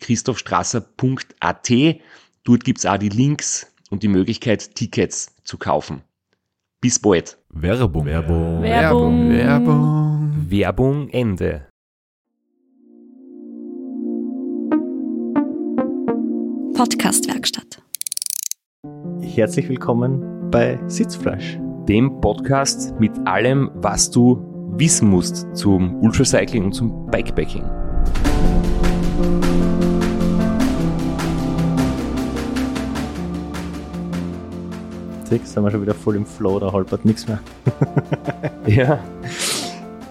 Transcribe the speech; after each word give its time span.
www.christophstrasser.at. 0.00 1.70
Dort 2.44 2.64
gibt's 2.64 2.86
auch 2.86 2.96
die 2.98 3.08
Links 3.08 3.72
und 3.90 4.02
die 4.02 4.08
Möglichkeit, 4.08 4.74
Tickets 4.74 5.34
zu 5.44 5.58
kaufen. 5.58 6.02
Bis 6.80 6.98
bald. 6.98 7.38
Werbung. 7.50 8.06
Werbung. 8.06 8.62
Werbung. 8.62 9.30
Werbung. 9.30 10.46
Werbung 10.48 11.08
Ende. 11.10 11.66
Podcastwerkstatt. 16.74 17.82
Herzlich 19.20 19.68
willkommen 19.68 20.50
bei 20.50 20.80
Sitzfleisch. 20.86 21.58
Dem 21.86 22.20
Podcast 22.20 22.98
mit 22.98 23.12
allem, 23.26 23.70
was 23.74 24.10
du 24.10 24.46
wissen 24.78 25.08
musst 25.10 25.46
zum 25.54 25.96
Ultracycling 26.00 26.64
und 26.64 26.72
zum 26.72 27.06
Bikepacking. 27.10 27.64
Sechs 35.30 35.52
sind 35.52 35.62
wir 35.62 35.70
schon 35.70 35.82
wieder 35.82 35.94
voll 35.94 36.16
im 36.16 36.26
Flow, 36.26 36.58
da 36.58 36.72
holpert 36.72 37.04
nichts 37.04 37.28
mehr. 37.28 37.38
Ja. 38.66 38.98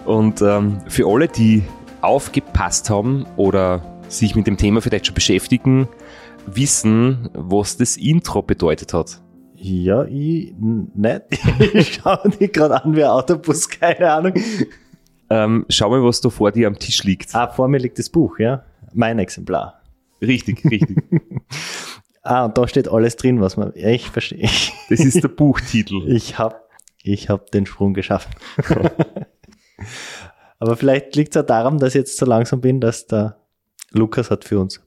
Und 0.06 0.40
ähm, 0.40 0.78
für 0.88 1.06
alle, 1.06 1.28
die 1.28 1.62
aufgepasst 2.00 2.88
haben 2.88 3.26
oder 3.36 3.82
sich 4.08 4.34
mit 4.34 4.46
dem 4.46 4.56
Thema 4.56 4.80
vielleicht 4.80 5.06
schon 5.06 5.14
beschäftigen, 5.14 5.88
wissen, 6.46 7.28
was 7.34 7.76
das 7.76 7.98
Intro 7.98 8.40
bedeutet 8.42 8.94
hat. 8.94 9.20
Ja, 9.56 10.04
ich 10.04 10.54
nicht. 10.58 11.22
Ich 11.74 11.94
schaue 11.94 12.30
dich 12.30 12.52
gerade 12.52 12.82
an 12.82 12.96
wie 12.96 13.04
ein 13.04 13.10
Autobus, 13.10 13.68
keine 13.68 14.10
Ahnung. 14.10 14.32
Ähm, 15.28 15.66
schau 15.68 15.90
mal, 15.90 16.02
was 16.02 16.22
da 16.22 16.30
vor 16.30 16.50
dir 16.50 16.66
am 16.66 16.78
Tisch 16.78 17.04
liegt. 17.04 17.34
Ah, 17.34 17.48
vor 17.48 17.68
mir 17.68 17.78
liegt 17.78 17.98
das 17.98 18.08
Buch, 18.08 18.38
ja. 18.38 18.64
Mein 18.94 19.18
Exemplar. 19.18 19.82
Richtig, 20.22 20.64
richtig. 20.64 20.96
Ah, 22.22 22.44
und 22.44 22.58
da 22.58 22.68
steht 22.68 22.88
alles 22.88 23.16
drin, 23.16 23.40
was 23.40 23.56
man. 23.56 23.72
Ja, 23.74 23.88
ich 23.88 24.10
verstehe. 24.10 24.48
Das 24.88 25.00
ist 25.00 25.22
der 25.22 25.28
Buchtitel. 25.36 26.10
Ich 26.10 26.38
hab, 26.38 26.68
ich 27.02 27.28
hab 27.28 27.50
den 27.50 27.66
Sprung 27.66 27.94
geschaffen. 27.94 28.34
Aber 30.58 30.76
vielleicht 30.76 31.16
liegt 31.16 31.34
es 31.34 31.42
auch 31.42 31.46
daran, 31.46 31.78
dass 31.78 31.94
ich 31.94 32.00
jetzt 32.00 32.18
so 32.18 32.26
langsam 32.26 32.60
bin, 32.60 32.80
dass 32.80 33.06
der 33.06 33.38
Lukas 33.92 34.30
hat 34.30 34.44
für 34.44 34.60
uns 34.60 34.82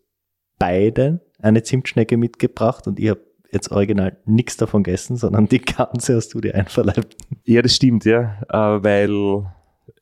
beiden 0.59 1.19
eine 1.41 1.63
Zimtschnecke 1.63 2.15
mitgebracht 2.15 2.87
und 2.87 2.99
ich 2.99 3.09
habe 3.09 3.21
jetzt 3.51 3.71
original 3.71 4.17
nichts 4.25 4.57
davon 4.57 4.83
gegessen, 4.83 5.15
sondern 5.17 5.47
die 5.47 5.59
ganze 5.59 6.15
hast 6.15 6.33
du 6.33 6.41
dir 6.41 6.55
einverleibt. 6.55 7.17
Ja, 7.43 7.61
das 7.61 7.75
stimmt, 7.75 8.05
ja. 8.05 8.37
Äh, 8.49 8.83
weil 8.83 9.45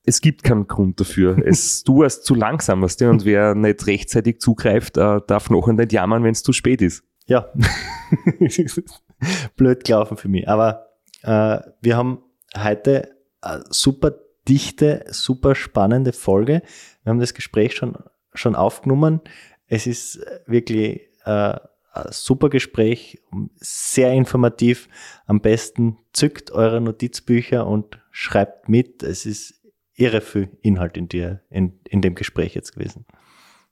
es 0.04 0.22
gibt 0.22 0.44
keinen 0.44 0.68
Grund 0.68 1.00
dafür. 1.00 1.38
Es, 1.46 1.84
du 1.84 2.00
warst 2.00 2.26
zu 2.26 2.36
langsam, 2.36 2.82
weißt 2.82 3.02
du, 3.02 3.10
und 3.10 3.26
wer 3.26 3.56
nicht 3.56 3.88
rechtzeitig 3.88 4.40
zugreift, 4.40 4.98
äh, 4.98 5.20
darf 5.28 5.50
nachher 5.50 5.74
nicht 5.74 5.94
jammern, 5.94 6.24
wenn 6.24 6.32
es 6.32 6.44
zu 6.44 6.54
spät 6.54 6.82
ist. 6.82 7.04
Ja, 7.32 7.50
blöd 9.56 9.86
gelaufen 9.86 10.18
für 10.18 10.28
mich. 10.28 10.50
Aber 10.50 10.90
äh, 11.22 11.60
wir 11.80 11.96
haben 11.96 12.22
heute 12.58 13.16
eine 13.40 13.64
super 13.70 14.16
dichte, 14.50 15.06
super 15.08 15.56
spannende 15.56 16.12
Folge. 16.12 16.62
Wir 17.04 17.10
haben 17.10 17.22
das 17.22 17.34
Gespräch 17.34 17.74
schon, 17.74 17.96
schon 18.34 18.54
aufgenommen. 18.54 19.22
Es 19.68 19.88
ist 19.88 20.20
wirklich 20.46 21.04
äh, 21.24 21.58
ein 21.94 22.08
super 22.10 22.50
Gespräch, 22.50 23.24
sehr 23.56 24.12
informativ. 24.12 24.90
Am 25.26 25.40
besten 25.40 26.00
zückt 26.12 26.52
eure 26.52 26.82
Notizbücher 26.82 27.66
und 27.66 27.98
schreibt 28.12 28.68
mit. 28.68 29.04
Es 29.04 29.26
ist 29.26 29.54
irre 29.94 30.20
viel 30.20 30.50
Inhalt 30.64 30.98
in, 30.98 31.08
dir, 31.08 31.40
in, 31.50 31.80
in 31.88 32.02
dem 32.02 32.16
Gespräch 32.16 32.56
jetzt 32.56 32.74
gewesen. 32.74 33.06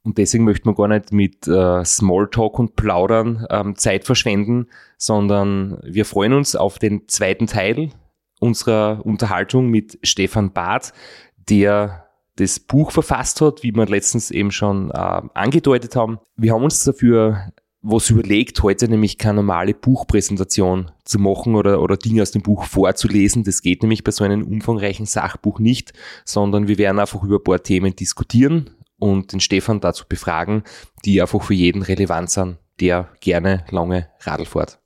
Und 0.09 0.17
deswegen 0.17 0.43
möchte 0.43 0.65
man 0.65 0.73
gar 0.73 0.87
nicht 0.87 1.13
mit 1.13 1.47
äh, 1.47 1.85
Smalltalk 1.85 2.57
und 2.57 2.75
Plaudern 2.75 3.45
ähm, 3.51 3.75
Zeit 3.75 4.05
verschwenden, 4.05 4.65
sondern 4.97 5.77
wir 5.83 6.03
freuen 6.03 6.33
uns 6.33 6.55
auf 6.55 6.79
den 6.79 7.07
zweiten 7.07 7.45
Teil 7.45 7.91
unserer 8.39 9.05
Unterhaltung 9.05 9.67
mit 9.67 9.99
Stefan 10.01 10.51
Barth, 10.51 10.93
der 11.47 12.07
das 12.37 12.59
Buch 12.59 12.89
verfasst 12.89 13.39
hat, 13.41 13.61
wie 13.61 13.71
wir 13.71 13.85
letztens 13.85 14.31
eben 14.31 14.49
schon 14.49 14.89
äh, 14.89 15.21
angedeutet 15.35 15.95
haben. 15.95 16.17
Wir 16.37 16.53
haben 16.53 16.63
uns 16.63 16.83
dafür 16.83 17.51
was 17.83 18.09
überlegt, 18.09 18.63
heute 18.63 18.87
nämlich 18.87 19.19
keine 19.19 19.35
normale 19.35 19.75
Buchpräsentation 19.75 20.89
zu 21.05 21.19
machen 21.19 21.53
oder, 21.53 21.83
oder 21.83 21.97
Dinge 21.97 22.23
aus 22.23 22.31
dem 22.31 22.41
Buch 22.41 22.63
vorzulesen. 22.63 23.43
Das 23.43 23.61
geht 23.61 23.83
nämlich 23.83 24.03
bei 24.03 24.09
so 24.09 24.23
einem 24.23 24.41
umfangreichen 24.41 25.05
Sachbuch 25.05 25.59
nicht, 25.59 25.93
sondern 26.25 26.67
wir 26.67 26.79
werden 26.79 26.97
einfach 26.97 27.21
über 27.21 27.35
ein 27.35 27.43
paar 27.43 27.61
Themen 27.61 27.95
diskutieren 27.95 28.71
und 28.99 29.33
den 29.33 29.39
Stefan 29.39 29.79
dazu 29.79 30.05
befragen, 30.07 30.63
die 31.05 31.21
einfach 31.21 31.41
für 31.41 31.53
jeden 31.53 31.81
relevant 31.81 32.29
sind, 32.29 32.57
der 32.79 33.09
gerne 33.21 33.65
lange 33.69 34.09
Radl 34.19 34.45
fährt. 34.45 34.79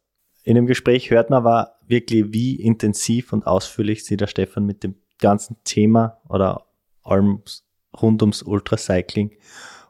In 0.44 0.56
dem 0.56 0.66
Gespräch 0.66 1.09
hört 1.09 1.29
man 1.29 1.38
aber 1.38 1.75
wirklich, 1.88 2.25
wie 2.29 2.56
intensiv 2.56 3.34
und 3.34 3.47
ausführlich 3.47 4.06
sich 4.06 4.18
der 4.18 4.28
Stefan 4.28 4.66
mit 4.66 4.84
dem 4.84 4.96
ganzen 5.19 5.57
Thema 5.63 6.22
oder 6.28 6.66
allem 7.03 7.41
rund 8.01 8.22
ums 8.22 8.44
Ultracycling 8.44 9.31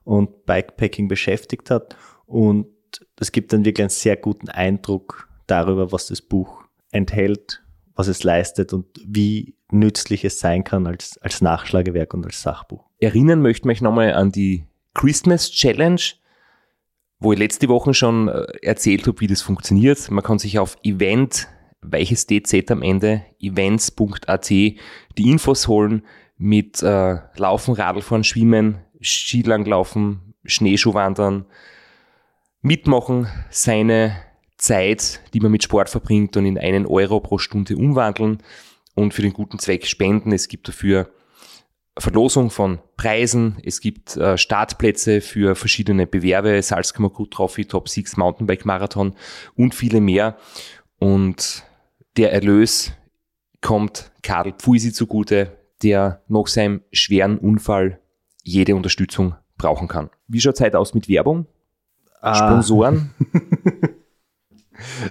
und 0.03 0.45
Bikepacking 0.45 1.07
beschäftigt 1.07 1.71
hat. 1.71 1.95
Und 2.25 2.67
das 3.15 3.31
gibt 3.31 3.53
dann 3.53 3.65
wirklich 3.65 3.83
einen 3.83 3.89
sehr 3.89 4.17
guten 4.17 4.49
Eindruck 4.49 5.29
darüber, 5.47 5.91
was 5.91 6.07
das 6.07 6.21
Buch 6.21 6.63
enthält, 6.91 7.62
was 7.95 8.07
es 8.07 8.23
leistet 8.23 8.73
und 8.73 8.85
wie 9.05 9.55
nützlich 9.71 10.25
es 10.25 10.39
sein 10.39 10.63
kann 10.63 10.87
als, 10.87 11.17
als 11.19 11.41
Nachschlagewerk 11.41 12.13
und 12.13 12.25
als 12.25 12.41
Sachbuch. 12.41 12.85
Erinnern 12.99 13.41
möchte 13.41 13.67
mich 13.67 13.81
nochmal 13.81 14.13
an 14.13 14.31
die 14.31 14.65
Christmas 14.93 15.51
Challenge, 15.51 16.01
wo 17.19 17.33
ich 17.33 17.39
letzte 17.39 17.69
Woche 17.69 17.93
schon 17.93 18.27
äh, 18.27 18.45
erzählt 18.61 19.07
habe, 19.07 19.19
wie 19.21 19.27
das 19.27 19.41
funktioniert. 19.41 20.09
Man 20.11 20.23
kann 20.23 20.39
sich 20.39 20.59
auf 20.59 20.77
Event, 20.83 21.47
weiches 21.81 22.27
DZ 22.27 22.69
am 22.71 22.81
Ende, 22.81 23.23
events.at 23.39 24.49
die 24.49 24.79
Infos 25.17 25.67
holen 25.67 26.03
mit 26.37 26.81
äh, 26.81 27.17
Laufen, 27.35 27.73
Radlfahren, 27.73 28.23
Schwimmen, 28.23 28.79
Skilanglaufen, 29.01 30.33
Schneeschuhwandern, 30.45 31.45
mitmachen, 32.61 33.27
seine 33.49 34.15
Zeit, 34.63 35.19
die 35.33 35.41
man 35.41 35.51
mit 35.51 35.61
Sport 35.61 35.89
verbringt, 35.89 36.37
und 36.37 36.45
in 36.45 36.57
einen 36.57 36.85
Euro 36.85 37.19
pro 37.19 37.37
Stunde 37.37 37.75
umwandeln 37.75 38.37
und 38.95 39.13
für 39.13 39.21
den 39.21 39.33
guten 39.33 39.59
Zweck 39.59 39.85
spenden. 39.85 40.31
Es 40.31 40.47
gibt 40.47 40.69
dafür 40.69 41.09
Verlosung 41.97 42.49
von 42.49 42.79
Preisen, 42.95 43.57
es 43.63 43.81
gibt 43.81 44.15
äh, 44.15 44.37
Startplätze 44.37 45.19
für 45.19 45.55
verschiedene 45.55 46.07
Bewerbe, 46.07 46.61
Salzkammer 46.61 47.09
Good 47.09 47.31
Trophy, 47.31 47.65
Top 47.65 47.89
6 47.89 48.15
Mountainbike 48.15 48.65
Marathon 48.65 49.15
und 49.55 49.75
viele 49.75 49.99
mehr. 49.99 50.37
Und 50.97 51.65
der 52.15 52.31
Erlös 52.31 52.93
kommt 53.59 54.11
Karl 54.23 54.53
Pfuisi 54.53 54.93
zugute, 54.93 55.57
der 55.83 56.23
nach 56.29 56.47
seinem 56.47 56.81
schweren 56.93 57.37
Unfall 57.37 57.99
jede 58.43 58.75
Unterstützung 58.75 59.35
brauchen 59.57 59.89
kann. 59.89 60.09
Wie 60.27 60.39
schaut 60.39 60.55
Zeit 60.55 60.73
aus 60.73 60.93
mit 60.93 61.09
Werbung? 61.09 61.47
Ah. 62.21 62.33
Sponsoren? 62.33 63.13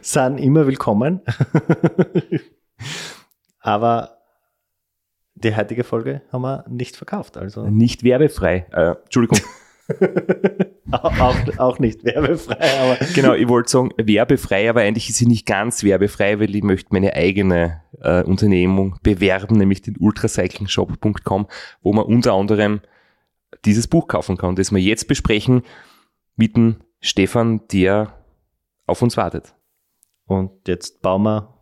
sind 0.01 0.39
immer 0.39 0.67
willkommen. 0.67 1.21
Aber 3.61 4.19
die 5.35 5.55
heutige 5.55 5.85
Folge 5.85 6.23
haben 6.33 6.43
wir 6.43 6.65
nicht 6.69 6.97
verkauft. 6.97 7.37
Also 7.37 7.67
Nicht 7.69 8.05
werbefrei. 8.05 8.67
Äh, 8.73 8.95
Entschuldigung. 9.03 9.39
auch, 10.93 11.59
auch 11.59 11.79
nicht 11.79 12.05
werbefrei, 12.05 12.81
aber. 12.81 12.99
Genau, 13.15 13.35
ich 13.35 13.49
wollte 13.49 13.71
sagen, 13.71 13.91
werbefrei, 13.97 14.71
aber 14.71 14.83
eigentlich 14.83 15.11
ist 15.11 15.19
sie 15.19 15.27
nicht 15.27 15.47
ganz 15.47 15.83
werbefrei, 15.83 16.39
weil 16.41 16.55
ich 16.55 16.63
möchte 16.63 16.91
meine 16.93 17.15
eigene 17.15 17.83
äh, 18.01 18.23
Unternehmung 18.23 18.97
bewerben, 19.03 19.57
nämlich 19.57 19.83
den 19.83 19.97
ultracyclingshop.com, 19.99 21.49
wo 21.83 21.93
man 21.93 22.05
unter 22.05 22.35
anderem 22.35 22.81
dieses 23.65 23.89
Buch 23.89 24.09
kaufen 24.09 24.37
kann, 24.37 24.57
das 24.57 24.73
wir 24.73 24.81
jetzt 24.81 25.09
besprechen 25.09 25.63
mit 26.37 26.57
dem 26.57 26.77
Stefan, 27.01 27.67
der 27.73 28.15
auf 28.87 29.03
uns 29.03 29.17
wartet. 29.17 29.55
Und 30.27 30.69
jetzt 30.69 31.03
bauen 31.03 31.23
wir 31.23 31.59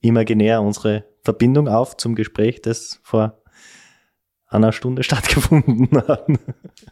imaginär 0.00 0.62
unsere 0.62 1.04
Verbindung 1.22 1.68
auf 1.68 1.96
zum 1.96 2.14
Gespräch, 2.14 2.62
das 2.62 3.00
vor 3.02 3.42
einer 4.46 4.72
Stunde 4.72 5.02
stattgefunden 5.04 5.88
hat. 6.06 6.26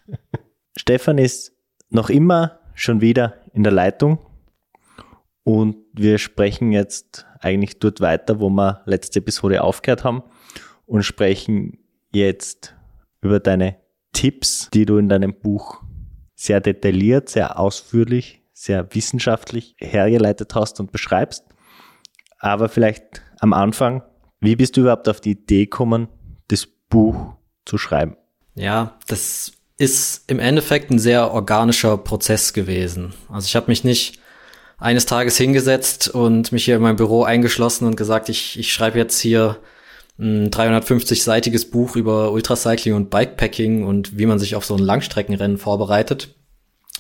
Stefan 0.77 1.19
ist 1.19 1.53
noch 1.91 2.11
immer 2.11 2.61
schon 2.75 3.01
wieder 3.01 3.35
in 3.53 3.63
der 3.65 3.73
Leitung 3.73 4.19
und 5.43 5.77
wir 5.93 6.19
sprechen 6.19 6.73
jetzt 6.73 7.27
eigentlich 7.41 7.79
dort 7.79 8.01
weiter, 8.01 8.41
wo 8.41 8.51
wir 8.51 8.83
letzte 8.85 9.21
Episode 9.21 9.65
aufgehört 9.65 10.05
haben 10.05 10.23
und 10.87 11.03
sprechen 11.03 11.79
jetzt 12.13 12.77
über 13.21 13.41
deine 13.41 13.77
Tipps, 14.13 14.69
die 14.73 14.87
du 14.87 14.99
in 14.99 15.09
deinem 15.09 15.35
Buch 15.35 15.83
sehr 16.35 16.61
detailliert, 16.61 17.29
sehr 17.29 17.59
ausführlich, 17.59 18.38
sehr 18.59 18.93
wissenschaftlich 18.93 19.77
hergeleitet 19.79 20.55
hast 20.57 20.81
und 20.81 20.91
beschreibst. 20.91 21.45
Aber 22.41 22.69
vielleicht 22.69 23.23
am 23.39 23.53
Anfang, 23.53 24.03
wie 24.41 24.57
bist 24.57 24.77
du 24.77 24.81
überhaupt 24.81 25.09
auf 25.09 25.21
die 25.21 25.33
Idee 25.33 25.65
gekommen, 25.65 26.09
das 26.49 26.67
Buch 26.67 27.35
zu 27.65 27.79
schreiben? 27.79 28.17
Ja, 28.57 28.99
das 29.07 29.53
ist 29.77 30.29
im 30.29 30.41
Endeffekt 30.41 30.91
ein 30.91 30.99
sehr 30.99 31.31
organischer 31.33 31.97
Prozess 31.99 32.53
gewesen. 32.53 33.15
Also 33.29 33.47
ich 33.47 33.55
habe 33.55 33.69
mich 33.69 33.85
nicht 33.85 34.19
eines 34.77 35.07
Tages 35.07 35.37
hingesetzt 35.37 36.09
und 36.09 36.51
mich 36.51 36.65
hier 36.65 36.77
in 36.77 36.83
mein 36.83 36.97
Büro 36.97 37.23
eingeschlossen 37.23 37.87
und 37.87 37.97
gesagt, 37.97 38.29
ich, 38.29 38.59
ich 38.59 38.73
schreibe 38.73 38.99
jetzt 38.99 39.21
hier 39.21 39.59
ein 40.19 40.51
350-seitiges 40.51 41.71
Buch 41.71 41.95
über 41.95 42.33
Ultracycling 42.33 42.95
und 42.95 43.09
Bikepacking 43.11 43.85
und 43.85 44.19
wie 44.19 44.27
man 44.27 44.41
sich 44.41 44.57
auf 44.57 44.65
so 44.65 44.75
ein 44.75 44.83
Langstreckenrennen 44.83 45.59
vorbereitet, 45.59 46.35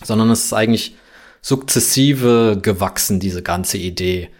sondern 0.05 0.31
es 0.31 0.45
ist 0.45 0.53
eigentlich 0.53 0.95
sukzessive 1.41 2.59
gewachsen, 2.61 3.21
diese 3.21 3.43
ganze 3.43 3.79
Idee. 3.79 4.31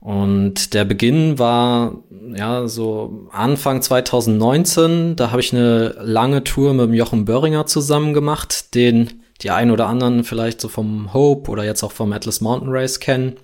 Und 0.00 0.74
der 0.74 0.84
Beginn 0.84 1.38
war 1.38 2.02
ja 2.34 2.66
so 2.66 3.28
Anfang 3.30 3.82
2019. 3.82 5.14
Da 5.14 5.30
habe 5.30 5.40
ich 5.40 5.52
eine 5.52 5.94
lange 6.00 6.42
Tour 6.42 6.74
mit 6.74 6.86
dem 6.86 6.94
Jochen 6.94 7.24
Böhringer 7.24 7.66
zusammen 7.66 8.12
gemacht, 8.12 8.74
den 8.74 9.22
die 9.42 9.50
einen 9.50 9.70
oder 9.70 9.86
anderen 9.86 10.24
vielleicht 10.24 10.60
so 10.60 10.68
vom 10.68 11.12
Hope 11.12 11.50
oder 11.50 11.64
jetzt 11.64 11.82
auch 11.82 11.92
vom 11.92 12.12
Atlas 12.12 12.40
Mountain 12.40 12.70
Race 12.70 13.00
kennen. 13.00 13.36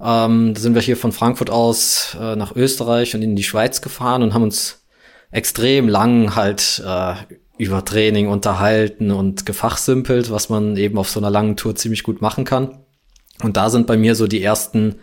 Ähm, 0.00 0.54
da 0.54 0.60
sind 0.60 0.74
wir 0.74 0.82
hier 0.82 0.96
von 0.96 1.12
Frankfurt 1.12 1.50
aus 1.50 2.16
äh, 2.20 2.36
nach 2.36 2.54
Österreich 2.54 3.14
und 3.14 3.22
in 3.22 3.36
die 3.36 3.42
Schweiz 3.42 3.80
gefahren 3.80 4.22
und 4.22 4.34
haben 4.34 4.44
uns 4.44 4.84
extrem 5.30 5.88
lang 5.88 6.34
halt 6.34 6.82
äh, 6.84 7.14
über 7.58 7.84
Training 7.84 8.28
unterhalten 8.28 9.10
und 9.10 9.44
gefachsimpelt, 9.44 10.30
was 10.30 10.48
man 10.48 10.76
eben 10.76 10.96
auf 10.98 11.10
so 11.10 11.20
einer 11.20 11.30
langen 11.30 11.56
Tour 11.56 11.74
ziemlich 11.74 12.02
gut 12.02 12.22
machen 12.22 12.44
kann. 12.44 12.78
Und 13.42 13.56
da 13.56 13.70
sind 13.70 13.86
bei 13.86 13.96
mir 13.96 14.14
so 14.14 14.26
die 14.26 14.42
ersten 14.42 14.96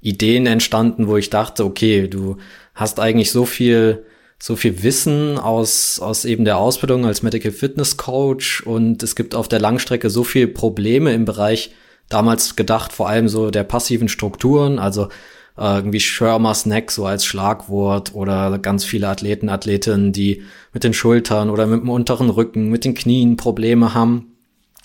Ideen 0.00 0.46
entstanden, 0.46 1.08
wo 1.08 1.16
ich 1.16 1.30
dachte, 1.30 1.64
okay, 1.64 2.08
du 2.08 2.36
hast 2.74 3.00
eigentlich 3.00 3.30
so 3.30 3.44
viel, 3.44 4.04
so 4.38 4.56
viel 4.56 4.82
Wissen 4.82 5.38
aus, 5.38 6.00
aus 6.00 6.24
eben 6.24 6.44
der 6.44 6.58
Ausbildung 6.58 7.04
als 7.04 7.22
Medical 7.22 7.52
Fitness 7.52 7.96
Coach 7.96 8.62
und 8.62 9.02
es 9.02 9.14
gibt 9.14 9.34
auf 9.34 9.48
der 9.48 9.60
Langstrecke 9.60 10.10
so 10.10 10.24
viel 10.24 10.48
Probleme 10.48 11.12
im 11.12 11.24
Bereich, 11.24 11.72
damals 12.08 12.56
gedacht, 12.56 12.92
vor 12.92 13.08
allem 13.08 13.28
so 13.28 13.50
der 13.50 13.64
passiven 13.64 14.08
Strukturen, 14.08 14.78
also 14.78 15.08
irgendwie 15.60 16.00
Schirmer 16.00 16.54
Snack 16.54 16.90
so 16.90 17.04
als 17.04 17.24
Schlagwort 17.24 18.14
oder 18.14 18.58
ganz 18.58 18.84
viele 18.84 19.08
Athleten, 19.08 19.48
Athletinnen, 19.50 20.12
die 20.12 20.42
mit 20.72 20.84
den 20.84 20.94
Schultern 20.94 21.50
oder 21.50 21.66
mit 21.66 21.82
dem 21.82 21.90
unteren 21.90 22.30
Rücken, 22.30 22.70
mit 22.70 22.84
den 22.84 22.94
Knien 22.94 23.36
Probleme 23.36 23.92
haben, 23.92 24.36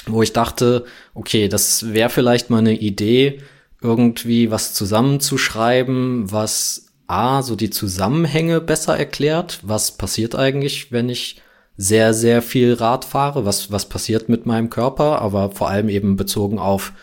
wo 0.06 0.22
ich 0.22 0.33
dachte, 0.33 0.86
okay, 1.13 1.48
das 1.48 1.94
wäre 1.94 2.10
vielleicht 2.10 2.50
mal 2.50 2.60
eine 2.60 2.77
Idee, 2.77 3.39
irgendwie 3.81 4.51
was 4.51 4.74
zusammenzuschreiben, 4.74 6.31
was 6.31 6.86
A, 7.07 7.42
so 7.42 7.56
die 7.56 7.69
Zusammenhänge 7.69 8.62
besser 8.62 8.98
erklärt. 8.98 9.60
Was 9.62 9.92
passiert 9.92 10.36
eigentlich, 10.36 10.92
wenn 10.92 11.07
ich 11.07 11.42
sehr, 11.78 12.13
sehr 12.13 12.42
viel 12.42 12.74
Rad 12.74 13.06
fahre? 13.06 13.45
Was, 13.45 13.71
was 13.71 13.88
passiert 13.88 14.28
mit 14.28 14.45
meinem 14.45 14.69
Körper? 14.69 15.21
Aber 15.21 15.51
vor 15.51 15.69
allem 15.69 15.88
eben 15.88 16.16
bezogen 16.16 16.57
auf 16.57 16.94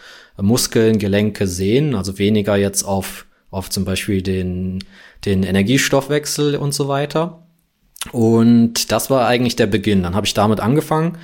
Muskeln, 0.40 0.98
Gelenke, 0.98 1.46
Sehnen, 1.46 1.94
also 1.94 2.18
weniger 2.18 2.56
jetzt 2.56 2.82
auf, 2.82 3.26
auf 3.52 3.70
zum 3.70 3.84
Beispiel 3.84 4.20
den, 4.22 4.82
den 5.24 5.44
Energiestoffwechsel 5.44 6.56
und 6.56 6.74
so 6.74 6.88
weiter. 6.88 7.46
Und 8.10 8.90
das 8.90 9.10
war 9.10 9.28
eigentlich 9.28 9.54
der 9.54 9.68
Beginn. 9.68 10.02
Dann 10.02 10.16
habe 10.16 10.26
ich 10.26 10.34
damit 10.34 10.58
angefangen 10.58 11.18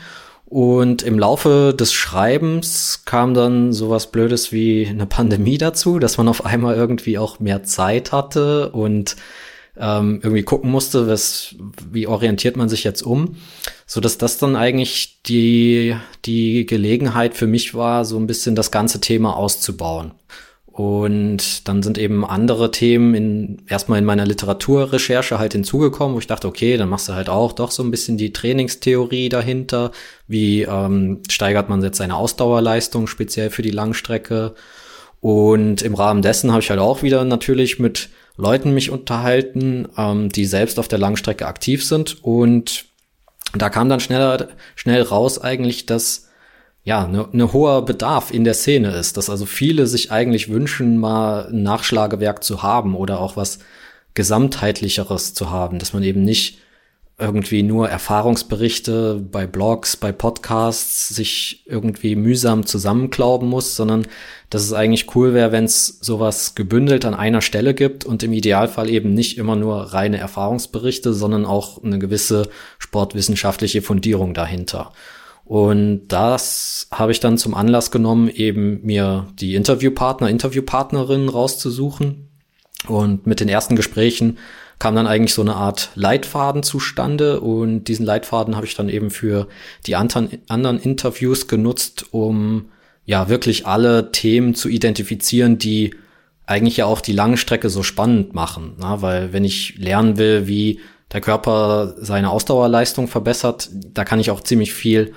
und 0.50 1.02
im 1.02 1.18
Laufe 1.18 1.74
des 1.78 1.92
Schreibens 1.92 3.02
kam 3.04 3.34
dann 3.34 3.74
sowas 3.74 4.10
Blödes 4.10 4.50
wie 4.50 4.86
eine 4.88 5.04
Pandemie 5.04 5.58
dazu, 5.58 5.98
dass 5.98 6.16
man 6.16 6.26
auf 6.26 6.46
einmal 6.46 6.74
irgendwie 6.74 7.18
auch 7.18 7.38
mehr 7.38 7.64
Zeit 7.64 8.12
hatte 8.12 8.70
und 8.70 9.16
ähm, 9.76 10.20
irgendwie 10.22 10.44
gucken 10.44 10.70
musste, 10.70 11.06
was, 11.06 11.54
wie 11.90 12.06
orientiert 12.06 12.56
man 12.56 12.70
sich 12.70 12.82
jetzt 12.82 13.02
um, 13.02 13.36
so 13.86 14.00
dass 14.00 14.16
das 14.16 14.38
dann 14.38 14.56
eigentlich 14.56 15.20
die 15.24 15.94
die 16.24 16.64
Gelegenheit 16.64 17.34
für 17.34 17.46
mich 17.46 17.74
war, 17.74 18.06
so 18.06 18.16
ein 18.16 18.26
bisschen 18.26 18.54
das 18.54 18.70
ganze 18.70 19.02
Thema 19.02 19.36
auszubauen. 19.36 20.12
Und 20.78 21.66
dann 21.66 21.82
sind 21.82 21.98
eben 21.98 22.24
andere 22.24 22.70
Themen 22.70 23.12
in, 23.12 23.62
erstmal 23.66 23.98
in 23.98 24.04
meiner 24.04 24.24
Literaturrecherche 24.24 25.36
halt 25.36 25.52
hinzugekommen, 25.54 26.14
wo 26.14 26.20
ich 26.20 26.28
dachte, 26.28 26.46
okay, 26.46 26.76
dann 26.76 26.88
machst 26.88 27.08
du 27.08 27.14
halt 27.14 27.28
auch 27.28 27.50
doch 27.50 27.72
so 27.72 27.82
ein 27.82 27.90
bisschen 27.90 28.16
die 28.16 28.32
Trainingstheorie 28.32 29.28
dahinter. 29.28 29.90
Wie 30.28 30.62
ähm, 30.62 31.20
steigert 31.28 31.68
man 31.68 31.82
jetzt 31.82 31.98
seine 31.98 32.14
Ausdauerleistung 32.14 33.08
speziell 33.08 33.50
für 33.50 33.62
die 33.62 33.72
Langstrecke? 33.72 34.54
Und 35.20 35.82
im 35.82 35.96
Rahmen 35.96 36.22
dessen 36.22 36.52
habe 36.52 36.62
ich 36.62 36.70
halt 36.70 36.78
auch 36.78 37.02
wieder 37.02 37.24
natürlich 37.24 37.80
mit 37.80 38.10
Leuten 38.36 38.72
mich 38.72 38.90
unterhalten, 38.90 39.88
ähm, 39.96 40.28
die 40.28 40.46
selbst 40.46 40.78
auf 40.78 40.86
der 40.86 41.00
Langstrecke 41.00 41.48
aktiv 41.48 41.84
sind. 41.84 42.22
Und 42.22 42.84
da 43.52 43.68
kam 43.68 43.88
dann 43.88 43.98
schneller, 43.98 44.46
schnell 44.76 45.02
raus 45.02 45.40
eigentlich, 45.40 45.86
dass 45.86 46.27
ja, 46.84 47.06
ne, 47.06 47.28
ne 47.32 47.52
hoher 47.52 47.84
Bedarf 47.84 48.32
in 48.32 48.44
der 48.44 48.54
Szene 48.54 48.90
ist, 48.92 49.16
dass 49.16 49.30
also 49.30 49.46
viele 49.46 49.86
sich 49.86 50.10
eigentlich 50.10 50.48
wünschen, 50.48 50.98
mal 50.98 51.48
ein 51.48 51.62
Nachschlagewerk 51.62 52.42
zu 52.42 52.62
haben 52.62 52.94
oder 52.94 53.20
auch 53.20 53.36
was 53.36 53.58
gesamtheitlicheres 54.14 55.34
zu 55.34 55.50
haben, 55.50 55.78
dass 55.78 55.92
man 55.92 56.02
eben 56.02 56.22
nicht 56.22 56.58
irgendwie 57.20 57.64
nur 57.64 57.88
Erfahrungsberichte 57.88 59.20
bei 59.30 59.46
Blogs, 59.48 59.96
bei 59.96 60.12
Podcasts 60.12 61.08
sich 61.08 61.64
irgendwie 61.66 62.14
mühsam 62.14 62.64
zusammenklauben 62.64 63.48
muss, 63.48 63.74
sondern 63.74 64.06
dass 64.50 64.62
es 64.62 64.72
eigentlich 64.72 65.14
cool 65.16 65.34
wäre, 65.34 65.50
wenn 65.50 65.64
es 65.64 65.98
sowas 66.00 66.54
gebündelt 66.54 67.04
an 67.04 67.14
einer 67.14 67.42
Stelle 67.42 67.74
gibt 67.74 68.04
und 68.04 68.22
im 68.22 68.32
Idealfall 68.32 68.88
eben 68.88 69.14
nicht 69.14 69.36
immer 69.36 69.56
nur 69.56 69.92
reine 69.92 70.18
Erfahrungsberichte, 70.18 71.12
sondern 71.12 71.44
auch 71.44 71.82
eine 71.82 71.98
gewisse 71.98 72.48
sportwissenschaftliche 72.78 73.82
Fundierung 73.82 74.32
dahinter. 74.32 74.92
Und 75.48 76.08
das 76.08 76.88
habe 76.92 77.10
ich 77.10 77.20
dann 77.20 77.38
zum 77.38 77.54
Anlass 77.54 77.90
genommen, 77.90 78.28
eben 78.28 78.84
mir 78.84 79.28
die 79.40 79.54
Interviewpartner, 79.54 80.28
Interviewpartnerinnen 80.28 81.30
rauszusuchen. 81.30 82.28
Und 82.86 83.26
mit 83.26 83.40
den 83.40 83.48
ersten 83.48 83.74
Gesprächen 83.74 84.36
kam 84.78 84.94
dann 84.94 85.06
eigentlich 85.06 85.32
so 85.32 85.40
eine 85.40 85.56
Art 85.56 85.88
Leitfaden 85.94 86.62
zustande. 86.62 87.40
Und 87.40 87.84
diesen 87.84 88.04
Leitfaden 88.04 88.56
habe 88.56 88.66
ich 88.66 88.74
dann 88.74 88.90
eben 88.90 89.10
für 89.10 89.48
die 89.86 89.96
anderen 89.96 90.78
Interviews 90.78 91.48
genutzt, 91.48 92.04
um 92.10 92.68
ja 93.06 93.30
wirklich 93.30 93.66
alle 93.66 94.12
Themen 94.12 94.54
zu 94.54 94.68
identifizieren, 94.68 95.56
die 95.56 95.94
eigentlich 96.44 96.76
ja 96.76 96.84
auch 96.84 97.00
die 97.00 97.14
Langstrecke 97.14 97.70
so 97.70 97.82
spannend 97.82 98.34
machen. 98.34 98.74
Na, 98.76 99.00
weil 99.00 99.32
wenn 99.32 99.44
ich 99.44 99.78
lernen 99.78 100.18
will, 100.18 100.46
wie 100.46 100.80
der 101.10 101.22
Körper 101.22 101.94
seine 101.96 102.28
Ausdauerleistung 102.28 103.08
verbessert, 103.08 103.70
da 103.72 104.04
kann 104.04 104.20
ich 104.20 104.30
auch 104.30 104.42
ziemlich 104.42 104.74
viel 104.74 105.14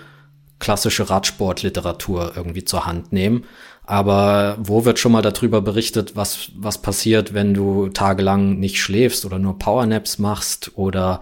klassische 0.62 1.10
Radsportliteratur 1.10 2.32
irgendwie 2.38 2.64
zur 2.64 2.86
Hand 2.86 3.12
nehmen. 3.12 3.44
Aber 3.84 4.56
wo 4.60 4.86
wird 4.86 5.00
schon 5.00 5.12
mal 5.12 5.22
darüber 5.22 5.62
berichtet, 5.62 6.16
was, 6.16 6.52
was 6.56 6.82
passiert, 6.82 7.34
wenn 7.34 7.54
du 7.54 7.90
tagelang 7.90 8.60
nicht 8.60 8.80
schläfst 8.80 9.26
oder 9.26 9.40
nur 9.40 9.60
Powernaps 9.60 10.20
machst 10.20 10.72
oder 10.76 11.20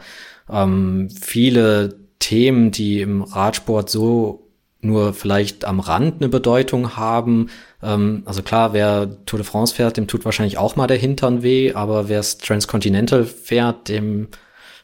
ähm, 0.51 1.09
viele 1.09 1.95
Themen, 2.19 2.69
die 2.69 3.01
im 3.01 3.23
Radsport 3.23 3.89
so 3.89 4.45
nur 4.81 5.13
vielleicht 5.13 5.65
am 5.65 5.79
Rand 5.79 6.21
eine 6.21 6.29
Bedeutung 6.29 6.95
haben. 6.95 7.49
Ähm, 7.81 8.23
also 8.25 8.43
klar, 8.43 8.73
wer 8.73 9.25
Tour 9.25 9.39
de 9.39 9.45
France 9.45 9.73
fährt, 9.75 9.97
dem 9.97 10.07
tut 10.07 10.25
wahrscheinlich 10.25 10.57
auch 10.57 10.75
mal 10.75 10.87
der 10.87 10.97
Hintern 10.97 11.43
weh, 11.43 11.73
aber 11.73 12.07
wer 12.07 12.19
es 12.19 12.37
Transcontinental 12.37 13.25
fährt, 13.25 13.89
dem 13.89 14.27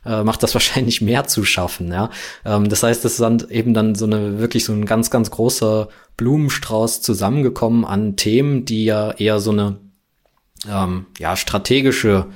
äh, 0.06 0.24
macht 0.24 0.44
das 0.44 0.54
wahrscheinlich 0.56 1.02
mehr 1.02 1.26
zu 1.26 1.44
schaffen, 1.44 1.92
ja. 1.92 2.10
Ähm, 2.46 2.70
das 2.70 2.84
heißt, 2.84 3.06
es 3.06 3.18
dann 3.18 3.44
eben 3.50 3.74
dann 3.74 3.96
so 3.96 4.06
eine 4.06 4.40
wirklich 4.40 4.66
so 4.66 4.74
ein 4.74 4.86
ganz, 4.86 5.10
ganz 5.10 5.32
großer 5.32 5.90
Blumenstrauß 6.18 7.02
zusammengekommen 7.02 7.86
an 7.86 8.16
Themen, 8.16 8.66
die 8.66 8.86
ja 8.86 9.12
eher 9.12 9.40
so 9.40 9.52
eine 9.52 9.78
ähm, 10.70 11.08
ja, 11.20 11.36
strategische 11.36 12.28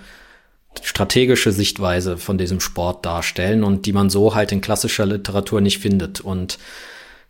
strategische 0.82 1.52
Sichtweise 1.52 2.18
von 2.18 2.38
diesem 2.38 2.60
Sport 2.60 3.06
darstellen 3.06 3.64
und 3.64 3.86
die 3.86 3.94
man 3.94 4.10
so 4.10 4.36
halt 4.36 4.52
in 4.52 4.62
klassischer 4.62 5.06
Literatur 5.06 5.62
nicht 5.62 5.80
findet. 5.80 6.22
Und 6.22 6.58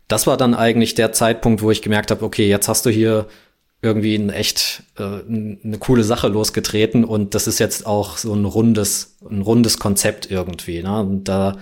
das 0.08 0.28
war 0.28 0.38
dann 0.38 0.54
eigentlich 0.54 0.96
der 0.96 1.14
Zeitpunkt, 1.14 1.62
wo 1.62 1.72
ich 1.72 1.82
gemerkt 1.82 2.12
habe, 2.12 2.24
okay, 2.24 2.48
jetzt 2.48 2.68
hast 2.68 2.86
du 2.86 2.90
hier 2.90 3.28
irgendwie 3.82 4.16
ein 4.16 4.30
echt 4.30 4.84
äh, 4.98 5.04
eine 5.04 5.78
coole 5.80 6.04
Sache 6.04 6.28
losgetreten 6.28 7.06
und 7.06 7.34
das 7.34 7.48
ist 7.48 7.60
jetzt 7.60 7.86
auch 7.86 8.18
so 8.18 8.34
ein 8.34 8.46
rundes, 8.46 9.18
ein 9.30 9.42
rundes 9.42 9.80
Konzept 9.80 10.30
irgendwie. 10.30 10.84
Ne? 10.84 11.00
Und 11.00 11.26
da 11.26 11.58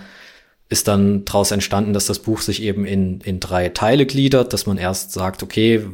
ist 0.68 0.88
dann 0.88 1.24
daraus 1.24 1.50
entstanden, 1.50 1.92
dass 1.92 2.06
das 2.06 2.18
Buch 2.18 2.40
sich 2.40 2.62
eben 2.62 2.84
in, 2.84 3.20
in 3.20 3.40
drei 3.40 3.68
Teile 3.68 4.04
gliedert, 4.04 4.52
dass 4.52 4.66
man 4.66 4.78
erst 4.78 5.12
sagt, 5.12 5.42
okay, 5.42 5.84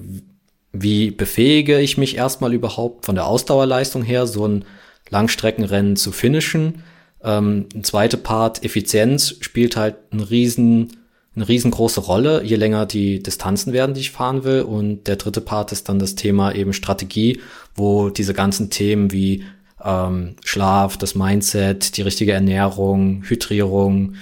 wie 0.73 1.11
befähige 1.11 1.79
ich 1.79 1.99
mich 1.99 2.17
erstmal 2.17 2.53
überhaupt 2.53 3.07
von 3.07 3.15
der 3.15 3.27
Ausdauerleistung 3.27 4.03
her, 4.03 4.27
so 4.27 4.49
ein 4.49 4.65
Langstreckenrennen 5.11 5.97
zu 5.97 6.11
finishen. 6.11 6.83
Ähm, 7.23 7.67
ein 7.75 7.85
zweiter 7.85 8.17
Part, 8.17 8.65
Effizienz, 8.65 9.37
spielt 9.41 9.77
halt 9.77 9.97
einen 10.11 10.23
riesen 10.23 11.04
eine 11.37 11.49
riesengroße 11.49 12.01
Rolle, 12.01 12.43
je 12.45 12.57
länger 12.57 12.87
die 12.87 13.23
Distanzen 13.23 13.73
werden, 13.73 13.95
die 13.95 14.03
ich 14.03 14.13
fahren 14.13 14.45
will. 14.45 14.63
Und 14.63 15.07
der 15.09 15.17
dritte 15.17 15.41
Part 15.41 15.73
ist 15.73 15.89
dann 15.89 15.99
das 15.99 16.15
Thema 16.15 16.55
eben 16.55 16.73
Strategie, 16.73 17.41
wo 17.75 18.09
diese 18.09 18.35
ganzen 18.35 18.71
Themen 18.71 19.11
wie 19.11 19.45
ähm, 19.85 20.37
Schlaf, 20.45 20.97
das 20.97 21.15
Mindset, 21.15 21.97
die 21.97 22.03
richtige 22.03 22.33
Ernährung, 22.33 23.25
Hydrierung, 23.25 24.15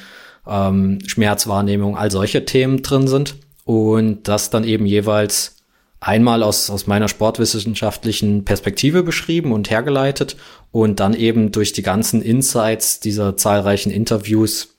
ähm, 0.46 0.98
Schmerzwahrnehmung, 1.06 1.96
all 1.96 2.10
solche 2.10 2.44
Themen 2.44 2.82
drin 2.82 3.06
sind. 3.06 3.36
Und 3.64 4.26
das 4.26 4.50
dann 4.50 4.64
eben 4.64 4.86
jeweils 4.86 5.56
einmal 6.00 6.42
aus, 6.42 6.68
aus 6.68 6.86
meiner 6.86 7.08
sportwissenschaftlichen 7.08 8.44
Perspektive 8.44 9.02
beschrieben 9.04 9.52
und 9.52 9.70
hergeleitet 9.70 10.36
und 10.72 10.98
dann 10.98 11.14
eben 11.14 11.52
durch 11.52 11.72
die 11.72 11.82
ganzen 11.82 12.22
Insights 12.22 12.98
dieser 12.98 13.36
zahlreichen 13.36 13.92
Interviews 13.92 14.74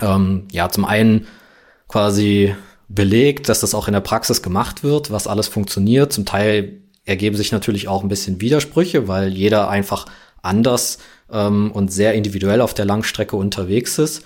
ähm, 0.00 0.44
ja 0.50 0.70
zum 0.70 0.86
einen 0.86 1.26
quasi 1.88 2.54
belegt, 2.88 3.48
dass 3.48 3.60
das 3.60 3.74
auch 3.74 3.88
in 3.88 3.94
der 3.94 4.00
Praxis 4.00 4.42
gemacht 4.42 4.82
wird, 4.82 5.10
was 5.10 5.26
alles 5.26 5.48
funktioniert. 5.48 6.12
Zum 6.12 6.24
Teil 6.24 6.80
ergeben 7.04 7.36
sich 7.36 7.52
natürlich 7.52 7.88
auch 7.88 8.02
ein 8.02 8.08
bisschen 8.08 8.40
Widersprüche, 8.40 9.08
weil 9.08 9.32
jeder 9.32 9.68
einfach 9.68 10.06
anders 10.42 10.98
ähm, 11.30 11.72
und 11.72 11.92
sehr 11.92 12.14
individuell 12.14 12.60
auf 12.60 12.74
der 12.74 12.84
Langstrecke 12.84 13.36
unterwegs 13.36 13.98
ist. 13.98 14.22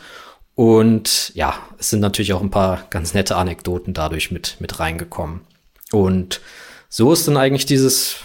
Und 0.54 1.32
ja, 1.34 1.54
es 1.78 1.90
sind 1.90 2.00
natürlich 2.00 2.32
auch 2.32 2.42
ein 2.42 2.50
paar 2.50 2.86
ganz 2.90 3.14
nette 3.14 3.36
Anekdoten 3.36 3.94
dadurch 3.94 4.30
mit, 4.30 4.56
mit 4.60 4.78
reingekommen. 4.78 5.40
Und 5.92 6.40
so 6.88 7.12
ist 7.12 7.26
dann 7.26 7.36
eigentlich 7.36 7.66
dieses, 7.66 8.16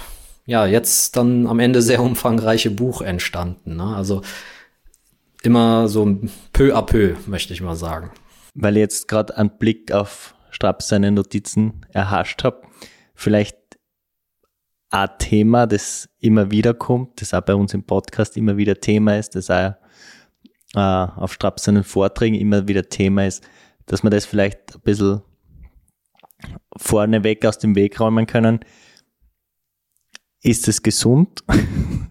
ja, 0.45 0.65
jetzt 0.65 1.15
dann 1.15 1.47
am 1.47 1.59
Ende 1.59 1.81
sehr 1.81 2.01
umfangreiche 2.01 2.71
Buch 2.71 3.01
entstanden. 3.01 3.77
Ne? 3.77 3.95
Also 3.95 4.21
immer 5.43 5.87
so 5.87 6.19
peu 6.51 6.75
à 6.75 6.81
peu, 6.81 7.15
möchte 7.27 7.53
ich 7.53 7.61
mal 7.61 7.75
sagen 7.75 8.11
weil 8.55 8.77
ich 8.77 8.81
jetzt 8.81 9.07
gerade 9.07 9.37
einen 9.37 9.57
Blick 9.57 9.91
auf 9.91 10.35
Straps 10.49 10.87
seine 10.87 11.11
Notizen 11.11 11.85
erhascht 11.89 12.43
habe, 12.43 12.61
vielleicht 13.13 13.57
ein 14.89 15.09
Thema, 15.19 15.67
das 15.67 16.09
immer 16.19 16.51
wieder 16.51 16.73
kommt, 16.73 17.21
das 17.21 17.33
auch 17.33 17.41
bei 17.41 17.53
uns 17.53 17.73
im 17.73 17.83
Podcast 17.83 18.37
immer 18.37 18.55
wieder 18.55 18.79
Thema 18.79 19.17
ist, 19.17 19.35
das 19.35 19.51
auch 19.51 19.75
äh, 20.73 20.79
auf 20.79 21.33
Straps 21.33 21.65
seinen 21.65 21.83
Vorträgen 21.83 22.35
immer 22.35 22.67
wieder 22.67 22.87
Thema 22.87 23.25
ist, 23.27 23.47
dass 23.85 24.03
wir 24.03 24.09
das 24.09 24.25
vielleicht 24.25 24.75
ein 24.75 24.81
bisschen 24.81 25.21
vorneweg 26.77 27.45
aus 27.45 27.59
dem 27.59 27.75
Weg 27.75 27.99
räumen 27.99 28.25
können. 28.25 28.59
Ist 30.41 30.67
es 30.67 30.81
gesund, 30.81 31.43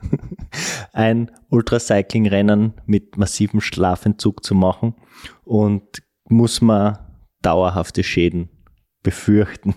ein 0.93 1.31
Ultracycling-Rennen 1.51 2.75
mit 2.85 3.17
massivem 3.17 3.61
Schlafentzug 3.61 4.45
zu 4.45 4.55
machen? 4.55 4.95
Und 5.45 6.03
muss 6.35 6.61
man 6.61 6.99
dauerhafte 7.43 8.03
Schäden 8.03 8.49
befürchten. 9.03 9.75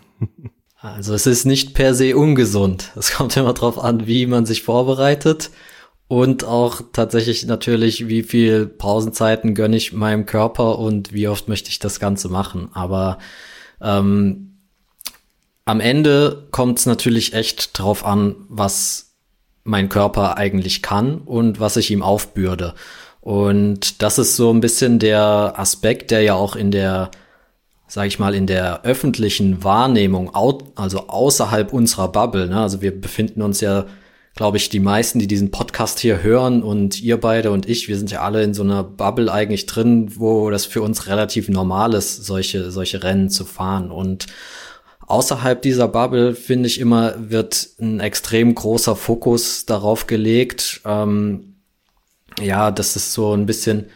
Also 0.79 1.13
es 1.13 1.25
ist 1.25 1.45
nicht 1.45 1.73
per 1.73 1.93
se 1.93 2.15
ungesund. 2.15 2.91
Es 2.95 3.13
kommt 3.13 3.35
immer 3.35 3.53
darauf 3.53 3.79
an, 3.79 4.07
wie 4.07 4.25
man 4.25 4.45
sich 4.45 4.63
vorbereitet 4.63 5.49
und 6.07 6.43
auch 6.43 6.81
tatsächlich 6.93 7.45
natürlich, 7.45 8.07
wie 8.07 8.23
viel 8.23 8.65
Pausenzeiten 8.67 9.55
gönne 9.55 9.75
ich 9.75 9.91
meinem 9.91 10.25
Körper 10.25 10.79
und 10.79 11.13
wie 11.13 11.27
oft 11.27 11.47
möchte 11.47 11.69
ich 11.69 11.79
das 11.79 11.99
Ganze 11.99 12.29
machen. 12.29 12.69
Aber 12.73 13.17
ähm, 13.81 14.59
am 15.65 15.79
Ende 15.79 16.47
kommt 16.51 16.79
es 16.79 16.85
natürlich 16.85 17.33
echt 17.33 17.77
drauf 17.77 18.05
an, 18.05 18.35
was 18.49 19.15
mein 19.63 19.89
Körper 19.89 20.37
eigentlich 20.37 20.81
kann 20.81 21.17
und 21.21 21.59
was 21.59 21.75
ich 21.75 21.91
ihm 21.91 22.01
aufbürde. 22.01 22.73
Und 23.27 24.01
das 24.01 24.19
ist 24.19 24.38
so 24.38 24.53
ein 24.53 24.62
bisschen 24.62 25.00
der 25.00 25.55
Aspekt, 25.57 26.12
der 26.12 26.22
ja 26.22 26.36
auch 26.36 26.55
in 26.55 26.72
der, 26.72 27.12
sag 27.86 28.07
ich 28.07 28.19
mal, 28.19 28.34
in 28.34 28.48
der 28.48 28.86
öffentlichen 28.86 29.65
Wahrnehmung, 29.65 30.34
also 30.34 31.10
außerhalb 31.10 31.74
unserer 31.74 32.10
Bubble, 32.10 32.48
ne? 32.48 32.62
also 32.62 32.81
wir 32.81 33.01
befinden 33.01 33.41
uns 33.41 33.60
ja, 33.60 33.86
glaube 34.34 34.55
ich, 34.55 34.69
die 34.69 34.79
meisten, 34.79 35.19
die 35.19 35.27
diesen 35.27 35.51
Podcast 35.51 36.00
hier 36.00 36.24
hören 36.24 36.63
und 36.63 37.01
ihr 37.01 37.19
beide 37.19 37.51
und 37.51 37.67
ich, 37.67 37.89
wir 37.89 37.98
sind 37.98 38.12
ja 38.12 38.22
alle 38.22 38.43
in 38.43 38.53
so 38.53 38.63
einer 38.63 38.86
Bubble 38.86 39.29
eigentlich 39.29 39.65
drin, 39.65 40.10
wo 40.15 40.50
das 40.50 40.65
für 40.65 40.81
uns 40.81 41.07
relativ 41.07 41.50
normal 41.50 41.96
ist, 41.96 42.25
solche, 42.25 42.72
solche 42.72 43.03
Rennen 43.03 43.29
zu 43.29 43.43
fahren. 43.43 43.91
Und 43.91 44.27
außerhalb 45.05 45.62
dieser 45.62 45.89
Bubble, 45.89 46.34
finde 46.34 46.67
ich 46.67 46.79
immer, 46.79 47.15
wird 47.17 47.72
ein 47.81 48.00
extrem 48.00 48.55
großer 48.55 48.96
Fokus 48.96 49.65
darauf 49.65 50.07
gelegt, 50.07 50.79
ähm, 50.86 51.56
ja, 52.41 52.72
dass 52.72 52.96
es 52.96 53.13
so 53.13 53.34
ein 53.34 53.46
bisschen 53.46 53.88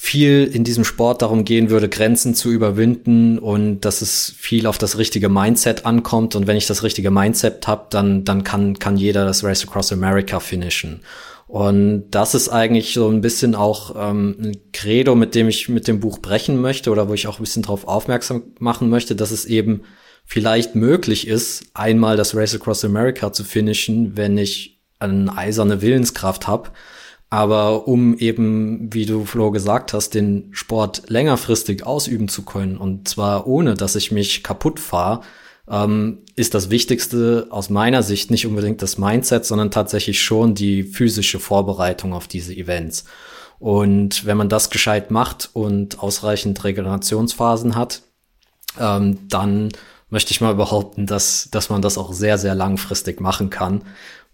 viel 0.00 0.44
in 0.44 0.62
diesem 0.62 0.84
Sport 0.84 1.22
darum 1.22 1.44
gehen 1.44 1.70
würde, 1.70 1.88
Grenzen 1.88 2.34
zu 2.34 2.52
überwinden 2.52 3.38
und 3.38 3.80
dass 3.80 4.00
es 4.00 4.32
viel 4.38 4.68
auf 4.68 4.78
das 4.78 4.96
richtige 4.96 5.28
Mindset 5.28 5.84
ankommt. 5.86 6.36
Und 6.36 6.46
wenn 6.46 6.56
ich 6.56 6.68
das 6.68 6.84
richtige 6.84 7.10
Mindset 7.10 7.66
habe, 7.66 7.86
dann, 7.90 8.24
dann 8.24 8.44
kann, 8.44 8.78
kann 8.78 8.96
jeder 8.96 9.24
das 9.24 9.42
Race 9.42 9.64
Across 9.66 9.92
America 9.92 10.38
finishen. 10.38 11.00
Und 11.48 12.10
das 12.10 12.34
ist 12.34 12.48
eigentlich 12.48 12.92
so 12.92 13.08
ein 13.08 13.22
bisschen 13.22 13.56
auch 13.56 13.96
ähm, 13.98 14.36
ein 14.40 14.56
Credo, 14.72 15.16
mit 15.16 15.34
dem 15.34 15.48
ich 15.48 15.68
mit 15.68 15.88
dem 15.88 15.98
Buch 15.98 16.20
brechen 16.20 16.60
möchte 16.60 16.90
oder 16.90 17.08
wo 17.08 17.14
ich 17.14 17.26
auch 17.26 17.38
ein 17.38 17.42
bisschen 17.42 17.62
darauf 17.62 17.88
aufmerksam 17.88 18.44
machen 18.60 18.90
möchte, 18.90 19.16
dass 19.16 19.32
es 19.32 19.46
eben 19.46 19.82
vielleicht 20.24 20.76
möglich 20.76 21.26
ist, 21.26 21.64
einmal 21.74 22.16
das 22.16 22.36
Race 22.36 22.54
Across 22.54 22.84
America 22.84 23.32
zu 23.32 23.42
finishen, 23.42 24.16
wenn 24.16 24.38
ich 24.38 24.78
eine 25.00 25.36
eiserne 25.36 25.82
Willenskraft 25.82 26.46
habe 26.46 26.70
aber 27.30 27.86
um 27.86 28.16
eben, 28.16 28.92
wie 28.92 29.04
du 29.04 29.24
Flo 29.24 29.50
gesagt 29.50 29.92
hast, 29.92 30.14
den 30.14 30.48
Sport 30.52 31.04
längerfristig 31.08 31.84
ausüben 31.84 32.28
zu 32.28 32.44
können 32.44 32.78
und 32.78 33.08
zwar 33.08 33.46
ohne, 33.46 33.74
dass 33.74 33.96
ich 33.96 34.10
mich 34.12 34.42
kaputt 34.42 34.80
fahre, 34.80 35.20
ähm, 35.68 36.20
ist 36.36 36.54
das 36.54 36.70
Wichtigste 36.70 37.48
aus 37.50 37.68
meiner 37.68 38.02
Sicht 38.02 38.30
nicht 38.30 38.46
unbedingt 38.46 38.80
das 38.80 38.96
Mindset, 38.96 39.44
sondern 39.44 39.70
tatsächlich 39.70 40.22
schon 40.22 40.54
die 40.54 40.82
physische 40.82 41.38
Vorbereitung 41.38 42.14
auf 42.14 42.28
diese 42.28 42.54
Events. 42.54 43.04
Und 43.58 44.24
wenn 44.24 44.36
man 44.36 44.48
das 44.48 44.70
gescheit 44.70 45.10
macht 45.10 45.50
und 45.52 46.00
ausreichend 46.00 46.62
Regenerationsphasen 46.64 47.74
hat, 47.74 48.02
ähm, 48.78 49.28
dann 49.28 49.70
möchte 50.10 50.30
ich 50.30 50.40
mal 50.40 50.54
behaupten, 50.54 51.06
dass, 51.06 51.48
dass 51.50 51.68
man 51.68 51.82
das 51.82 51.98
auch 51.98 52.12
sehr, 52.12 52.38
sehr 52.38 52.54
langfristig 52.54 53.20
machen 53.20 53.50
kann, 53.50 53.82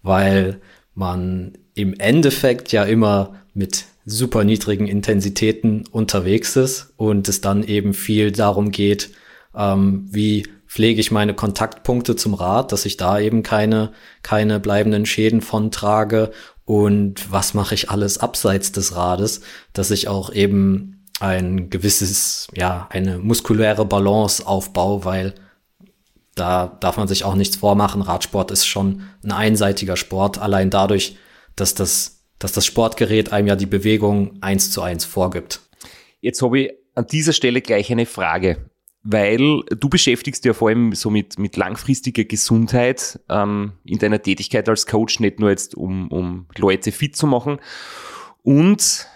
weil 0.02 0.60
man 0.94 1.58
im 1.74 1.94
Endeffekt 1.94 2.72
ja 2.72 2.84
immer 2.84 3.34
mit 3.52 3.84
super 4.06 4.44
niedrigen 4.44 4.86
Intensitäten 4.86 5.84
unterwegs 5.90 6.56
ist 6.56 6.92
und 6.96 7.28
es 7.28 7.40
dann 7.40 7.64
eben 7.64 7.94
viel 7.94 8.32
darum 8.32 8.70
geht, 8.70 9.10
ähm, 9.54 10.06
wie 10.10 10.46
pflege 10.66 11.00
ich 11.00 11.10
meine 11.10 11.34
Kontaktpunkte 11.34 12.16
zum 12.16 12.34
Rad, 12.34 12.72
dass 12.72 12.84
ich 12.84 12.96
da 12.96 13.18
eben 13.18 13.42
keine, 13.42 13.92
keine 14.22 14.60
bleibenden 14.60 15.06
Schäden 15.06 15.40
von 15.40 15.70
trage 15.70 16.32
und 16.64 17.30
was 17.30 17.54
mache 17.54 17.74
ich 17.74 17.90
alles 17.90 18.18
abseits 18.18 18.72
des 18.72 18.96
Rades, 18.96 19.42
dass 19.72 19.90
ich 19.90 20.08
auch 20.08 20.32
eben 20.32 21.04
ein 21.20 21.70
gewisses, 21.70 22.48
ja, 22.54 22.88
eine 22.90 23.18
muskuläre 23.18 23.84
Balance 23.84 24.46
aufbaue, 24.46 25.04
weil 25.04 25.34
da 26.34 26.76
darf 26.80 26.96
man 26.96 27.06
sich 27.06 27.24
auch 27.24 27.36
nichts 27.36 27.56
vormachen. 27.56 28.02
Radsport 28.02 28.50
ist 28.50 28.66
schon 28.66 29.02
ein 29.22 29.30
einseitiger 29.30 29.96
Sport, 29.96 30.38
allein 30.38 30.70
dadurch, 30.70 31.16
dass 31.56 31.74
das, 31.74 32.24
dass 32.38 32.52
das 32.52 32.66
Sportgerät 32.66 33.32
einem 33.32 33.48
ja 33.48 33.56
die 33.56 33.66
Bewegung 33.66 34.38
eins 34.40 34.70
zu 34.70 34.82
eins 34.82 35.04
vorgibt. 35.04 35.60
Jetzt 36.20 36.42
habe 36.42 36.60
ich 36.60 36.72
an 36.94 37.06
dieser 37.06 37.32
Stelle 37.32 37.60
gleich 37.60 37.90
eine 37.90 38.06
Frage, 38.06 38.70
weil 39.02 39.62
du 39.64 39.88
beschäftigst 39.88 40.44
ja 40.44 40.54
vor 40.54 40.68
allem 40.68 40.94
so 40.94 41.10
mit, 41.10 41.38
mit 41.38 41.56
langfristiger 41.56 42.24
Gesundheit 42.24 43.20
ähm, 43.28 43.72
in 43.84 43.98
deiner 43.98 44.22
Tätigkeit 44.22 44.68
als 44.68 44.86
Coach, 44.86 45.20
nicht 45.20 45.40
nur 45.40 45.50
jetzt 45.50 45.74
um, 45.74 46.08
um 46.08 46.46
Leute 46.56 46.90
fit 46.92 47.14
zu 47.14 47.26
machen. 47.26 47.58
Und 48.42 49.06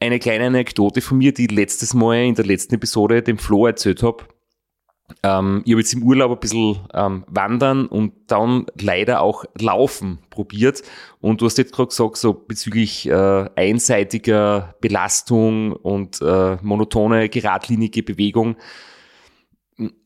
eine 0.00 0.18
kleine 0.18 0.46
Anekdote 0.46 1.00
von 1.00 1.18
mir, 1.18 1.32
die 1.32 1.46
letztes 1.46 1.94
Mal 1.94 2.26
in 2.26 2.34
der 2.34 2.46
letzten 2.46 2.74
Episode 2.74 3.22
dem 3.22 3.38
Flo 3.38 3.66
erzählt 3.66 4.02
habe. 4.02 4.24
Ähm, 5.22 5.62
ich 5.64 5.72
habe 5.72 5.80
jetzt 5.80 5.94
im 5.94 6.02
Urlaub 6.02 6.32
ein 6.32 6.40
bisschen 6.40 6.80
ähm, 6.94 7.24
wandern 7.28 7.86
und 7.86 8.12
dann 8.26 8.66
leider 8.78 9.20
auch 9.20 9.44
laufen 9.58 10.18
probiert. 10.30 10.82
Und 11.20 11.40
du 11.40 11.46
hast 11.46 11.58
jetzt 11.58 11.72
gerade 11.72 11.88
gesagt, 11.88 12.16
so 12.16 12.34
bezüglich 12.34 13.08
äh, 13.08 13.50
einseitiger 13.56 14.74
Belastung 14.80 15.72
und 15.72 16.20
äh, 16.20 16.56
monotone, 16.62 17.28
geradlinige 17.28 18.02
Bewegung. 18.02 18.56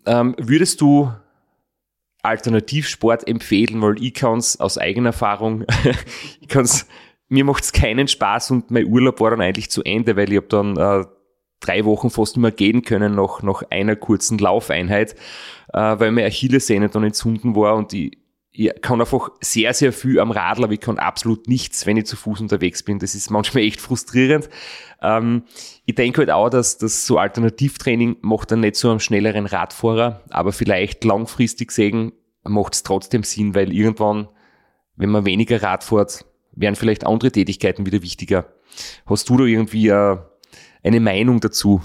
Ähm, 0.06 0.34
würdest 0.38 0.80
du 0.80 1.12
Alternativsport 2.22 3.26
empfehlen, 3.26 3.82
weil 3.82 4.02
ich 4.02 4.14
kann 4.14 4.38
es 4.38 4.60
aus 4.60 4.78
eigener 4.78 5.08
Erfahrung, 5.08 5.64
ich 6.40 6.48
kann's, 6.48 6.86
mir 7.28 7.44
macht 7.44 7.64
es 7.64 7.72
keinen 7.72 8.06
Spaß 8.06 8.52
und 8.52 8.70
mein 8.70 8.86
Urlaub 8.86 9.20
war 9.20 9.30
dann 9.30 9.40
eigentlich 9.40 9.70
zu 9.70 9.82
Ende, 9.82 10.16
weil 10.16 10.30
ich 10.30 10.36
habe 10.36 10.46
dann 10.46 10.76
äh, 10.76 11.04
drei 11.62 11.84
Wochen 11.84 12.10
fast 12.10 12.36
nicht 12.36 12.42
mehr 12.42 12.50
gehen 12.50 12.82
können 12.82 13.14
nach, 13.14 13.42
nach 13.42 13.62
einer 13.70 13.96
kurzen 13.96 14.38
Laufeinheit, 14.38 15.14
äh, 15.72 15.78
weil 15.78 16.10
meine 16.10 16.26
Achillessehne 16.26 16.88
dann 16.88 17.04
entzünden 17.04 17.56
war 17.56 17.76
und 17.76 17.92
ich, 17.92 18.18
ich 18.54 18.70
kann 18.82 19.00
einfach 19.00 19.30
sehr, 19.40 19.72
sehr 19.72 19.94
viel 19.94 20.20
am 20.20 20.30
Radl, 20.30 20.64
aber 20.64 20.74
ich 20.74 20.80
kann 20.80 20.98
absolut 20.98 21.48
nichts, 21.48 21.86
wenn 21.86 21.96
ich 21.96 22.04
zu 22.04 22.16
Fuß 22.16 22.42
unterwegs 22.42 22.82
bin. 22.82 22.98
Das 22.98 23.14
ist 23.14 23.30
manchmal 23.30 23.62
echt 23.62 23.80
frustrierend. 23.80 24.50
Ähm, 25.00 25.44
ich 25.86 25.94
denke 25.94 26.18
halt 26.18 26.30
auch, 26.30 26.50
dass 26.50 26.76
das 26.76 27.06
so 27.06 27.16
Alternativtraining 27.16 28.18
macht 28.20 28.52
dann 28.52 28.60
nicht 28.60 28.76
so 28.76 28.90
einen 28.90 29.00
schnelleren 29.00 29.46
Radfahrer, 29.46 30.20
aber 30.28 30.52
vielleicht 30.52 31.02
langfristig 31.04 31.72
sehen 31.72 32.12
macht 32.44 32.74
es 32.74 32.82
trotzdem 32.82 33.22
Sinn, 33.22 33.54
weil 33.54 33.72
irgendwann, 33.72 34.28
wenn 34.96 35.10
man 35.10 35.24
weniger 35.24 35.62
Rad 35.62 35.84
fährt, 35.84 36.26
werden 36.54 36.76
vielleicht 36.76 37.06
andere 37.06 37.32
Tätigkeiten 37.32 37.86
wieder 37.86 38.02
wichtiger. 38.02 38.52
Hast 39.06 39.28
du 39.28 39.38
da 39.38 39.44
irgendwie 39.44 39.88
äh, 39.88 40.18
eine 40.82 41.00
Meinung 41.00 41.40
dazu? 41.40 41.80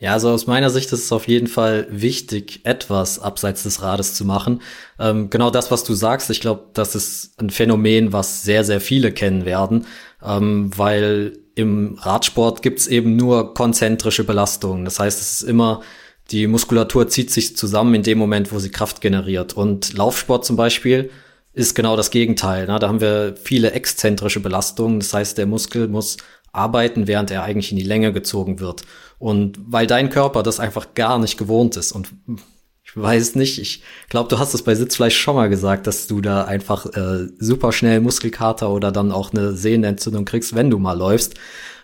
Ja, 0.00 0.14
also 0.14 0.30
aus 0.30 0.46
meiner 0.46 0.70
Sicht 0.70 0.90
ist 0.92 1.04
es 1.04 1.12
auf 1.12 1.28
jeden 1.28 1.46
Fall 1.46 1.86
wichtig, 1.90 2.60
etwas 2.64 3.18
abseits 3.18 3.64
des 3.64 3.82
Rades 3.82 4.14
zu 4.14 4.24
machen. 4.24 4.62
Ähm, 4.98 5.28
genau 5.28 5.50
das, 5.50 5.70
was 5.70 5.84
du 5.84 5.92
sagst, 5.92 6.30
ich 6.30 6.40
glaube, 6.40 6.70
das 6.72 6.94
ist 6.94 7.38
ein 7.38 7.50
Phänomen, 7.50 8.10
was 8.10 8.42
sehr, 8.42 8.64
sehr 8.64 8.80
viele 8.80 9.12
kennen 9.12 9.44
werden, 9.44 9.84
ähm, 10.24 10.70
weil 10.74 11.38
im 11.54 11.98
Radsport 12.00 12.62
gibt's 12.62 12.86
eben 12.86 13.16
nur 13.16 13.52
konzentrische 13.52 14.24
Belastungen. 14.24 14.86
Das 14.86 14.98
heißt, 14.98 15.20
es 15.20 15.42
ist 15.42 15.42
immer, 15.42 15.82
die 16.30 16.46
Muskulatur 16.46 17.08
zieht 17.08 17.30
sich 17.30 17.54
zusammen 17.56 17.94
in 17.94 18.02
dem 18.02 18.16
Moment, 18.16 18.52
wo 18.52 18.58
sie 18.58 18.70
Kraft 18.70 19.02
generiert. 19.02 19.52
Und 19.52 19.92
Laufsport 19.92 20.46
zum 20.46 20.56
Beispiel 20.56 21.10
ist 21.52 21.74
genau 21.74 21.96
das 21.96 22.10
Gegenteil. 22.10 22.66
Ne? 22.66 22.78
Da 22.78 22.88
haben 22.88 23.02
wir 23.02 23.34
viele 23.36 23.72
exzentrische 23.72 24.40
Belastungen. 24.40 25.00
Das 25.00 25.12
heißt, 25.12 25.36
der 25.36 25.46
Muskel 25.46 25.88
muss 25.88 26.16
arbeiten, 26.52 27.06
während 27.06 27.30
er 27.30 27.42
eigentlich 27.42 27.70
in 27.70 27.78
die 27.78 27.84
Länge 27.84 28.12
gezogen 28.12 28.60
wird. 28.60 28.82
Und 29.18 29.58
weil 29.66 29.86
dein 29.86 30.10
Körper 30.10 30.42
das 30.42 30.60
einfach 30.60 30.94
gar 30.94 31.18
nicht 31.18 31.36
gewohnt 31.36 31.76
ist 31.76 31.92
und 31.92 32.08
ich 32.90 32.96
weiß 32.96 33.36
nicht, 33.36 33.60
ich 33.60 33.82
glaube, 34.08 34.28
du 34.28 34.38
hast 34.40 34.52
es 34.52 34.62
bei 34.62 34.74
Sitzfleisch 34.74 35.16
schon 35.16 35.36
mal 35.36 35.48
gesagt, 35.48 35.86
dass 35.86 36.08
du 36.08 36.20
da 36.20 36.44
einfach 36.44 36.86
äh, 36.86 37.28
super 37.38 37.70
schnell 37.70 38.00
Muskelkater 38.00 38.68
oder 38.68 38.90
dann 38.90 39.12
auch 39.12 39.32
eine 39.32 39.52
Sehnenentzündung 39.52 40.24
kriegst, 40.24 40.56
wenn 40.56 40.70
du 40.70 40.78
mal 40.80 40.98
läufst. 40.98 41.34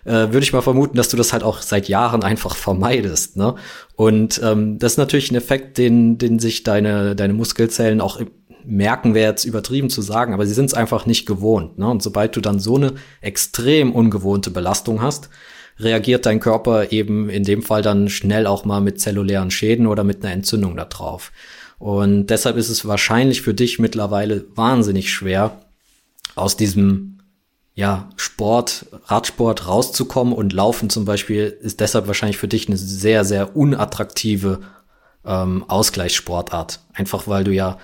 Äh, 0.04 0.10
Würde 0.32 0.40
ich 0.40 0.52
mal 0.52 0.62
vermuten, 0.62 0.96
dass 0.96 1.08
du 1.08 1.16
das 1.16 1.32
halt 1.32 1.44
auch 1.44 1.62
seit 1.62 1.88
Jahren 1.88 2.24
einfach 2.24 2.56
vermeidest. 2.56 3.36
Ne? 3.36 3.54
Und 3.94 4.40
ähm, 4.42 4.80
das 4.80 4.92
ist 4.92 4.98
natürlich 4.98 5.30
ein 5.30 5.36
Effekt, 5.36 5.78
den, 5.78 6.18
den 6.18 6.40
sich 6.40 6.64
deine, 6.64 7.14
deine 7.14 7.34
Muskelzellen 7.34 8.00
auch 8.00 8.20
merken, 8.66 9.14
wäre 9.14 9.30
jetzt 9.30 9.44
übertrieben 9.44 9.90
zu 9.90 10.02
sagen, 10.02 10.34
aber 10.34 10.46
sie 10.46 10.54
sind 10.54 10.66
es 10.66 10.74
einfach 10.74 11.06
nicht 11.06 11.26
gewohnt. 11.26 11.78
Ne? 11.78 11.88
Und 11.88 12.02
sobald 12.02 12.36
du 12.36 12.40
dann 12.40 12.58
so 12.58 12.76
eine 12.76 12.94
extrem 13.20 13.92
ungewohnte 13.92 14.50
Belastung 14.50 15.00
hast, 15.02 15.30
reagiert 15.78 16.26
dein 16.26 16.40
Körper 16.40 16.92
eben 16.92 17.28
in 17.28 17.44
dem 17.44 17.62
Fall 17.62 17.82
dann 17.82 18.08
schnell 18.08 18.46
auch 18.46 18.64
mal 18.64 18.80
mit 18.80 19.00
zellulären 19.00 19.50
Schäden 19.50 19.86
oder 19.86 20.04
mit 20.04 20.24
einer 20.24 20.32
Entzündung 20.32 20.76
da 20.76 20.84
drauf. 20.84 21.32
Und 21.78 22.28
deshalb 22.28 22.56
ist 22.56 22.70
es 22.70 22.86
wahrscheinlich 22.86 23.42
für 23.42 23.54
dich 23.54 23.78
mittlerweile 23.78 24.46
wahnsinnig 24.54 25.12
schwer, 25.12 25.60
aus 26.34 26.56
diesem 26.56 27.18
ja, 27.74 28.08
Sport, 28.16 28.86
Radsport 29.04 29.68
rauszukommen 29.68 30.32
und 30.32 30.54
Laufen 30.54 30.88
zum 30.88 31.04
Beispiel 31.04 31.56
ist 31.60 31.80
deshalb 31.80 32.06
wahrscheinlich 32.06 32.38
für 32.38 32.48
dich 32.48 32.68
eine 32.68 32.78
sehr, 32.78 33.24
sehr 33.24 33.54
unattraktive 33.54 34.60
ähm, 35.26 35.64
Ausgleichssportart. 35.68 36.80
Einfach 36.94 37.28
weil 37.28 37.44
du 37.44 37.52
ja 37.52 37.78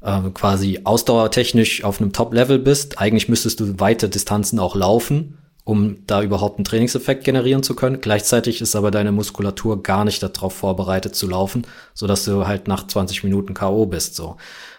äh, 0.00 0.20
quasi 0.34 0.80
ausdauertechnisch 0.84 1.84
auf 1.84 2.00
einem 2.00 2.12
Top-Level 2.12 2.58
bist. 2.58 2.98
Eigentlich 2.98 3.28
müsstest 3.28 3.60
du 3.60 3.78
weite 3.80 4.08
Distanzen 4.08 4.58
auch 4.58 4.74
laufen, 4.74 5.38
um 5.64 6.06
da 6.06 6.22
überhaupt 6.22 6.58
einen 6.58 6.64
Trainingseffekt 6.64 7.24
generieren 7.24 7.62
zu 7.62 7.74
können. 7.74 8.00
Gleichzeitig 8.00 8.60
ist 8.60 8.76
aber 8.76 8.90
deine 8.90 9.12
Muskulatur 9.12 9.82
gar 9.82 10.04
nicht 10.04 10.22
darauf 10.22 10.54
vorbereitet 10.54 11.14
zu 11.14 11.28
laufen, 11.28 11.66
so 11.94 12.06
dass 12.06 12.24
du 12.24 12.46
halt 12.46 12.68
nach 12.68 12.86
20 12.86 13.24
Minuten 13.24 13.54
K.O. 13.54 13.86
bist, 13.86 14.14
so. 14.14 14.36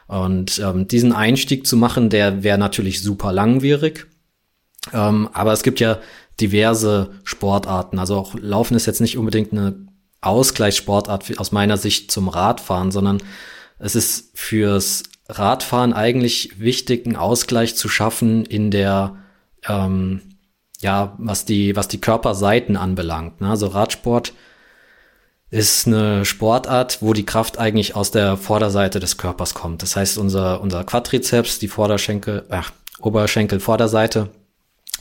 Und 0.08 0.60
ähm, 0.60 0.88
diesen 0.88 1.12
Einstieg 1.12 1.68
zu 1.68 1.76
machen, 1.76 2.10
der 2.10 2.42
wäre 2.42 2.58
natürlich 2.58 3.02
super 3.02 3.34
langwierig. 3.34 4.08
Ähm, 4.94 5.30
aber 5.34 5.52
es 5.52 5.64
gibt 5.64 5.82
ja 5.82 6.00
diverse 6.40 7.10
Sportarten. 7.24 8.00
Also 8.00 8.16
auch 8.16 8.36
Laufen 8.36 8.76
ist 8.76 8.86
jetzt 8.86 9.02
nicht 9.02 9.18
unbedingt 9.18 9.52
eine 9.52 9.88
Ausgleichssportart 10.22 11.40
aus 11.40 11.52
meiner 11.52 11.78
Sicht 11.78 12.12
zum 12.12 12.30
Radfahren, 12.30 12.92
sondern 12.92 13.22
es 13.80 13.96
ist 13.96 14.32
fürs 14.34 15.04
Radfahren 15.30 15.94
eigentlich 15.94 16.60
wichtig, 16.60 17.06
einen 17.06 17.16
Ausgleich 17.16 17.76
zu 17.76 17.90
schaffen 17.90 18.46
in 18.46 18.72
der, 18.72 19.18
ähm, 19.68 20.22
ja, 20.80 21.16
was 21.18 21.46
die, 21.46 21.76
was 21.76 21.88
die 21.88 22.02
Körperseiten 22.02 22.78
anbelangt. 22.78 23.42
Ne? 23.42 23.50
Also 23.50 23.68
Radsport 23.68 24.34
ist 25.50 25.88
eine 25.88 26.26
Sportart, 26.26 27.02
wo 27.02 27.14
die 27.14 27.26
Kraft 27.26 27.58
eigentlich 27.58 27.96
aus 27.96 28.12
der 28.12 28.38
Vorderseite 28.38 29.00
des 29.00 29.18
Körpers 29.18 29.54
kommt. 29.54 29.82
Das 29.82 29.96
heißt, 29.96 30.18
unser, 30.18 30.62
unser 30.62 30.84
Quadrizeps, 30.84 31.60
die 31.60 31.68
Vorderschenkel, 31.68 32.46
äh, 32.50 32.62
Oberschenkel, 33.00 33.60
Vorderseite, 33.60 34.30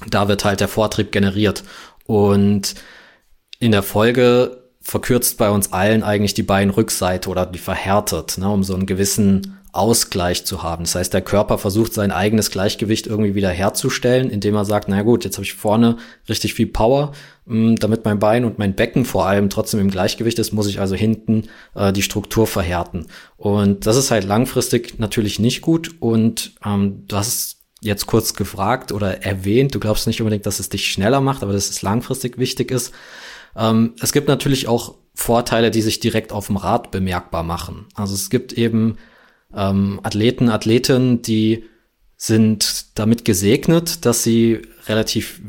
da 0.09 0.29
wird 0.29 0.45
halt 0.45 0.61
der 0.61 0.69
Vortrieb 0.69 1.11
generiert. 1.13 1.65
Und 2.05 2.75
in 3.59 3.73
der 3.73 3.83
Folge 3.83 4.66
verkürzt 4.87 5.37
bei 5.37 5.51
uns 5.51 5.73
allen 5.73 6.05
eigentlich 6.05 6.35
die 6.35 6.45
Beinrückseite 6.45 7.29
oder 7.29 7.45
die 7.45 7.59
verhärtet, 7.59 8.39
ne, 8.39 8.49
um 8.49 8.63
so 8.63 8.73
einen 8.73 8.87
gewissen 8.87 9.59
Ausgleich 9.73 10.47
zu 10.47 10.63
haben. 10.63 10.85
Das 10.85 10.95
heißt, 10.95 11.13
der 11.13 11.23
Körper 11.23 11.59
versucht 11.59 11.93
sein 11.93 12.13
eigenes 12.13 12.53
Gleichgewicht 12.53 13.09
irgendwie 13.09 13.35
wieder 13.35 13.51
herzustellen, 13.51 14.31
indem 14.31 14.55
er 14.55 14.65
sagt, 14.65 14.89
na 14.89 15.03
gut, 15.03 15.25
jetzt 15.25 15.37
habe 15.37 15.45
ich 15.45 15.55
vorne 15.55 15.97
richtig 16.29 16.55
viel 16.55 16.69
Power, 16.69 17.13
mh, 17.47 17.73
mm, 17.73 17.77
damit 17.77 18.05
mein 18.05 18.21
Bein 18.21 18.45
und 18.45 18.61
mein 18.61 18.77
Becken 18.77 19.05
vor 19.05 19.27
allem 19.27 19.51
trotzdem 19.51 19.81
im 19.81 19.91
Gleichgewicht 19.91 20.39
ist, 20.39 20.53
muss 20.53 20.69
ich 20.69 20.79
also 20.79 20.95
hinten 20.95 21.49
äh, 21.75 21.93
die 21.93 22.03
Struktur 22.03 22.47
verhärten. 22.47 23.07
Und 23.37 23.87
das 23.87 23.97
ist 23.97 24.13
halt 24.13 24.23
langfristig 24.23 25.01
natürlich 25.01 25.41
nicht 25.41 25.63
gut. 25.63 25.97
Und 25.99 26.53
ähm, 26.65 27.03
du 27.09 27.17
hast 27.17 27.57
jetzt 27.81 28.07
kurz 28.07 28.35
gefragt 28.35 28.93
oder 28.93 29.25
erwähnt, 29.25 29.75
du 29.75 29.81
glaubst 29.81 30.07
nicht 30.07 30.21
unbedingt, 30.21 30.47
dass 30.47 30.61
es 30.61 30.69
dich 30.69 30.87
schneller 30.91 31.21
macht, 31.21 31.43
aber 31.43 31.53
dass 31.53 31.71
es 31.71 31.83
langfristig 31.83 32.39
wichtig 32.39 32.71
ist. 32.71 32.95
Ähm, 33.57 33.95
es 34.01 34.13
gibt 34.13 34.29
natürlich 34.29 34.69
auch 34.69 34.97
Vorteile, 35.15 35.71
die 35.71 35.83
sich 35.83 35.99
direkt 35.99 36.33
auf 36.33 36.49
dem 36.49 36.57
Rad 36.57 36.91
bemerkbar 36.91 37.43
machen. 37.43 37.87
Also 37.95 38.15
es 38.15 38.29
gibt 38.29 38.53
eben 38.53 38.99
ähm, 39.55 40.01
Athleten, 40.03 40.51
Athletinnen, 40.51 41.23
die 41.23 41.65
sind 42.17 42.99
damit 42.99 43.25
gesegnet, 43.25 44.05
dass 44.05 44.23
sie 44.23 44.63
relativ 44.87 45.41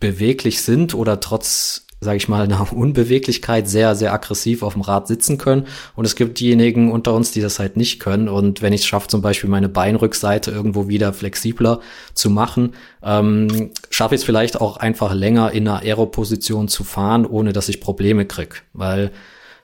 beweglich 0.00 0.62
sind 0.62 0.94
oder 0.94 1.20
trotz 1.20 1.83
sage 2.04 2.18
ich 2.18 2.28
mal, 2.28 2.46
nach 2.48 2.70
Unbeweglichkeit 2.70 3.68
sehr, 3.68 3.96
sehr 3.96 4.12
aggressiv 4.12 4.62
auf 4.62 4.74
dem 4.74 4.82
Rad 4.82 5.08
sitzen 5.08 5.38
können. 5.38 5.66
Und 5.96 6.04
es 6.04 6.14
gibt 6.14 6.38
diejenigen 6.38 6.92
unter 6.92 7.14
uns, 7.14 7.32
die 7.32 7.40
das 7.40 7.58
halt 7.58 7.76
nicht 7.76 7.98
können. 7.98 8.28
Und 8.28 8.62
wenn 8.62 8.72
ich 8.72 8.82
es 8.82 8.86
schaffe, 8.86 9.08
zum 9.08 9.22
Beispiel 9.22 9.50
meine 9.50 9.68
Beinrückseite 9.68 10.50
irgendwo 10.50 10.88
wieder 10.88 11.12
flexibler 11.12 11.80
zu 12.14 12.30
machen, 12.30 12.74
ähm, 13.02 13.70
schaffe 13.90 14.14
ich 14.14 14.20
es 14.20 14.24
vielleicht 14.24 14.60
auch 14.60 14.76
einfach 14.76 15.12
länger 15.12 15.50
in 15.50 15.66
einer 15.66 15.80
Aeroposition 15.80 16.68
zu 16.68 16.84
fahren, 16.84 17.26
ohne 17.26 17.52
dass 17.52 17.68
ich 17.68 17.80
Probleme 17.80 18.26
krieg. 18.26 18.62
Weil 18.72 19.10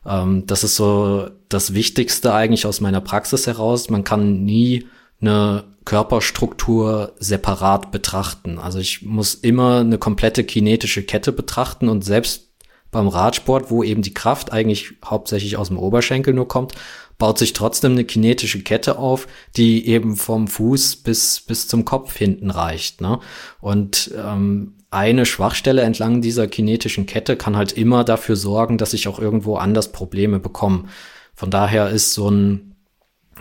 ähm, 0.06 0.44
das 0.46 0.64
ist 0.64 0.76
so 0.76 1.28
das 1.48 1.74
Wichtigste 1.74 2.32
eigentlich 2.32 2.66
aus 2.66 2.80
meiner 2.80 3.00
Praxis 3.00 3.46
heraus. 3.46 3.90
Man 3.90 4.04
kann 4.04 4.44
nie 4.44 4.86
eine 5.20 5.64
Körperstruktur 5.84 7.12
separat 7.18 7.90
betrachten. 7.90 8.58
Also 8.58 8.78
ich 8.78 9.02
muss 9.02 9.34
immer 9.34 9.80
eine 9.80 9.98
komplette 9.98 10.44
kinetische 10.44 11.02
Kette 11.02 11.32
betrachten 11.32 11.88
und 11.88 12.04
selbst 12.04 12.48
beim 12.90 13.08
Radsport, 13.08 13.70
wo 13.70 13.82
eben 13.82 14.02
die 14.02 14.14
Kraft 14.14 14.52
eigentlich 14.52 14.94
hauptsächlich 15.04 15.56
aus 15.56 15.68
dem 15.68 15.78
Oberschenkel 15.78 16.34
nur 16.34 16.48
kommt, 16.48 16.74
baut 17.18 17.38
sich 17.38 17.52
trotzdem 17.52 17.92
eine 17.92 18.04
kinetische 18.04 18.62
Kette 18.62 18.98
auf, 18.98 19.28
die 19.56 19.86
eben 19.86 20.16
vom 20.16 20.48
Fuß 20.48 20.96
bis, 20.96 21.40
bis 21.40 21.68
zum 21.68 21.84
Kopf 21.84 22.16
hinten 22.16 22.50
reicht. 22.50 23.00
Ne? 23.00 23.20
Und 23.60 24.10
ähm, 24.16 24.74
eine 24.90 25.24
Schwachstelle 25.24 25.82
entlang 25.82 26.20
dieser 26.20 26.48
kinetischen 26.48 27.06
Kette 27.06 27.36
kann 27.36 27.56
halt 27.56 27.72
immer 27.72 28.02
dafür 28.02 28.34
sorgen, 28.34 28.76
dass 28.76 28.92
ich 28.92 29.06
auch 29.06 29.20
irgendwo 29.20 29.56
anders 29.56 29.92
Probleme 29.92 30.40
bekomme. 30.40 30.84
Von 31.34 31.50
daher 31.50 31.90
ist 31.90 32.12
so 32.12 32.28
ein 32.28 32.69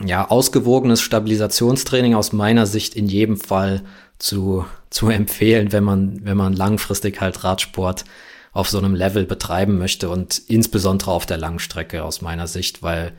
ja, 0.05 0.29
ausgewogenes 0.29 1.01
Stabilisationstraining 1.01 2.15
aus 2.15 2.33
meiner 2.33 2.65
Sicht 2.65 2.95
in 2.95 3.07
jedem 3.07 3.37
Fall 3.37 3.83
zu 4.17 4.65
zu 4.89 5.09
empfehlen, 5.09 5.71
wenn 5.71 5.83
man, 5.83 6.25
wenn 6.25 6.37
man 6.37 6.53
langfristig 6.53 7.21
halt 7.21 7.43
Radsport 7.43 8.05
auf 8.51 8.69
so 8.69 8.79
einem 8.79 8.95
Level 8.95 9.25
betreiben 9.25 9.77
möchte 9.77 10.09
und 10.09 10.39
insbesondere 10.47 11.11
auf 11.11 11.25
der 11.25 11.37
Langstrecke 11.37 12.03
aus 12.03 12.21
meiner 12.21 12.47
Sicht, 12.47 12.81
weil 12.81 13.13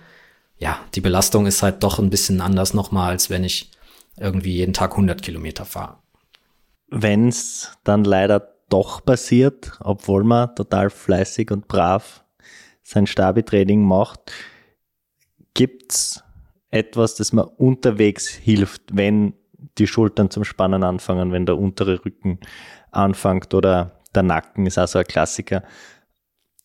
ja, 0.59 0.79
die 0.95 1.01
Belastung 1.01 1.47
ist 1.47 1.63
halt 1.63 1.83
doch 1.83 1.99
ein 1.99 2.11
bisschen 2.11 2.41
anders 2.41 2.75
nochmal, 2.75 3.11
als 3.11 3.31
wenn 3.31 3.45
ich 3.45 3.71
irgendwie 4.19 4.55
jeden 4.55 4.75
Tag 4.75 4.91
100 4.93 5.23
Kilometer 5.23 5.65
fahre. 5.65 5.97
Wenn 6.89 7.29
es 7.29 7.79
dann 7.85 8.05
leider 8.05 8.57
doch 8.69 9.05
passiert, 9.05 9.73
obwohl 9.81 10.25
man 10.25 10.55
total 10.57 10.91
fleißig 10.91 11.51
und 11.51 11.69
brav 11.69 12.25
sein 12.83 13.07
Stabi-Training 13.07 13.83
macht, 13.83 14.33
gibt's 15.55 16.23
etwas, 16.71 17.15
das 17.15 17.33
man 17.33 17.47
unterwegs 17.47 18.29
hilft, 18.29 18.83
wenn 18.93 19.35
die 19.79 19.87
Schultern 19.87 20.31
zum 20.31 20.45
Spannen 20.45 20.85
anfangen, 20.85 21.33
wenn 21.33 21.47
der 21.47 21.59
untere 21.59 22.05
Rücken 22.05 22.39
anfängt 22.91 23.55
oder 23.55 24.01
der 24.15 24.23
Nacken 24.23 24.67
ist 24.67 24.79
also 24.79 24.99
ein 24.99 25.05
Klassiker. 25.05 25.63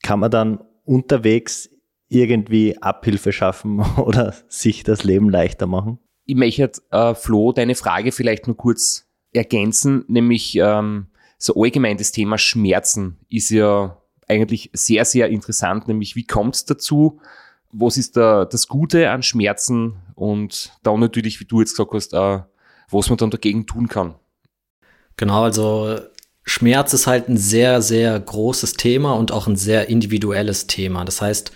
Kann 0.03 0.19
man 0.19 0.31
dann 0.31 0.63
unterwegs 0.83 1.69
irgendwie 2.07 2.77
Abhilfe 2.81 3.31
schaffen 3.31 3.79
oder 3.97 4.33
sich 4.47 4.83
das 4.83 5.03
Leben 5.03 5.29
leichter 5.29 5.67
machen? 5.67 5.99
Ich 6.25 6.35
möchte, 6.35 6.71
äh, 6.91 7.13
Flo, 7.13 7.51
deine 7.51 7.75
Frage 7.75 8.11
vielleicht 8.11 8.47
nur 8.47 8.57
kurz 8.57 9.07
ergänzen, 9.31 10.05
nämlich 10.07 10.55
ähm, 10.55 11.07
so 11.37 11.61
allgemein 11.61 11.97
das 11.97 12.11
Thema 12.11 12.37
Schmerzen 12.37 13.19
ist 13.29 13.49
ja 13.49 14.01
eigentlich 14.27 14.71
sehr, 14.73 15.05
sehr 15.05 15.29
interessant, 15.29 15.87
nämlich 15.87 16.15
wie 16.15 16.25
kommt 16.25 16.55
es 16.55 16.65
dazu, 16.65 17.19
was 17.77 17.97
ist 17.97 18.17
da 18.17 18.45
das 18.45 18.67
Gute 18.67 19.09
an 19.09 19.23
Schmerzen 19.23 19.95
und 20.15 20.71
dann 20.83 20.99
natürlich, 20.99 21.39
wie 21.39 21.45
du 21.45 21.59
jetzt 21.59 21.75
gesagt 21.75 21.93
hast, 21.93 22.13
äh, 22.13 22.39
was 22.89 23.09
man 23.09 23.17
dann 23.17 23.31
dagegen 23.31 23.65
tun 23.65 23.87
kann. 23.87 24.15
Genau, 25.17 25.43
also 25.43 25.97
Schmerz 26.43 26.93
ist 26.93 27.07
halt 27.07 27.27
ein 27.27 27.37
sehr, 27.37 27.81
sehr 27.81 28.19
großes 28.19 28.73
Thema 28.73 29.13
und 29.13 29.31
auch 29.31 29.47
ein 29.47 29.55
sehr 29.55 29.89
individuelles 29.89 30.67
Thema. 30.67 31.03
Das 31.03 31.21
heißt, 31.21 31.51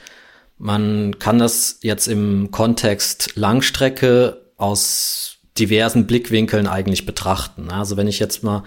man 0.58 1.20
kann 1.20 1.40
das 1.40 1.80
jetzt 1.82 2.08
im 2.08 2.52
Kontext 2.52 3.36
Langstrecke 3.36 4.42
aus 4.58 5.38
diversen 5.58 6.08
Blickwinkeln 6.08 6.68
eigentlich 6.68 7.06
betrachten. 7.06 7.70
Also 7.72 7.98
wenn 7.98 8.08
ich 8.08 8.20
jetzt 8.20 8.44
mal 8.44 8.64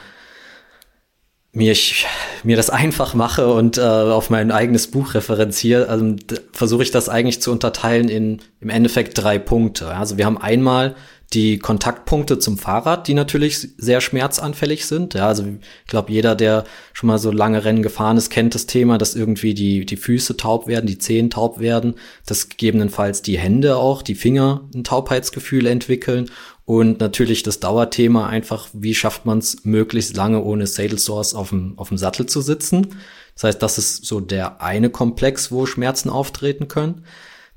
mir, 1.53 1.73
ich, 1.73 2.07
mir 2.45 2.57
das 2.57 2.71
einfach 2.71 3.15
mache 3.15 3.53
und 3.53 3.77
äh, 3.77 3.83
auf 3.83 4.31
mein 4.31 4.51
eigenes 4.51 4.91
Buch 4.91 5.15
referenziere, 5.15 5.88
also, 5.88 6.17
versuche 6.53 6.83
ich 6.83 6.91
das 6.91 7.09
eigentlich 7.09 7.43
zu 7.43 7.53
unterteilen 7.53 8.09
in 8.09 8.41
im 8.61 8.71
Endeffekt 8.71 9.19
drei 9.19 9.38
Punkte. 9.38 9.88
Also 9.88 10.17
wir 10.17 10.25
haben 10.25 10.38
einmal 10.38 10.95
die 11.33 11.59
Kontaktpunkte 11.59 12.38
zum 12.38 12.59
Fahrrad, 12.59 13.09
die 13.09 13.15
natürlich 13.15 13.69
sehr 13.79 14.01
schmerzanfällig 14.01 14.87
sind. 14.87 15.15
Ja, 15.15 15.29
also 15.29 15.45
ich 15.45 15.87
glaube, 15.87 16.12
jeder, 16.12 16.35
der 16.35 16.65
schon 16.93 17.07
mal 17.07 17.19
so 17.19 17.31
lange 17.31 17.65
Rennen 17.65 17.83
gefahren 17.83 18.19
ist, 18.19 18.29
kennt 18.31 18.55
das 18.55 18.67
Thema, 18.67 18.99
dass 18.99 19.15
irgendwie 19.15 19.55
die, 19.55 19.87
die 19.87 19.97
Füße 19.97 20.37
taub 20.37 20.67
werden, 20.67 20.87
die 20.87 20.99
Zehen 20.99 21.31
taub 21.31 21.59
werden, 21.59 21.95
dass 22.27 22.51
gegebenenfalls 22.51 23.23
die 23.23 23.38
Hände 23.38 23.77
auch, 23.77 24.03
die 24.03 24.15
Finger 24.15 24.69
ein 24.75 24.85
Taubheitsgefühl 24.85 25.67
entwickeln 25.67 26.31
und 26.73 27.01
natürlich 27.01 27.43
das 27.43 27.61
Dauerthema 27.61 28.29
einfach, 28.29 28.71
wie 28.73 28.95
schafft 28.95 29.27
man 29.27 29.41
es 29.41 29.67
möglichst 29.67 30.17
lange 30.17 30.43
ohne 30.43 30.67
Saddle 30.67 30.97
Source 30.97 31.35
auf 31.35 31.51
dem, 31.51 31.75
auf 31.77 31.89
dem 31.89 31.99
Sattel 31.99 32.25
zu 32.25 32.41
sitzen. 32.41 32.97
Das 33.35 33.45
heißt, 33.45 33.63
das 33.63 33.77
ist 33.77 34.07
so 34.07 34.21
der 34.21 34.63
eine 34.63 34.89
Komplex, 34.89 35.53
wo 35.53 35.67
Schmerzen 35.67 36.09
auftreten 36.09 36.69
können. 36.69 37.05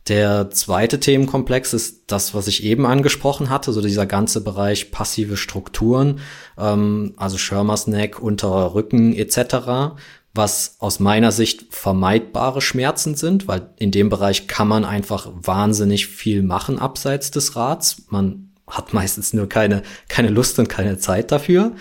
Der 0.10 0.49
zweite 0.49 0.99
Themenkomplex 0.99 1.73
ist 1.73 2.12
das, 2.12 2.34
was 2.34 2.49
ich 2.49 2.65
eben 2.65 2.86
angesprochen 2.86 3.49
hatte, 3.49 3.71
so 3.71 3.80
dieser 3.80 4.06
ganze 4.06 4.41
Bereich 4.41 4.91
passive 4.91 5.38
Strukturen, 5.38 6.19
ähm, 6.58 7.13
also 7.15 7.38
Schirmers 7.38 7.88
Neck, 7.88 8.21
unterer 8.21 8.75
Rücken 8.75 9.13
etc., 9.13 9.95
was 10.34 10.75
aus 10.80 10.99
meiner 10.99 11.32
Sicht 11.32 11.67
vermeidbare 11.69 12.60
Schmerzen 12.60 13.15
sind, 13.15 13.47
weil 13.47 13.69
in 13.78 13.91
dem 13.91 14.10
Bereich 14.10 14.47
kann 14.47 14.67
man 14.67 14.84
einfach 14.84 15.30
wahnsinnig 15.34 16.08
viel 16.08 16.43
machen 16.43 16.80
abseits 16.80 17.32
des 17.32 17.56
Rads. 17.56 18.08
Man 18.10 18.51
hat 18.67 18.93
meistens 18.93 19.34
nur 19.34 19.47
keine, 19.47 19.84
keine 20.08 20.30
Lust 20.30 20.58
und 20.60 20.69
keine 20.69 20.97
Zeit 20.97 21.32
dafür. 21.32 21.73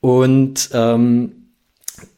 Und 0.00 0.70
ähm, 0.72 1.40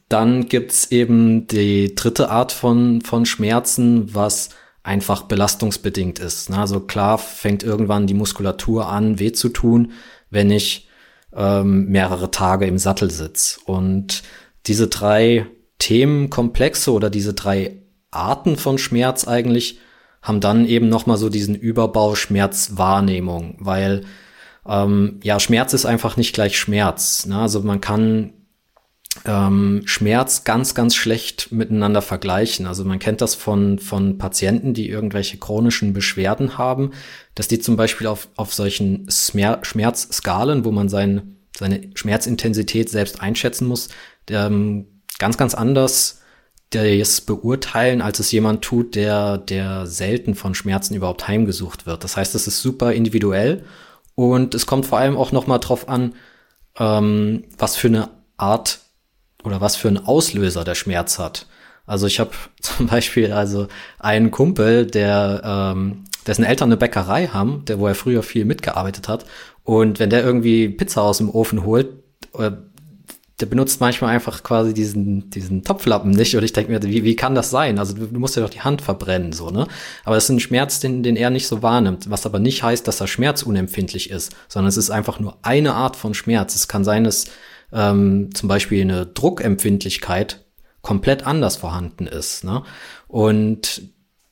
dann 0.09 0.47
gibt's 0.47 0.91
eben 0.91 1.47
die 1.47 1.95
dritte 1.95 2.29
Art 2.29 2.51
von, 2.51 3.01
von 3.01 3.25
Schmerzen, 3.25 4.13
was 4.13 4.49
einfach 4.83 5.23
belastungsbedingt 5.23 6.19
ist. 6.19 6.49
Ne? 6.49 6.59
Also 6.59 6.81
klar 6.81 7.17
fängt 7.17 7.63
irgendwann 7.63 8.05
die 8.05 8.13
Muskulatur 8.13 8.87
an, 8.87 9.17
weh 9.17 9.31
zu 9.31 9.49
tun, 9.49 9.93
wenn 10.29 10.51
ich 10.51 10.87
ähm, 11.35 11.85
mehrere 11.87 12.31
Tage 12.31 12.65
im 12.67 12.77
Sattel 12.77 13.09
sitze. 13.09 13.59
Und 13.65 14.23
diese 14.67 14.87
drei 14.87 15.47
Themenkomplexe 15.79 16.91
oder 16.91 17.09
diese 17.09 17.33
drei 17.33 17.81
Arten 18.11 18.57
von 18.57 18.77
Schmerz 18.77 19.27
eigentlich 19.27 19.79
haben 20.23 20.39
dann 20.39 20.65
eben 20.65 20.89
noch 20.89 21.05
mal 21.05 21.17
so 21.17 21.29
diesen 21.29 21.53
Überbau 21.53 22.15
Schmerzwahrnehmung, 22.15 23.57
weil 23.59 24.05
ähm, 24.67 25.19
ja 25.21 25.39
Schmerz 25.39 25.73
ist 25.73 25.85
einfach 25.85 26.17
nicht 26.17 26.33
gleich 26.33 26.57
Schmerz. 26.57 27.25
Ne? 27.25 27.37
Also 27.37 27.59
man 27.61 27.81
kann 27.81 28.33
ähm, 29.25 29.83
Schmerz 29.85 30.45
ganz, 30.45 30.73
ganz 30.73 30.95
schlecht 30.95 31.51
miteinander 31.51 32.01
vergleichen. 32.01 32.65
Also 32.65 32.85
man 32.85 32.99
kennt 32.99 33.21
das 33.21 33.35
von, 33.35 33.79
von 33.79 34.17
Patienten, 34.17 34.73
die 34.73 34.89
irgendwelche 34.89 35.37
chronischen 35.37 35.93
Beschwerden 35.93 36.57
haben, 36.57 36.91
dass 37.35 37.49
die 37.49 37.59
zum 37.59 37.75
Beispiel 37.75 38.07
auf, 38.07 38.29
auf 38.37 38.53
solchen 38.53 39.09
Smer 39.11 39.59
Schmerzskalen, 39.61 40.65
wo 40.65 40.71
man 40.71 40.89
sein, 40.89 41.35
seine 41.55 41.81
Schmerzintensität 41.95 42.89
selbst 42.89 43.21
einschätzen 43.21 43.67
muss, 43.67 43.89
ähm, 44.29 44.87
ganz, 45.19 45.37
ganz 45.37 45.53
anders 45.53 46.22
das 46.73 47.21
beurteilen, 47.21 48.01
als 48.01 48.19
es 48.19 48.31
jemand 48.31 48.63
tut, 48.63 48.95
der, 48.95 49.37
der 49.37 49.85
selten 49.85 50.35
von 50.35 50.55
Schmerzen 50.55 50.95
überhaupt 50.95 51.27
heimgesucht 51.27 51.85
wird. 51.85 52.03
Das 52.03 52.17
heißt, 52.17 52.35
es 52.35 52.47
ist 52.47 52.61
super 52.61 52.93
individuell 52.93 53.63
und 54.15 54.55
es 54.55 54.65
kommt 54.65 54.85
vor 54.85 54.99
allem 54.99 55.17
auch 55.17 55.31
noch 55.31 55.47
mal 55.47 55.59
drauf 55.59 55.87
an, 55.87 56.15
ähm, 56.77 57.43
was 57.57 57.75
für 57.75 57.87
eine 57.87 58.09
Art 58.37 58.79
oder 59.43 59.61
was 59.61 59.75
für 59.75 59.87
einen 59.87 60.05
Auslöser 60.05 60.63
der 60.63 60.75
Schmerz 60.75 61.19
hat. 61.19 61.47
Also 61.85 62.07
ich 62.07 62.19
habe 62.19 62.31
zum 62.61 62.87
Beispiel 62.87 63.31
also 63.31 63.67
einen 63.99 64.31
Kumpel, 64.31 64.85
der 64.85 65.41
ähm, 65.43 66.05
dessen 66.27 66.45
Eltern 66.45 66.69
eine 66.69 66.77
Bäckerei 66.77 67.27
haben, 67.27 67.65
der 67.65 67.79
wo 67.79 67.87
er 67.87 67.95
früher 67.95 68.23
viel 68.23 68.45
mitgearbeitet 68.45 69.07
hat. 69.07 69.25
Und 69.63 69.99
wenn 69.99 70.09
der 70.09 70.23
irgendwie 70.23 70.69
Pizza 70.69 71.01
aus 71.01 71.17
dem 71.17 71.29
Ofen 71.29 71.63
holt, 71.63 71.89
äh, 72.37 72.51
der 73.43 73.49
benutzt 73.49 73.81
manchmal 73.81 74.15
einfach 74.15 74.41
quasi 74.41 74.73
diesen, 74.73 75.29
diesen 75.29 75.65
Topflappen 75.65 76.11
nicht. 76.11 76.37
Und 76.37 76.43
ich 76.43 76.53
denke 76.53 76.71
mir, 76.71 76.81
wie, 76.81 77.03
wie 77.03 77.17
kann 77.17 77.35
das 77.35 77.49
sein? 77.49 77.77
Also 77.77 77.93
du, 77.93 78.07
musst 78.17 78.37
ja 78.37 78.41
doch 78.41 78.49
die 78.49 78.61
Hand 78.61 78.81
verbrennen, 78.81 79.33
so, 79.33 79.49
ne? 79.49 79.67
Aber 80.05 80.15
das 80.15 80.23
ist 80.23 80.29
ein 80.29 80.39
Schmerz, 80.39 80.79
den, 80.79 81.03
den 81.03 81.17
er 81.17 81.29
nicht 81.29 81.45
so 81.45 81.61
wahrnimmt. 81.61 82.09
Was 82.09 82.25
aber 82.25 82.39
nicht 82.39 82.63
heißt, 82.63 82.87
dass 82.87 83.01
er 83.01 83.07
schmerzunempfindlich 83.07 84.09
ist, 84.09 84.33
sondern 84.47 84.69
es 84.69 84.77
ist 84.77 84.91
einfach 84.91 85.19
nur 85.19 85.39
eine 85.41 85.73
Art 85.73 85.97
von 85.97 86.13
Schmerz. 86.13 86.55
Es 86.55 86.69
kann 86.69 86.85
sein, 86.85 87.03
dass 87.03 87.25
ähm, 87.73 88.29
zum 88.33 88.47
Beispiel 88.47 88.81
eine 88.81 89.07
Druckempfindlichkeit 89.07 90.45
komplett 90.81 91.27
anders 91.27 91.57
vorhanden 91.57 92.07
ist. 92.07 92.45
Ne? 92.45 92.63
Und 93.09 93.81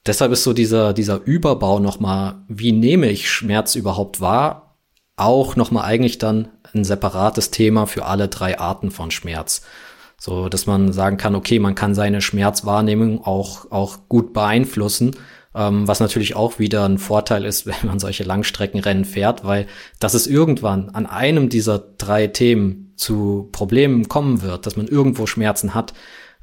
deshalb 0.05 0.31
ist 0.31 0.45
so 0.45 0.53
dieser, 0.53 0.93
dieser 0.93 1.19
Überbau 1.21 1.79
nochmal, 1.79 2.35
wie 2.47 2.71
nehme 2.71 3.09
ich 3.09 3.29
Schmerz 3.29 3.75
überhaupt 3.75 4.21
wahr, 4.21 4.77
auch 5.17 5.57
nochmal 5.57 5.83
eigentlich 5.83 6.17
dann 6.17 6.47
ein 6.75 6.83
separates 6.83 7.51
Thema 7.51 7.85
für 7.85 8.05
alle 8.05 8.27
drei 8.27 8.59
Arten 8.59 8.91
von 8.91 9.11
Schmerz. 9.11 9.61
So, 10.17 10.49
dass 10.49 10.67
man 10.67 10.93
sagen 10.93 11.17
kann, 11.17 11.35
okay, 11.35 11.59
man 11.59 11.75
kann 11.75 11.95
seine 11.95 12.21
Schmerzwahrnehmung 12.21 13.25
auch, 13.25 13.71
auch 13.71 13.97
gut 14.07 14.33
beeinflussen, 14.33 15.15
ähm, 15.55 15.87
was 15.87 15.99
natürlich 15.99 16.35
auch 16.35 16.59
wieder 16.59 16.85
ein 16.85 16.99
Vorteil 16.99 17.45
ist, 17.45 17.65
wenn 17.65 17.75
man 17.83 17.99
solche 17.99 18.23
Langstreckenrennen 18.23 19.05
fährt, 19.05 19.43
weil 19.43 19.67
das 19.99 20.13
ist 20.13 20.27
irgendwann 20.27 20.89
an 20.89 21.05
einem 21.05 21.49
dieser 21.49 21.79
drei 21.79 22.27
Themen 22.27 22.93
zu 22.95 23.49
Problemen 23.51 24.09
kommen 24.09 24.43
wird, 24.43 24.65
dass 24.65 24.77
man 24.77 24.87
irgendwo 24.87 25.25
Schmerzen 25.25 25.73
hat, 25.73 25.93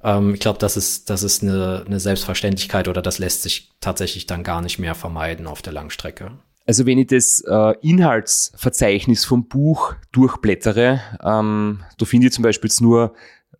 ähm, 0.03 0.35
ich 0.35 0.41
glaube, 0.41 0.59
das 0.59 0.77
ist, 0.77 1.11
das 1.11 1.23
ist 1.23 1.43
eine, 1.43 1.85
eine 1.87 2.01
Selbstverständlichkeit 2.01 2.89
oder 2.89 3.03
das 3.03 3.19
lässt 3.19 3.43
sich 3.43 3.71
tatsächlich 3.81 4.27
dann 4.27 4.43
gar 4.43 4.63
nicht 4.63 4.79
mehr 4.79 4.95
vermeiden 4.95 5.47
auf 5.47 5.63
der 5.63 5.73
Langstrecke. 5.73 6.33
Also 6.69 6.85
wenn 6.85 6.99
ich 6.99 7.07
das 7.07 7.43
äh, 7.49 7.75
Inhaltsverzeichnis 7.81 9.25
vom 9.25 9.49
Buch 9.49 9.95
durchblättere, 10.13 11.01
ähm, 11.25 11.83
da 11.97 12.05
finde 12.05 12.27
ich 12.27 12.35
zum 12.35 12.43
Beispiel 12.43 12.69
jetzt 12.69 12.83
nur 12.83 13.15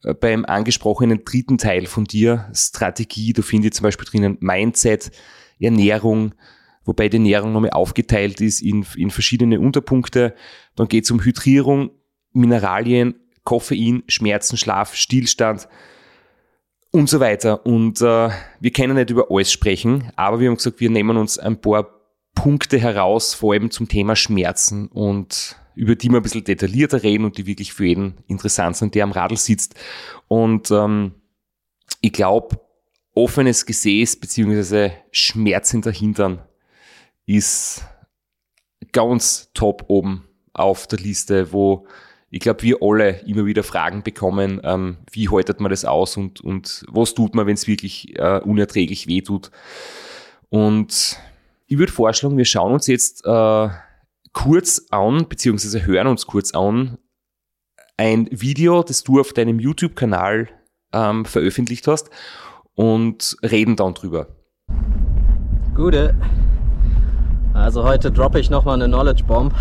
äh, 0.05 0.13
beim 0.13 0.45
angesprochenen 0.45 1.25
dritten 1.25 1.57
Teil 1.57 1.87
von 1.87 2.05
dir, 2.05 2.51
Strategie, 2.53 3.33
da 3.33 3.41
finde 3.41 3.69
ich 3.69 3.73
zum 3.73 3.85
Beispiel 3.85 4.07
drinnen 4.07 4.37
Mindset, 4.41 5.11
Ernährung, 5.59 6.35
wobei 6.85 7.09
die 7.09 7.17
Ernährung 7.17 7.55
nochmal 7.55 7.71
aufgeteilt 7.71 8.43
ist 8.43 8.61
in, 8.61 8.85
in 8.95 9.09
verschiedene 9.09 9.59
Unterpunkte. 9.59 10.35
Dann 10.77 10.89
geht 10.89 11.05
es 11.05 11.11
um 11.11 11.25
Hydrierung, 11.25 11.93
Mineralien, 12.35 13.15
Koffein, 13.43 14.03
Schmerzen, 14.07 14.59
Schlaf, 14.59 14.95
Stillstand 14.95 15.67
und 16.91 17.09
so 17.09 17.21
weiter. 17.21 17.65
Und 17.65 18.03
äh, 18.03 18.29
wir 18.61 18.71
können 18.71 18.97
nicht 18.97 19.09
über 19.09 19.29
alles 19.31 19.51
sprechen, 19.51 20.13
aber 20.15 20.41
wir 20.41 20.51
haben 20.51 20.57
gesagt, 20.57 20.79
wir 20.81 20.91
nehmen 20.91 21.17
uns 21.17 21.39
ein 21.39 21.59
paar 21.59 21.98
Punkte 22.35 22.79
heraus, 22.79 23.35
vor 23.35 23.53
allem 23.53 23.71
zum 23.71 23.89
Thema 23.89 24.17
Schmerzen. 24.17 24.89
Und 24.89 25.57
über 25.75 25.95
die 25.95 26.11
wir 26.11 26.17
ein 26.17 26.23
bisschen 26.23 26.45
detaillierter 26.45 27.03
reden 27.03 27.25
und 27.25 27.39
die 27.39 27.47
wirklich 27.47 27.73
für 27.73 27.87
jeden 27.87 28.19
interessant 28.27 28.77
sind, 28.77 28.95
der 28.95 29.05
am 29.05 29.13
Radl 29.13 29.37
sitzt. 29.37 29.75
Und 30.27 30.71
ähm, 30.71 31.15
ich 32.01 32.13
glaube, 32.13 32.61
offenes 33.15 33.65
Gesäß 33.65 34.17
beziehungsweise 34.17 34.93
Schmerz 35.13 35.71
hinter 35.71 35.93
Hintern 35.93 36.41
ist 37.27 37.85
ganz 38.93 39.51
top 39.55 39.85
oben 39.89 40.25
auf 40.53 40.87
der 40.87 40.99
Liste, 40.99 41.53
wo 41.53 41.87
ich 42.31 42.41
glaube, 42.41 42.63
wir 42.63 42.79
alle 42.83 43.21
immer 43.21 43.47
wieder 43.47 43.63
Fragen 43.63 44.03
bekommen, 44.03 44.61
ähm, 44.63 44.99
wie 45.11 45.29
haltet 45.29 45.61
man 45.61 45.71
das 45.71 45.85
aus 45.85 46.17
und, 46.17 46.41
und 46.41 46.85
was 46.89 47.15
tut 47.15 47.35
man, 47.35 47.47
wenn 47.47 47.55
es 47.55 47.67
wirklich 47.67 48.19
äh, 48.19 48.41
unerträglich 48.41 49.07
weh 49.07 49.23
tut. 49.23 49.51
Und 50.51 51.19
ich 51.69 51.79
würde 51.79 51.93
vorschlagen, 51.93 52.37
wir 52.37 52.47
schauen 52.47 52.73
uns 52.73 52.87
jetzt 52.87 53.25
äh, 53.27 53.69
kurz 54.33 54.87
an, 54.91 55.29
beziehungsweise 55.29 55.85
hören 55.87 56.07
uns 56.07 56.27
kurz 56.27 56.55
an, 56.55 56.97
ein 57.99 58.27
Video, 58.31 58.83
das 58.83 59.05
du 59.05 59.21
auf 59.21 59.33
deinem 59.35 59.61
YouTube-Kanal 59.61 60.49
ähm, 60.93 61.25
veröffentlicht 61.27 61.87
hast 61.87 62.09
und 62.75 63.37
reden 63.43 63.77
dann 63.77 63.93
drüber. 63.93 64.29
Gute. 65.75 66.15
Also 67.53 67.85
heute 67.85 68.11
droppe 68.11 68.41
ich 68.41 68.49
nochmal 68.49 68.77
eine 68.77 68.87
Knowledge 68.87 69.25
Bomb, 69.25 69.53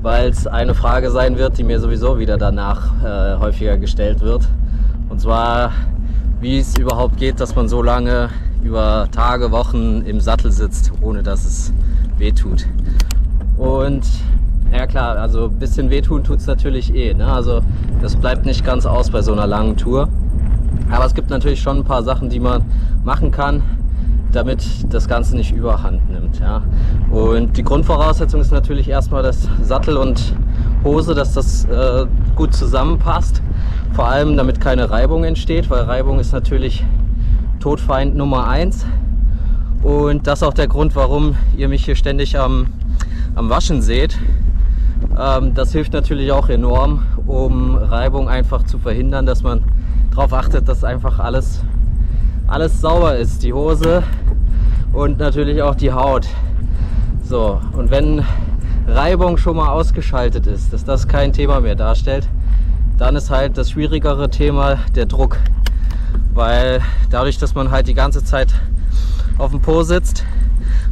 weil 0.00 0.30
es 0.30 0.46
eine 0.46 0.74
Frage 0.74 1.10
sein 1.10 1.38
wird, 1.38 1.56
die 1.56 1.62
mir 1.62 1.78
sowieso 1.78 2.18
wieder 2.18 2.36
danach 2.36 3.04
äh, 3.04 3.38
häufiger 3.38 3.78
gestellt 3.78 4.20
wird. 4.20 4.48
Und 5.08 5.20
zwar, 5.20 5.72
wie 6.40 6.58
es 6.58 6.76
überhaupt 6.76 7.16
geht, 7.18 7.38
dass 7.38 7.54
man 7.54 7.68
so 7.68 7.82
lange 7.82 8.30
über 8.62 9.08
Tage, 9.10 9.50
Wochen 9.50 10.02
im 10.02 10.20
Sattel 10.20 10.52
sitzt, 10.52 10.92
ohne 11.00 11.22
dass 11.22 11.44
es 11.44 11.72
weh 12.18 12.32
tut. 12.32 12.66
Und 13.56 14.04
ja 14.72 14.86
klar, 14.86 15.16
also 15.18 15.46
ein 15.46 15.58
bisschen 15.58 15.90
wehtun 15.90 16.24
tut 16.24 16.38
es 16.38 16.46
natürlich 16.46 16.94
eh. 16.94 17.12
Ne? 17.14 17.26
Also 17.26 17.60
das 18.00 18.16
bleibt 18.16 18.46
nicht 18.46 18.64
ganz 18.64 18.86
aus 18.86 19.10
bei 19.10 19.22
so 19.22 19.32
einer 19.32 19.46
langen 19.46 19.76
Tour. 19.76 20.08
Aber 20.90 21.04
es 21.04 21.14
gibt 21.14 21.30
natürlich 21.30 21.60
schon 21.60 21.78
ein 21.78 21.84
paar 21.84 22.02
Sachen, 22.02 22.30
die 22.30 22.40
man 22.40 22.62
machen 23.04 23.30
kann, 23.30 23.62
damit 24.32 24.64
das 24.90 25.08
Ganze 25.08 25.36
nicht 25.36 25.52
überhand 25.52 26.10
nimmt. 26.10 26.40
Ja. 26.40 26.62
Und 27.10 27.56
die 27.56 27.62
Grundvoraussetzung 27.62 28.40
ist 28.40 28.50
natürlich 28.50 28.88
erstmal, 28.88 29.22
dass 29.22 29.48
Sattel 29.62 29.96
und 29.96 30.34
Hose, 30.84 31.14
dass 31.14 31.34
das 31.34 31.64
äh, 31.66 32.06
gut 32.34 32.54
zusammenpasst. 32.54 33.42
Vor 33.92 34.08
allem, 34.08 34.36
damit 34.36 34.60
keine 34.60 34.90
Reibung 34.90 35.24
entsteht, 35.24 35.68
weil 35.70 35.82
Reibung 35.82 36.18
ist 36.18 36.32
natürlich 36.32 36.84
Todfeind 37.62 38.16
Nummer 38.16 38.48
eins. 38.48 38.84
Und 39.84 40.26
das 40.26 40.40
ist 40.40 40.42
auch 40.42 40.52
der 40.52 40.66
Grund, 40.66 40.96
warum 40.96 41.36
ihr 41.56 41.68
mich 41.68 41.84
hier 41.84 41.94
ständig 41.94 42.36
am, 42.36 42.66
am 43.36 43.50
Waschen 43.50 43.82
seht. 43.82 44.18
Ähm, 45.16 45.54
das 45.54 45.70
hilft 45.70 45.92
natürlich 45.92 46.32
auch 46.32 46.48
enorm, 46.48 47.04
um 47.24 47.76
Reibung 47.76 48.28
einfach 48.28 48.64
zu 48.64 48.80
verhindern, 48.80 49.26
dass 49.26 49.44
man 49.44 49.62
darauf 50.10 50.32
achtet, 50.32 50.68
dass 50.68 50.82
einfach 50.82 51.20
alles, 51.20 51.62
alles 52.48 52.80
sauber 52.80 53.16
ist. 53.16 53.44
Die 53.44 53.52
Hose 53.52 54.02
und 54.92 55.20
natürlich 55.20 55.62
auch 55.62 55.76
die 55.76 55.92
Haut. 55.92 56.26
So, 57.22 57.60
und 57.74 57.92
wenn 57.92 58.24
Reibung 58.88 59.36
schon 59.36 59.54
mal 59.54 59.68
ausgeschaltet 59.68 60.48
ist, 60.48 60.72
dass 60.72 60.84
das 60.84 61.06
kein 61.06 61.32
Thema 61.32 61.60
mehr 61.60 61.76
darstellt, 61.76 62.26
dann 62.98 63.14
ist 63.14 63.30
halt 63.30 63.56
das 63.56 63.70
schwierigere 63.70 64.30
Thema 64.30 64.78
der 64.96 65.06
Druck. 65.06 65.38
Weil 66.34 66.80
dadurch, 67.10 67.38
dass 67.38 67.54
man 67.54 67.70
halt 67.70 67.88
die 67.88 67.94
ganze 67.94 68.24
Zeit 68.24 68.54
auf 69.38 69.50
dem 69.50 69.60
Po 69.60 69.82
sitzt, 69.82 70.24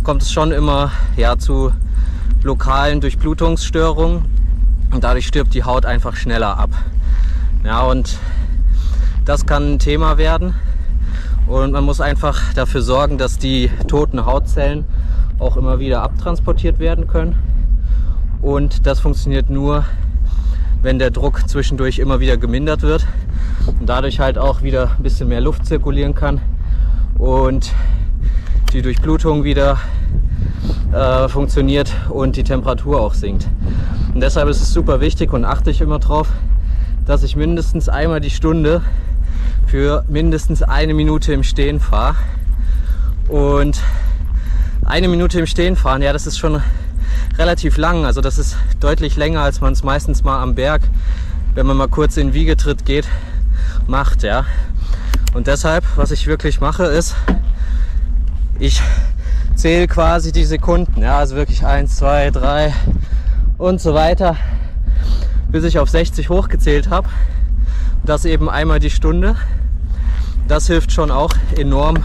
kommt 0.05 0.22
es 0.22 0.33
schon 0.33 0.53
immer 0.53 0.92
ja, 1.16 1.38
zu 1.38 1.72
lokalen 2.42 3.00
Durchblutungsstörungen 3.00 4.24
und 4.92 5.05
dadurch 5.05 5.26
stirbt 5.26 5.55
die 5.55 5.64
Haut 5.64 5.87
einfach 5.87 6.16
schneller 6.16 6.59
ab. 6.59 6.70
Ja, 7.64 7.83
und 7.83 8.18
das 9.24 9.46
kann 9.46 9.74
ein 9.74 9.79
Thema 9.79 10.18
werden 10.18 10.55
und 11.46 11.72
man 11.72 11.85
muss 11.85 12.00
einfach 12.00 12.53
dafür 12.55 12.83
sorgen, 12.83 13.18
dass 13.18 13.38
die 13.38 13.70
toten 13.88 14.24
Hautzellen 14.24 14.85
auch 15.38 15.57
immer 15.57 15.79
wieder 15.79 16.03
abtransportiert 16.03 16.79
werden 16.79 17.07
können. 17.07 17.37
Und 18.40 18.87
das 18.87 19.00
funktioniert 19.00 19.50
nur, 19.50 19.85
wenn 20.82 20.98
der 20.98 21.10
Druck 21.10 21.48
zwischendurch 21.48 21.98
immer 21.98 22.20
wieder 22.20 22.36
gemindert 22.36 22.82
wird 22.82 23.06
und 23.66 23.88
dadurch 23.88 24.20
halt 24.20 24.38
auch 24.38 24.62
wieder 24.62 24.92
ein 24.96 25.02
bisschen 25.02 25.28
mehr 25.28 25.40
Luft 25.40 25.66
zirkulieren 25.66 26.14
kann 26.14 26.40
und 27.18 27.72
die 28.72 28.82
Durchblutung 28.82 29.44
wieder 29.44 29.78
äh, 30.92 31.28
funktioniert 31.28 31.92
und 32.08 32.36
die 32.36 32.44
Temperatur 32.44 33.00
auch 33.00 33.14
sinkt. 33.14 33.48
Und 34.14 34.20
deshalb 34.20 34.48
ist 34.48 34.60
es 34.60 34.72
super 34.72 35.00
wichtig 35.00 35.32
und 35.32 35.44
achte 35.44 35.70
ich 35.70 35.80
immer 35.80 35.98
drauf, 35.98 36.28
dass 37.06 37.22
ich 37.22 37.36
mindestens 37.36 37.88
einmal 37.88 38.20
die 38.20 38.30
Stunde 38.30 38.82
für 39.66 40.04
mindestens 40.08 40.62
eine 40.62 40.94
Minute 40.94 41.32
im 41.32 41.42
Stehen 41.42 41.78
fahre. 41.78 42.16
Und 43.28 43.80
eine 44.84 45.06
Minute 45.08 45.38
im 45.38 45.46
Stehen 45.46 45.76
fahren, 45.76 46.02
ja, 46.02 46.12
das 46.12 46.26
ist 46.26 46.38
schon 46.38 46.60
relativ 47.38 47.76
lang. 47.76 48.04
Also 48.04 48.20
das 48.20 48.38
ist 48.38 48.56
deutlich 48.80 49.16
länger, 49.16 49.42
als 49.42 49.61
man 49.61 49.72
es 49.72 49.83
meistens 49.83 50.22
mal 50.24 50.42
am 50.42 50.54
Berg, 50.54 50.83
wenn 51.54 51.66
man 51.66 51.76
mal 51.76 51.88
kurz 51.88 52.16
in 52.16 52.28
den 52.28 52.35
Wiegetritt 52.35 52.85
geht, 52.85 53.09
macht, 53.87 54.22
ja. 54.22 54.44
Und 55.35 55.46
deshalb, 55.46 55.85
was 55.96 56.11
ich 56.11 56.26
wirklich 56.26 56.61
mache, 56.61 56.85
ist, 56.85 57.14
ich 58.59 58.83
zähle 59.54 59.88
quasi 59.88 60.33
die 60.33 60.44
Sekunden, 60.44 61.02
ja, 61.02 61.18
also 61.18 61.37
wirklich 61.37 61.64
eins, 61.64 61.96
zwei, 61.96 62.30
drei 62.30 62.74
und 63.59 63.80
so 63.80 63.94
weiter, 63.94 64.37
bis 65.48 65.64
ich 65.64 65.78
auf 65.78 65.88
60 65.88 66.28
hochgezählt 66.28 66.90
habe. 66.90 67.09
Das 68.04 68.24
eben 68.24 68.48
einmal 68.48 68.80
die 68.80 68.90
Stunde. 68.90 69.37
Das 70.48 70.66
hilft 70.66 70.92
schon 70.92 71.11
auch 71.11 71.33
enorm, 71.56 72.02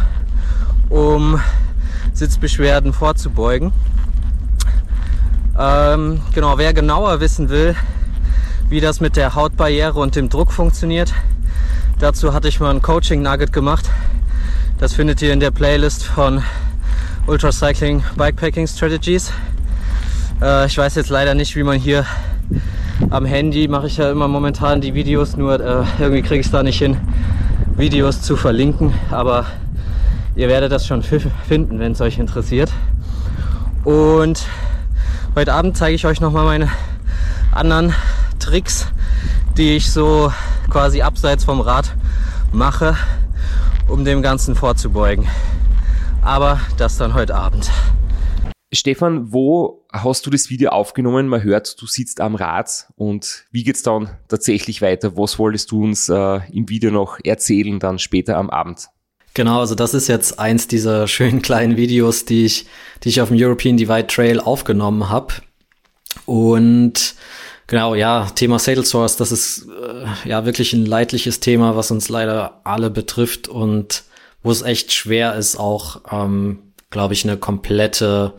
um 0.90 1.40
Sitzbeschwerden 2.14 2.94
vorzubeugen. 2.94 3.72
Ähm, 5.58 6.22
genau, 6.34 6.58
wer 6.58 6.74
genauer 6.74 7.22
wissen 7.22 7.50
will, 7.50 7.76
wie 8.70 8.82
das 8.82 9.00
mit 9.00 9.16
der 9.16 9.36
Hautbarriere 9.36 9.98
und 9.98 10.18
dem 10.18 10.28
Druck 10.28 10.52
funktioniert, 10.52 11.14
dazu 12.00 12.34
hatte 12.34 12.50
ich 12.50 12.60
mal 12.60 12.72
ein 12.72 12.82
Coaching 12.82 13.22
Nugget 13.22 13.54
gemacht. 13.54 13.90
Das 14.80 14.94
findet 14.94 15.22
ihr 15.22 15.32
in 15.32 15.40
der 15.40 15.52
Playlist 15.52 16.04
von 16.04 16.44
Ultracycling 17.28 18.04
Bikepacking 18.18 18.68
Strategies. 18.68 19.32
Äh, 20.42 20.66
ich 20.66 20.78
weiß 20.78 20.96
jetzt 20.96 21.10
leider 21.10 21.34
nicht, 21.36 21.56
wie 21.56 21.64
man 21.64 21.80
hier 21.80 22.06
am 23.10 23.24
Handy 23.26 23.70
mache 23.70 23.88
ich 23.88 23.96
ja 23.96 24.12
immer 24.12 24.28
momentan 24.28 24.82
die 24.82 24.94
Videos, 24.94 25.38
nur 25.38 25.60
äh, 25.60 25.86
irgendwie 26.00 26.22
kriege 26.22 26.42
ich 26.42 26.48
es 26.48 26.52
da 26.52 26.64
nicht 26.64 26.80
hin, 26.80 26.98
Videos 27.78 28.22
zu 28.22 28.36
verlinken. 28.36 28.94
Aber 29.10 29.46
ihr 30.36 30.50
werdet 30.50 30.74
das 30.74 30.86
schon 30.86 31.02
finden, 31.02 31.80
wenn 31.80 31.94
es 31.94 32.02
euch 32.02 32.20
interessiert. 32.20 32.72
Und 33.86 34.46
heute 35.36 35.54
Abend 35.54 35.76
zeige 35.76 35.96
ich 35.96 36.06
euch 36.06 36.22
nochmal 36.22 36.46
meine 36.46 36.72
anderen 37.52 37.94
Tricks, 38.40 38.88
die 39.58 39.76
ich 39.76 39.92
so 39.92 40.32
quasi 40.70 41.02
abseits 41.02 41.44
vom 41.44 41.60
Rad 41.60 41.94
mache, 42.54 42.96
um 43.88 44.06
dem 44.06 44.22
Ganzen 44.22 44.56
vorzubeugen. 44.56 45.28
Aber 46.22 46.62
das 46.78 46.98
dann 46.98 47.14
heute 47.14 47.36
Abend. 47.36 47.70
Stefan, 48.74 49.32
wo 49.34 49.86
hast 49.92 50.26
du 50.26 50.30
das 50.30 50.50
Video 50.50 50.70
aufgenommen? 50.72 51.28
Man 51.28 51.44
hört, 51.44 51.82
du 51.82 51.86
sitzt 51.86 52.22
am 52.22 52.36
Rad 52.36 52.88
und 52.96 53.46
wie 53.52 53.64
geht's 53.64 53.84
dann 53.84 54.10
tatsächlich 54.28 54.82
weiter? 54.82 55.18
Was 55.18 55.38
wolltest 55.38 55.72
du 55.72 55.84
uns 55.84 56.10
äh, 56.10 56.40
im 56.52 56.70
Video 56.70 56.92
noch 56.92 57.20
erzählen, 57.24 57.80
dann 57.80 58.00
später 58.00 58.38
am 58.38 58.50
Abend? 58.50 58.88
Genau, 59.36 59.60
also 59.60 59.76
das 59.76 59.94
ist 59.94 60.08
jetzt 60.08 60.40
eins 60.40 60.68
dieser 60.68 61.08
schönen 61.10 61.44
kleinen 61.44 61.78
Videos, 61.78 62.26
die 62.26 62.46
ich, 62.46 62.66
die 63.04 63.10
ich 63.10 63.22
auf 63.22 63.28
dem 63.28 63.38
European 63.40 63.78
Divide 63.78 64.08
Trail 64.08 64.40
aufgenommen 64.40 65.10
habe. 65.10 65.36
Und 66.26 67.14
genau, 67.68 67.94
ja, 67.94 68.28
Thema 68.34 68.58
Saddle 68.58 68.86
Source, 68.86 69.18
das 69.18 69.32
ist 69.32 69.68
äh, 69.68 70.30
ja 70.30 70.46
wirklich 70.46 70.74
ein 70.74 70.86
leidliches 70.86 71.42
Thema, 71.42 71.76
was 71.76 71.92
uns 71.92 72.10
leider 72.10 72.62
alle 72.64 72.90
betrifft 72.90 73.48
und 73.48 74.04
wo 74.42 74.52
es 74.52 74.62
echt 74.62 74.94
schwer 74.94 75.36
ist, 75.36 75.58
auch, 75.58 76.02
ähm, 76.12 76.60
glaube 76.90 77.14
ich, 77.14 77.26
eine 77.26 77.36
komplette 77.36 78.34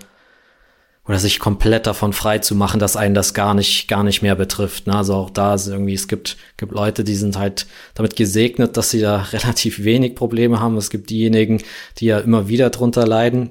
oder 1.08 1.18
sich 1.18 1.38
komplett 1.38 1.86
davon 1.86 2.12
frei 2.12 2.38
zu 2.40 2.54
machen, 2.54 2.80
dass 2.80 2.96
einen 2.96 3.14
das 3.14 3.32
gar 3.32 3.54
nicht, 3.54 3.86
gar 3.86 4.02
nicht 4.02 4.22
mehr 4.22 4.34
betrifft. 4.34 4.86
Ne? 4.86 4.96
Also 4.96 5.14
auch 5.14 5.30
da 5.30 5.54
ist 5.54 5.68
irgendwie, 5.68 5.94
es 5.94 6.08
gibt, 6.08 6.36
gibt 6.56 6.72
Leute, 6.72 7.04
die 7.04 7.14
sind 7.14 7.38
halt 7.38 7.66
damit 7.94 8.16
gesegnet, 8.16 8.76
dass 8.76 8.90
sie 8.90 9.00
da 9.00 9.16
relativ 9.32 9.84
wenig 9.84 10.16
Probleme 10.16 10.58
haben. 10.58 10.76
Es 10.76 10.90
gibt 10.90 11.10
diejenigen, 11.10 11.62
die 11.98 12.06
ja 12.06 12.18
immer 12.18 12.48
wieder 12.48 12.70
drunter 12.70 13.06
leiden. 13.06 13.50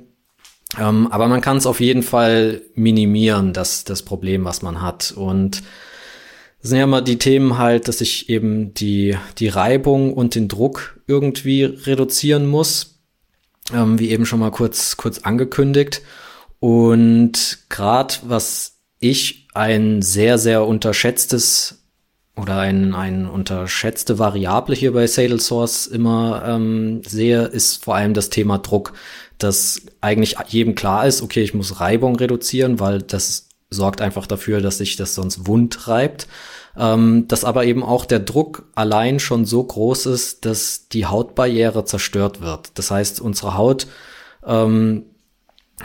Ähm, 0.78 1.08
aber 1.12 1.28
man 1.28 1.40
kann 1.42 1.58
es 1.58 1.66
auf 1.66 1.80
jeden 1.80 2.04
Fall 2.04 2.62
minimieren, 2.74 3.54
das, 3.54 3.86
das 3.86 4.02
Problem, 4.02 4.44
was 4.44 4.62
man 4.62 4.82
hat. 4.82 5.14
Und 5.16 5.64
das 6.62 6.72
sind 6.72 6.80
ja 6.80 6.84
immer 6.84 7.02
die 7.02 7.20
Themen 7.20 7.58
halt, 7.58 7.88
dass 7.88 8.02
ich 8.02 8.30
eben 8.30 8.74
die, 8.74 9.16
die 9.38 9.48
Reibung 9.48 10.14
und 10.14 10.36
den 10.36 10.50
Druck 10.50 11.00
irgendwie 11.08 11.64
reduzieren 11.64 12.48
muss. 12.48 13.00
Ähm, 13.74 13.98
wie 13.98 14.10
eben 14.10 14.26
schon 14.26 14.40
mal 14.40 14.52
kurz, 14.52 14.98
kurz 14.98 15.20
angekündigt. 15.20 16.02
Und 16.66 17.60
gerade 17.70 18.16
was 18.24 18.80
ich 18.98 19.48
ein 19.54 20.02
sehr, 20.02 20.40
sehr 20.40 20.66
unterschätztes 20.66 21.84
oder 22.36 22.58
ein, 22.58 22.96
ein 22.96 23.28
unterschätzte 23.28 24.18
Variable 24.18 24.76
hier 24.76 24.92
bei 24.92 25.06
Sadle 25.06 25.40
Source 25.40 25.86
immer 25.86 26.44
ähm, 26.44 27.04
sehe, 27.06 27.44
ist 27.44 27.84
vor 27.84 27.94
allem 27.96 28.16
das 28.16 28.32
Thema 28.32 28.58
Druck, 28.58 28.94
dass 29.38 29.84
eigentlich 30.02 30.38
jedem 30.48 30.74
klar 30.74 31.06
ist, 31.06 31.22
okay, 31.22 31.44
ich 31.44 31.54
muss 31.54 31.80
Reibung 31.80 32.16
reduzieren, 32.16 32.80
weil 32.80 33.04
das 33.04 33.50
sorgt 33.70 34.02
einfach 34.02 34.26
dafür, 34.26 34.60
dass 34.60 34.80
sich 34.80 34.96
das 34.96 35.14
sonst 35.14 35.46
wund 35.46 35.88
reibt. 35.88 36.28
Ähm, 36.76 37.28
dass 37.28 37.46
aber 37.46 37.66
eben 37.66 37.84
auch 37.84 38.06
der 38.06 38.22
Druck 38.22 38.72
allein 38.74 39.20
schon 39.20 39.46
so 39.46 39.64
groß 39.64 40.08
ist, 40.08 40.46
dass 40.46 40.90
die 40.90 41.06
Hautbarriere 41.06 41.86
zerstört 41.86 42.42
wird. 42.42 42.72
Das 42.80 42.90
heißt, 42.90 43.22
unsere 43.22 43.56
Haut 43.56 43.86
ähm, 44.48 45.06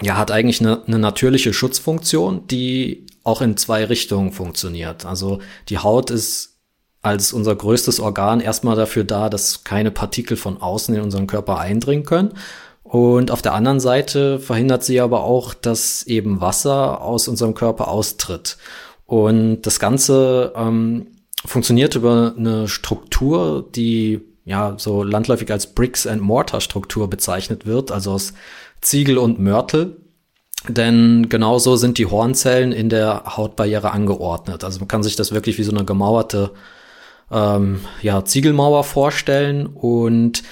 ja, 0.02 0.16
hat 0.16 0.30
eigentlich 0.30 0.60
eine, 0.60 0.82
eine 0.86 0.98
natürliche 0.98 1.52
Schutzfunktion, 1.52 2.46
die 2.46 3.06
auch 3.24 3.42
in 3.42 3.56
zwei 3.56 3.84
Richtungen 3.84 4.32
funktioniert. 4.32 5.04
Also 5.04 5.40
die 5.68 5.78
Haut 5.78 6.10
ist 6.10 6.58
als 7.02 7.32
unser 7.32 7.54
größtes 7.56 8.00
Organ 8.00 8.40
erstmal 8.40 8.76
dafür 8.76 9.04
da, 9.04 9.28
dass 9.28 9.64
keine 9.64 9.90
Partikel 9.90 10.36
von 10.36 10.60
außen 10.60 10.94
in 10.94 11.00
unseren 11.00 11.26
Körper 11.26 11.58
eindringen 11.58 12.04
können. 12.04 12.34
Und 12.82 13.30
auf 13.30 13.42
der 13.42 13.54
anderen 13.54 13.80
Seite 13.80 14.40
verhindert 14.40 14.84
sie 14.84 15.00
aber 15.00 15.24
auch, 15.24 15.54
dass 15.54 16.02
eben 16.04 16.40
Wasser 16.40 17.00
aus 17.00 17.28
unserem 17.28 17.54
Körper 17.54 17.88
austritt. 17.88 18.58
Und 19.06 19.62
das 19.62 19.80
Ganze 19.80 20.52
ähm, 20.56 21.06
funktioniert 21.44 21.94
über 21.94 22.34
eine 22.36 22.68
Struktur, 22.68 23.68
die 23.74 24.20
ja 24.44 24.74
so 24.76 25.02
landläufig 25.02 25.50
als 25.52 25.68
Bricks 25.68 26.06
and 26.06 26.20
Mortar 26.20 26.60
Struktur 26.60 27.08
bezeichnet 27.08 27.66
wird, 27.66 27.92
also 27.92 28.12
aus 28.12 28.32
Ziegel 28.80 29.18
und 29.18 29.38
Mörtel. 29.38 29.96
Denn 30.68 31.28
genauso 31.28 31.76
sind 31.76 31.96
die 31.96 32.06
Hornzellen 32.06 32.72
in 32.72 32.90
der 32.90 33.36
Hautbarriere 33.36 33.92
angeordnet. 33.92 34.62
Also 34.62 34.78
man 34.78 34.88
kann 34.88 35.02
sich 35.02 35.16
das 35.16 35.32
wirklich 35.32 35.56
wie 35.58 35.62
so 35.62 35.72
eine 35.72 35.86
gemauerte 35.86 36.50
ähm, 37.30 37.80
ja, 38.02 38.24
Ziegelmauer 38.24 38.84
vorstellen. 38.84 39.66
Und 39.66 40.42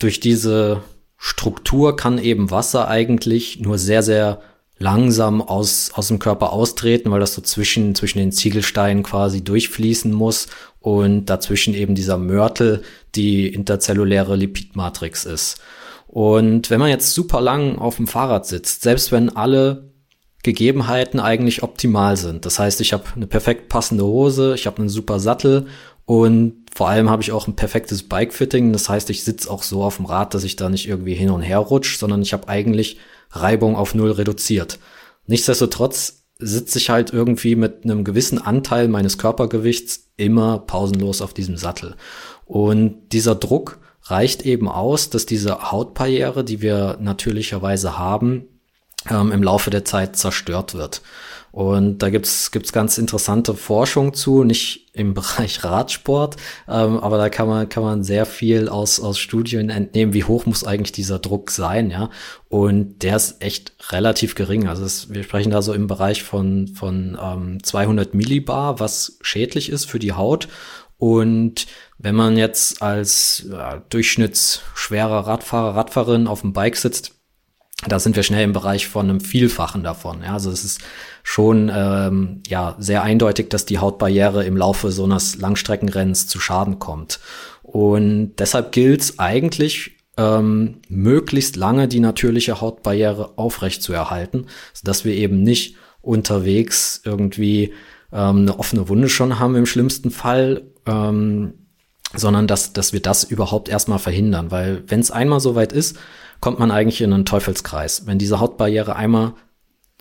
durch 0.00 0.18
diese 0.18 0.82
Struktur 1.16 1.96
kann 1.96 2.18
eben 2.18 2.50
Wasser 2.50 2.88
eigentlich 2.88 3.60
nur 3.60 3.78
sehr, 3.78 4.02
sehr 4.02 4.42
langsam 4.78 5.40
aus, 5.40 5.92
aus 5.94 6.08
dem 6.08 6.18
Körper 6.18 6.52
austreten, 6.52 7.12
weil 7.12 7.20
das 7.20 7.34
so 7.34 7.42
zwischen, 7.42 7.94
zwischen 7.94 8.18
den 8.18 8.32
Ziegelsteinen 8.32 9.04
quasi 9.04 9.44
durchfließen 9.44 10.12
muss 10.12 10.48
und 10.80 11.26
dazwischen 11.26 11.74
eben 11.74 11.94
dieser 11.94 12.18
Mörtel 12.18 12.82
die 13.14 13.46
interzelluläre 13.46 14.34
Lipidmatrix 14.34 15.24
ist. 15.24 15.60
Und 16.12 16.68
wenn 16.68 16.78
man 16.78 16.90
jetzt 16.90 17.14
super 17.14 17.40
lang 17.40 17.78
auf 17.78 17.96
dem 17.96 18.06
Fahrrad 18.06 18.44
sitzt, 18.44 18.82
selbst 18.82 19.12
wenn 19.12 19.34
alle 19.34 19.94
Gegebenheiten 20.42 21.20
eigentlich 21.20 21.62
optimal 21.62 22.18
sind, 22.18 22.44
das 22.44 22.58
heißt, 22.58 22.82
ich 22.82 22.92
habe 22.92 23.04
eine 23.16 23.26
perfekt 23.26 23.70
passende 23.70 24.04
Hose, 24.04 24.52
ich 24.54 24.66
habe 24.66 24.76
einen 24.76 24.90
super 24.90 25.18
Sattel 25.20 25.68
und 26.04 26.66
vor 26.70 26.90
allem 26.90 27.08
habe 27.08 27.22
ich 27.22 27.32
auch 27.32 27.46
ein 27.46 27.56
perfektes 27.56 28.02
Bike-Fitting, 28.02 28.74
das 28.74 28.90
heißt, 28.90 29.08
ich 29.08 29.24
sitze 29.24 29.50
auch 29.50 29.62
so 29.62 29.82
auf 29.82 29.96
dem 29.96 30.04
Rad, 30.04 30.34
dass 30.34 30.44
ich 30.44 30.56
da 30.56 30.68
nicht 30.68 30.86
irgendwie 30.86 31.14
hin 31.14 31.30
und 31.30 31.40
her 31.40 31.60
rutsche, 31.60 31.96
sondern 31.96 32.20
ich 32.20 32.34
habe 32.34 32.46
eigentlich 32.46 32.98
Reibung 33.30 33.74
auf 33.74 33.94
null 33.94 34.10
reduziert. 34.10 34.78
Nichtsdestotrotz 35.26 36.24
sitze 36.38 36.78
ich 36.78 36.90
halt 36.90 37.10
irgendwie 37.14 37.56
mit 37.56 37.84
einem 37.84 38.04
gewissen 38.04 38.38
Anteil 38.38 38.86
meines 38.88 39.16
Körpergewichts 39.16 40.10
immer 40.18 40.58
pausenlos 40.58 41.22
auf 41.22 41.32
diesem 41.32 41.56
Sattel. 41.56 41.96
Und 42.44 43.12
dieser 43.12 43.34
Druck 43.34 43.78
reicht 44.04 44.42
eben 44.42 44.68
aus, 44.68 45.10
dass 45.10 45.26
diese 45.26 45.70
Hautbarriere, 45.70 46.44
die 46.44 46.60
wir 46.60 46.98
natürlicherweise 47.00 47.98
haben, 47.98 48.48
ähm, 49.10 49.32
im 49.32 49.42
Laufe 49.42 49.70
der 49.70 49.84
Zeit 49.84 50.16
zerstört 50.16 50.74
wird. 50.74 51.02
Und 51.52 51.98
da 51.98 52.08
gibt's 52.08 52.50
gibt's 52.50 52.72
ganz 52.72 52.96
interessante 52.96 53.52
Forschung 53.52 54.14
zu, 54.14 54.42
nicht 54.42 54.88
im 54.94 55.12
Bereich 55.14 55.62
Radsport, 55.62 56.36
ähm, 56.66 56.98
aber 56.98 57.18
da 57.18 57.28
kann 57.28 57.46
man, 57.46 57.68
kann 57.68 57.82
man 57.82 58.02
sehr 58.02 58.24
viel 58.24 58.70
aus, 58.70 59.00
aus 59.00 59.18
Studien 59.18 59.68
entnehmen, 59.68 60.14
wie 60.14 60.24
hoch 60.24 60.46
muss 60.46 60.64
eigentlich 60.64 60.92
dieser 60.92 61.18
Druck 61.18 61.50
sein, 61.50 61.90
ja. 61.90 62.08
Und 62.48 63.02
der 63.02 63.16
ist 63.16 63.42
echt 63.42 63.74
relativ 63.90 64.34
gering. 64.34 64.66
Also 64.66 64.84
es, 64.84 65.12
wir 65.12 65.22
sprechen 65.22 65.50
da 65.50 65.60
so 65.60 65.74
im 65.74 65.86
Bereich 65.86 66.22
von, 66.22 66.68
von 66.68 67.18
ähm, 67.22 67.62
200 67.62 68.14
Millibar, 68.14 68.80
was 68.80 69.18
schädlich 69.20 69.68
ist 69.70 69.84
für 69.84 69.98
die 69.98 70.12
Haut. 70.12 70.48
Und 70.96 71.66
wenn 72.02 72.14
man 72.16 72.36
jetzt 72.36 72.82
als 72.82 73.46
ja, 73.50 73.82
durchschnittsschwerer 73.88 75.26
Radfahrer, 75.26 75.76
Radfahrerin 75.76 76.26
auf 76.26 76.40
dem 76.40 76.52
Bike 76.52 76.76
sitzt, 76.76 77.12
da 77.86 77.98
sind 77.98 78.14
wir 78.14 78.22
schnell 78.22 78.44
im 78.44 78.52
Bereich 78.52 78.86
von 78.86 79.08
einem 79.08 79.20
Vielfachen 79.20 79.82
davon. 79.82 80.22
Ja, 80.22 80.34
also 80.34 80.50
es 80.50 80.64
ist 80.64 80.80
schon 81.22 81.70
ähm, 81.74 82.42
ja 82.46 82.76
sehr 82.78 83.02
eindeutig, 83.02 83.48
dass 83.48 83.66
die 83.66 83.78
Hautbarriere 83.78 84.44
im 84.44 84.56
Laufe 84.56 84.92
so 84.92 85.04
eines 85.04 85.36
Langstreckenrennens 85.36 86.26
zu 86.26 86.38
Schaden 86.38 86.78
kommt. 86.78 87.18
Und 87.62 88.34
deshalb 88.38 88.72
gilt 88.72 89.00
es 89.00 89.18
eigentlich 89.18 89.96
ähm, 90.16 90.80
möglichst 90.88 91.56
lange 91.56 91.88
die 91.88 92.00
natürliche 92.00 92.60
Hautbarriere 92.60 93.36
aufrecht 93.36 93.82
zu 93.82 93.92
erhalten, 93.92 94.46
sodass 94.74 95.04
wir 95.04 95.14
eben 95.14 95.42
nicht 95.42 95.76
unterwegs 96.00 97.00
irgendwie 97.04 97.72
ähm, 98.12 98.38
eine 98.42 98.58
offene 98.58 98.88
Wunde 98.88 99.08
schon 99.08 99.38
haben 99.38 99.56
im 99.56 99.66
schlimmsten 99.66 100.10
Fall, 100.10 100.64
ähm, 100.86 101.54
sondern 102.14 102.46
dass, 102.46 102.72
dass 102.72 102.92
wir 102.92 103.00
das 103.00 103.24
überhaupt 103.24 103.68
erstmal 103.68 103.98
verhindern. 103.98 104.50
Weil 104.50 104.82
wenn 104.86 105.00
es 105.00 105.10
einmal 105.10 105.40
soweit 105.40 105.72
ist, 105.72 105.98
kommt 106.40 106.58
man 106.58 106.70
eigentlich 106.70 107.00
in 107.00 107.12
einen 107.12 107.24
Teufelskreis. 107.24 108.06
Wenn 108.06 108.18
diese 108.18 108.40
Hautbarriere 108.40 108.96
einmal 108.96 109.34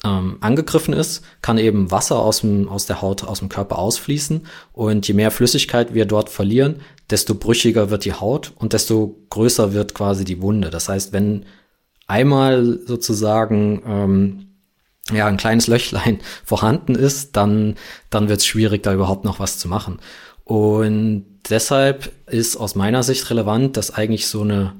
ähm, 0.04 0.38
angegriffen 0.41 0.93
ist, 0.93 1.24
kann 1.41 1.58
eben 1.58 1.91
Wasser 1.91 2.19
aus, 2.19 2.41
dem, 2.41 2.67
aus 2.67 2.86
der 2.86 3.02
Haut, 3.02 3.24
aus 3.24 3.39
dem 3.39 3.50
Körper 3.50 3.78
ausfließen. 3.78 4.47
Und 4.74 5.08
je 5.08 5.13
mehr 5.13 5.32
Flüssigkeit 5.32 5.93
wir 5.93 6.06
dort 6.06 6.30
verlieren, 6.30 6.82
desto 7.10 7.36
brüchiger 7.36 7.89
wird 7.89 8.06
die 8.06 8.13
Haut 8.13 8.54
und 8.56 8.74
desto 8.74 9.19
größer 9.30 9.74
wird 9.74 9.93
quasi 9.93 10.26
die 10.26 10.41
Wunde. 10.41 10.69
Das 10.69 10.89
heißt, 10.89 11.13
wenn 11.13 11.45
einmal 12.08 12.80
sozusagen 12.86 13.84
ähm, 13.86 14.47
ja, 15.12 15.28
ein 15.28 15.38
kleines 15.38 15.67
Löchlein 15.67 16.19
vorhanden 16.45 16.95
ist, 16.95 17.36
dann, 17.36 17.76
dann 18.10 18.30
wird 18.30 18.39
es 18.39 18.45
schwierig, 18.45 18.84
da 18.84 18.93
überhaupt 18.93 19.26
noch 19.26 19.39
was 19.39 19.60
zu 19.60 19.67
machen. 19.67 20.00
Und 20.43 21.26
deshalb 21.49 22.12
ist 22.27 22.58
aus 22.58 22.75
meiner 22.75 23.04
Sicht 23.04 23.30
relevant, 23.30 23.77
dass 23.77 23.93
eigentlich 23.93 24.27
so 24.27 24.41
eine 24.41 24.73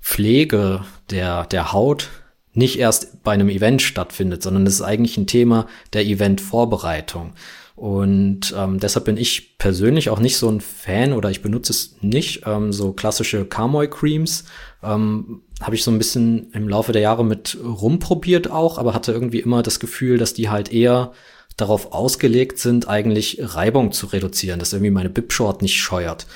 Pflege 0.00 0.84
der, 1.10 1.46
der 1.46 1.72
Haut 1.72 2.08
nicht 2.52 2.78
erst 2.78 3.22
bei 3.22 3.32
einem 3.32 3.48
Event 3.48 3.82
stattfindet, 3.82 4.42
sondern 4.42 4.66
es 4.66 4.74
ist 4.74 4.82
eigentlich 4.82 5.16
ein 5.16 5.26
Thema 5.26 5.66
der 5.92 6.04
Eventvorbereitung. 6.04 7.32
Und 7.76 8.54
ähm, 8.58 8.78
deshalb 8.78 9.06
bin 9.06 9.16
ich 9.16 9.56
persönlich 9.56 10.10
auch 10.10 10.18
nicht 10.18 10.36
so 10.36 10.50
ein 10.50 10.60
Fan 10.60 11.14
oder 11.14 11.30
ich 11.30 11.40
benutze 11.40 11.72
es 11.72 11.96
nicht. 12.02 12.42
Ähm, 12.44 12.72
so 12.74 12.92
klassische 12.92 13.46
Carmoy 13.46 13.88
Creams 13.88 14.44
ähm, 14.82 15.42
habe 15.62 15.74
ich 15.76 15.82
so 15.82 15.90
ein 15.90 15.96
bisschen 15.96 16.50
im 16.52 16.68
Laufe 16.68 16.92
der 16.92 17.00
Jahre 17.00 17.24
mit 17.24 17.56
rumprobiert 17.64 18.50
auch, 18.50 18.76
aber 18.76 18.92
hatte 18.92 19.12
irgendwie 19.12 19.40
immer 19.40 19.62
das 19.62 19.80
Gefühl, 19.80 20.18
dass 20.18 20.34
die 20.34 20.50
halt 20.50 20.72
eher 20.72 21.12
darauf 21.60 21.92
ausgelegt 21.92 22.58
sind, 22.58 22.88
eigentlich 22.88 23.38
Reibung 23.40 23.92
zu 23.92 24.06
reduzieren, 24.06 24.58
dass 24.58 24.72
irgendwie 24.72 24.90
meine 24.90 25.10
Bip-Short 25.10 25.62
nicht 25.62 25.76
scheuert. 25.76 26.26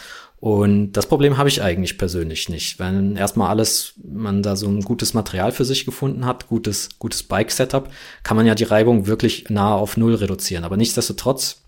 Und 0.44 0.92
das 0.92 1.06
Problem 1.06 1.38
habe 1.38 1.48
ich 1.48 1.62
eigentlich 1.62 1.96
persönlich 1.96 2.50
nicht. 2.50 2.78
Wenn 2.78 3.16
erstmal 3.16 3.48
alles, 3.48 3.94
man 4.04 4.42
da 4.42 4.56
so 4.56 4.66
ein 4.66 4.82
gutes 4.82 5.14
Material 5.14 5.52
für 5.52 5.64
sich 5.64 5.86
gefunden 5.86 6.26
hat, 6.26 6.48
gutes, 6.48 6.98
gutes 6.98 7.22
Bike-Setup, 7.22 7.88
kann 8.22 8.36
man 8.36 8.44
ja 8.44 8.54
die 8.54 8.64
Reibung 8.64 9.06
wirklich 9.06 9.48
nahe 9.48 9.76
auf 9.76 9.96
Null 9.96 10.16
reduzieren. 10.16 10.64
Aber 10.64 10.76
nichtsdestotrotz 10.76 11.62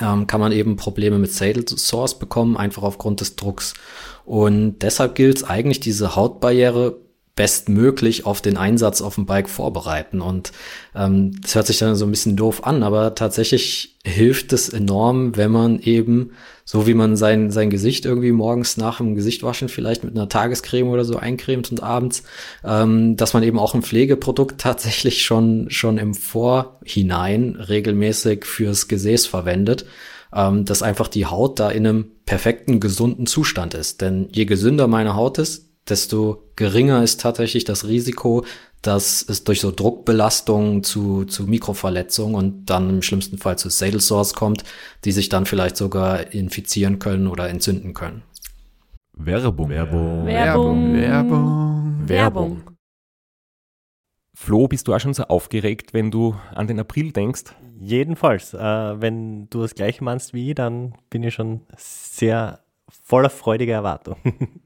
ähm, 0.00 0.28
kann 0.28 0.40
man 0.40 0.52
eben 0.52 0.76
Probleme 0.76 1.18
mit 1.18 1.32
Saddle 1.32 1.64
Source 1.66 2.18
bekommen, 2.18 2.56
einfach 2.56 2.84
aufgrund 2.84 3.20
des 3.20 3.34
Drucks. 3.34 3.74
Und 4.24 4.78
deshalb 4.80 5.14
gilt 5.14 5.38
es 5.38 5.44
eigentlich, 5.44 5.80
diese 5.80 6.14
Hautbarriere 6.14 7.00
bestmöglich 7.36 8.24
auf 8.24 8.40
den 8.40 8.56
Einsatz 8.56 9.02
auf 9.02 9.14
dem 9.14 9.26
Bike 9.26 9.50
vorbereiten. 9.50 10.22
Und 10.22 10.52
ähm, 10.94 11.38
das 11.42 11.54
hört 11.54 11.66
sich 11.66 11.78
dann 11.78 11.94
so 11.94 12.06
ein 12.06 12.10
bisschen 12.10 12.34
doof 12.34 12.64
an, 12.64 12.82
aber 12.82 13.14
tatsächlich 13.14 13.96
hilft 14.04 14.54
es 14.54 14.70
enorm, 14.70 15.36
wenn 15.36 15.50
man 15.50 15.78
eben, 15.78 16.30
so 16.64 16.86
wie 16.86 16.94
man 16.94 17.14
sein, 17.14 17.50
sein 17.50 17.68
Gesicht 17.68 18.06
irgendwie 18.06 18.32
morgens 18.32 18.78
nach 18.78 18.96
dem 18.96 19.14
Gesichtwaschen 19.14 19.68
vielleicht 19.68 20.02
mit 20.02 20.16
einer 20.16 20.30
Tagescreme 20.30 20.88
oder 20.88 21.04
so 21.04 21.18
eincremt 21.18 21.70
und 21.70 21.82
abends, 21.82 22.22
ähm, 22.64 23.16
dass 23.16 23.34
man 23.34 23.42
eben 23.42 23.58
auch 23.58 23.74
ein 23.74 23.82
Pflegeprodukt 23.82 24.58
tatsächlich 24.58 25.22
schon, 25.22 25.66
schon 25.68 25.98
im 25.98 26.14
Vorhinein 26.14 27.56
regelmäßig 27.56 28.46
fürs 28.46 28.88
Gesäß 28.88 29.26
verwendet 29.26 29.84
ähm, 30.34 30.64
dass 30.64 30.82
einfach 30.82 31.08
die 31.08 31.26
Haut 31.26 31.60
da 31.60 31.70
in 31.70 31.86
einem 31.86 32.06
perfekten, 32.26 32.80
gesunden 32.80 33.26
Zustand 33.26 33.74
ist. 33.74 34.00
Denn 34.00 34.28
je 34.32 34.44
gesünder 34.44 34.88
meine 34.88 35.14
Haut 35.14 35.38
ist, 35.38 35.65
desto 35.88 36.42
geringer 36.56 37.02
ist 37.02 37.20
tatsächlich 37.20 37.64
das 37.64 37.86
Risiko, 37.86 38.44
dass 38.82 39.24
es 39.28 39.44
durch 39.44 39.60
so 39.60 39.72
Druckbelastungen 39.72 40.84
zu, 40.84 41.24
zu 41.24 41.44
Mikroverletzungen 41.44 42.34
und 42.34 42.66
dann 42.66 42.90
im 42.90 43.02
schlimmsten 43.02 43.38
Fall 43.38 43.58
zu 43.58 43.68
Saddle 43.68 44.00
Sores 44.00 44.34
kommt, 44.34 44.64
die 45.04 45.12
sich 45.12 45.28
dann 45.28 45.46
vielleicht 45.46 45.76
sogar 45.76 46.32
infizieren 46.32 46.98
können 46.98 47.26
oder 47.26 47.48
entzünden 47.48 47.94
können. 47.94 48.22
Werbung. 49.12 49.70
Werbung. 49.70 50.26
Werbung. 50.26 50.94
Werbung. 50.94 52.08
Werbung. 52.08 52.62
Flo, 54.34 54.68
bist 54.68 54.86
du 54.86 54.94
auch 54.94 55.00
schon 55.00 55.14
so 55.14 55.24
aufgeregt, 55.24 55.94
wenn 55.94 56.10
du 56.10 56.36
an 56.54 56.66
den 56.66 56.78
April 56.78 57.10
denkst? 57.10 57.44
Jedenfalls, 57.80 58.52
äh, 58.52 58.58
wenn 59.00 59.48
du 59.48 59.62
das 59.62 59.74
gleiche 59.74 60.04
meinst 60.04 60.34
wie 60.34 60.50
ich, 60.50 60.54
dann 60.54 60.94
bin 61.08 61.22
ich 61.22 61.32
schon 61.32 61.62
sehr 61.76 62.60
voller 63.02 63.30
freudiger 63.30 63.72
Erwartung. 63.72 64.16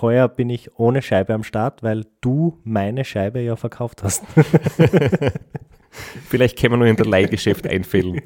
Heuer 0.00 0.28
bin 0.28 0.48
ich 0.50 0.78
ohne 0.78 1.02
Scheibe 1.02 1.34
am 1.34 1.44
Start, 1.44 1.82
weil 1.82 2.06
du 2.20 2.58
meine 2.64 3.04
Scheibe 3.04 3.40
ja 3.40 3.56
verkauft 3.56 4.02
hast. 4.02 4.24
Vielleicht 6.28 6.58
können 6.58 6.74
wir 6.74 6.78
nur 6.78 6.86
in 6.86 6.96
der 6.96 7.06
Leihgeschäft 7.06 7.66
einfällen. 7.66 8.20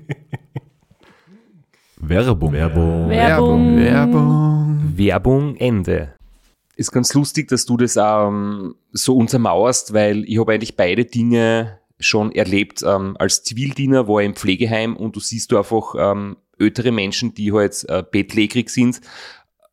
Werbung. 1.97 2.53
Werbung. 2.53 3.09
Werbung. 3.09 3.77
Werbung. 3.79 4.93
Werbung 4.97 5.57
Ende. 5.57 6.12
Ist 6.77 6.93
ganz 6.93 7.12
lustig, 7.14 7.49
dass 7.49 7.64
du 7.64 7.77
das 7.77 7.97
ähm, 7.97 8.77
so 8.93 9.17
untermauerst, 9.17 9.95
weil 9.95 10.25
ich 10.25 10.39
habe 10.39 10.53
eigentlich 10.53 10.77
beide 10.77 11.05
Dinge 11.07 11.79
schon 11.99 12.33
erlebt. 12.33 12.85
Ähm, 12.87 13.17
als 13.19 13.43
Zivildiener 13.43 14.07
war 14.07 14.21
ich 14.21 14.27
im 14.27 14.37
Pflegeheim 14.37 14.97
und 14.97 15.17
du 15.17 15.21
siehst 15.21 15.51
du 15.51 15.59
einfach 15.59 15.95
ähm, 15.99 16.37
ältere 16.59 16.93
Menschen, 16.93 17.35
die 17.35 17.53
halt 17.53 17.85
äh, 17.89 18.05
bettlägerig 18.09 18.69
sind 18.69 19.01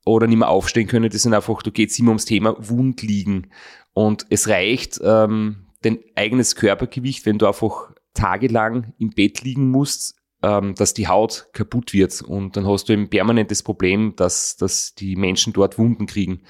oder 0.06 0.28
nicht 0.28 0.38
mehr 0.38 0.50
aufstehen 0.50 0.88
können. 0.88 1.10
Das 1.10 1.22
sind 1.22 1.34
einfach, 1.34 1.62
du 1.62 1.72
geht 1.72 1.98
immer 2.00 2.10
ums 2.10 2.26
Thema 2.26 2.56
Wundliegen. 2.60 3.48
Und 3.94 4.26
es 4.30 4.48
reicht 4.48 5.00
ähm, 5.04 5.68
dein 5.82 6.00
eigenes 6.16 6.56
Körpergewicht, 6.56 7.26
wenn 7.26 7.38
du 7.38 7.48
einfach 7.48 7.92
tagelang 8.14 8.94
im 8.98 9.12
Bett 9.12 9.42
liegen 9.42 9.70
musst, 9.70 10.16
ähm, 10.42 10.76
dass 10.76 10.94
die 10.94 11.08
Haut 11.08 11.48
kaputt 11.54 11.94
wird. 11.94 12.22
Und 12.22 12.58
dann 12.58 12.68
hast 12.68 12.90
du 12.90 12.94
ein 12.94 13.10
permanentes 13.10 13.64
Problem, 13.64 14.16
dass, 14.16 14.58
dass 14.58 14.94
die 14.96 15.16
Menschen 15.16 15.54
dort 15.54 15.78
Wunden 15.78 16.06
kriegen. 16.06 16.44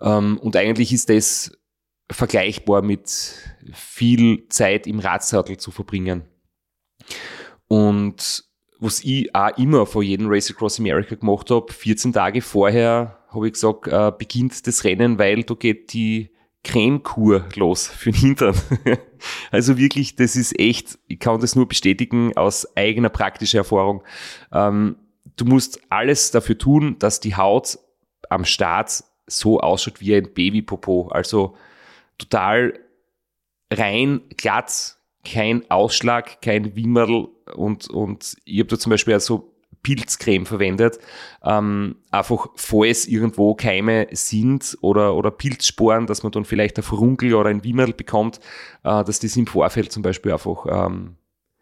Ähm, 0.00 0.38
und 0.38 0.56
eigentlich 0.56 0.92
ist 0.92 1.08
das 1.08 1.52
vergleichbar 2.10 2.82
mit 2.82 3.34
viel 3.72 4.46
Zeit 4.48 4.86
im 4.86 5.00
Radsattel 5.00 5.56
zu 5.56 5.70
verbringen. 5.70 6.24
Und 7.68 8.44
was 8.78 9.02
ich 9.02 9.34
auch 9.34 9.56
immer 9.56 9.86
vor 9.86 10.02
jedem 10.02 10.26
Race 10.28 10.50
Across 10.50 10.78
America 10.80 11.14
gemacht 11.14 11.50
habe, 11.50 11.72
14 11.72 12.12
Tage 12.12 12.42
vorher 12.42 13.18
habe 13.30 13.46
ich 13.46 13.54
gesagt, 13.54 13.88
äh, 13.88 14.12
beginnt 14.16 14.66
das 14.66 14.84
Rennen, 14.84 15.18
weil 15.18 15.42
da 15.42 15.54
geht 15.54 15.92
die 15.92 16.30
Cremekur 16.64 17.44
los 17.54 17.86
für 17.86 18.10
den 18.10 18.20
Hintern. 18.20 18.54
also 19.50 19.78
wirklich, 19.78 20.16
das 20.16 20.34
ist 20.34 20.58
echt, 20.58 20.98
ich 21.06 21.20
kann 21.20 21.40
das 21.40 21.54
nur 21.54 21.68
bestätigen 21.68 22.36
aus 22.36 22.76
eigener 22.76 23.08
praktischer 23.08 23.58
Erfahrung. 23.58 24.02
Ähm, 24.52 24.96
du 25.36 25.44
musst 25.44 25.80
alles 25.90 26.32
dafür 26.32 26.58
tun, 26.58 26.98
dass 26.98 27.20
die 27.20 27.36
Haut 27.36 27.78
am 28.30 28.44
Start 28.44 29.04
so 29.26 29.60
ausschaut 29.60 30.00
wie 30.00 30.16
ein 30.16 30.32
Babypopo. 30.32 31.08
Also 31.08 31.56
total 32.18 32.78
rein, 33.72 34.22
glatt, 34.36 34.96
kein 35.24 35.70
Ausschlag, 35.70 36.40
kein 36.40 36.74
Wimmerl 36.74 37.28
und, 37.54 37.88
und 37.88 38.36
ich 38.44 38.58
habe 38.60 38.68
da 38.68 38.78
zum 38.78 38.90
Beispiel 38.90 39.14
auch 39.14 39.20
so 39.20 39.56
Pilzcreme 39.82 40.46
verwendet, 40.46 40.98
ähm, 41.44 41.96
einfach 42.10 42.48
falls 42.56 43.06
irgendwo 43.06 43.54
Keime 43.54 44.08
sind 44.10 44.76
oder, 44.80 45.14
oder 45.14 45.30
Pilzsporen, 45.30 46.06
dass 46.06 46.22
man 46.22 46.32
dann 46.32 46.44
vielleicht 46.44 46.76
ein 46.76 46.82
Furunkel 46.82 47.34
oder 47.34 47.50
ein 47.50 47.62
Wimmerl 47.62 47.92
bekommt, 47.92 48.40
äh, 48.82 49.04
dass 49.04 49.20
das 49.20 49.36
im 49.36 49.46
Vorfeld 49.46 49.92
zum 49.92 50.02
Beispiel 50.02 50.32
einfach 50.32 50.66
ähm, 50.68 51.16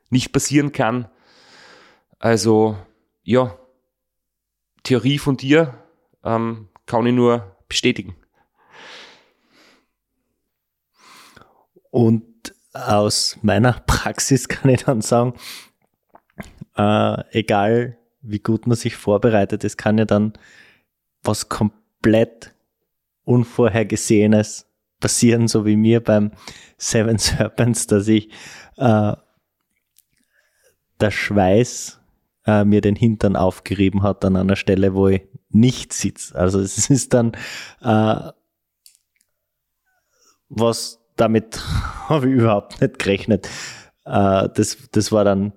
nicht 0.09 0.33
passieren 0.33 0.73
kann. 0.73 1.09
Also 2.19 2.79
ja, 3.25 3.59
Theorie 4.85 5.19
von 5.19 5.37
dir 5.37 5.75
ähm, 6.25 6.69
kann 6.87 7.07
ich 7.07 7.15
nur 7.15 7.57
bestätigen. 7.69 8.17
Und 11.91 12.55
aus 12.73 13.39
meiner 13.43 13.73
Praxis 13.87 14.49
kann 14.49 14.71
ich 14.71 14.85
dann 14.85 15.01
sagen, 15.03 15.35
äh, 16.77 17.39
egal 17.39 17.99
wie 18.23 18.39
gut 18.39 18.67
man 18.67 18.77
sich 18.77 18.97
vorbereitet, 18.97 19.65
es 19.65 19.77
kann 19.77 19.99
ja 19.99 20.05
dann 20.05 20.33
was 21.23 21.49
komplett 21.49 22.55
Unvorhergesehenes 23.25 24.67
passieren, 25.01 25.49
so 25.49 25.67
wie 25.67 25.77
mir 25.77 26.03
beim 26.03 26.33
Seven 26.79 27.19
Serpents, 27.19 27.87
dass 27.87 28.09
ich 28.09 28.31
äh, 28.77 29.13
der 31.01 31.11
Schweiß 31.11 32.01
äh, 32.47 32.65
mir 32.65 32.81
den 32.81 32.97
Hintern 32.97 33.37
aufgerieben 33.37 34.03
hat 34.03 34.25
an 34.25 34.37
einer 34.37 34.57
Stelle, 34.57 34.95
wo 34.95 35.09
ich 35.09 35.23
nicht 35.51 35.93
sitzt. 35.93 36.35
Also 36.35 36.61
es 36.61 36.91
ist 36.91 37.15
dann, 37.15 37.33
äh, 37.81 38.33
was 40.49 41.01
damit 41.17 41.61
habe 42.09 42.29
ich 42.29 42.35
überhaupt 42.35 42.81
nicht 42.81 42.99
gerechnet. 42.99 43.49
Äh, 44.05 44.49
das, 44.55 44.79
das 44.93 45.13
war 45.13 45.25
dann 45.25 45.53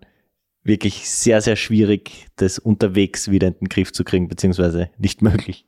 wirklich 0.67 1.09
sehr, 1.09 1.41
sehr 1.41 1.55
schwierig, 1.55 2.27
das 2.35 2.59
unterwegs 2.59 3.31
wieder 3.31 3.47
in 3.47 3.55
den 3.55 3.69
Griff 3.69 3.91
zu 3.93 4.03
kriegen, 4.03 4.27
beziehungsweise 4.27 4.89
nicht 4.97 5.21
möglich. 5.21 5.65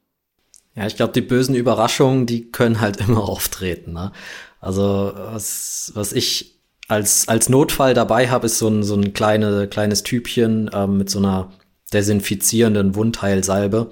Ja, 0.75 0.85
ich 0.87 0.95
glaube, 0.95 1.13
die 1.13 1.21
bösen 1.21 1.55
Überraschungen, 1.55 2.25
die 2.25 2.51
können 2.51 2.79
halt 2.79 2.97
immer 3.07 3.27
auftreten. 3.27 3.93
Ne? 3.93 4.11
Also 4.59 5.11
was, 5.15 5.91
was 5.95 6.13
ich 6.13 6.59
als, 6.87 7.27
als 7.27 7.49
Notfall 7.49 7.93
dabei 7.93 8.29
habe, 8.29 8.47
ist 8.47 8.57
so 8.57 8.67
ein, 8.67 8.83
so 8.83 8.95
ein 8.95 9.13
kleine, 9.13 9.67
kleines 9.67 10.03
Typchen 10.03 10.69
ähm, 10.73 10.97
mit 10.97 11.09
so 11.09 11.19
einer 11.19 11.51
desinfizierenden 11.93 12.95
Wundheilsalbe, 12.95 13.91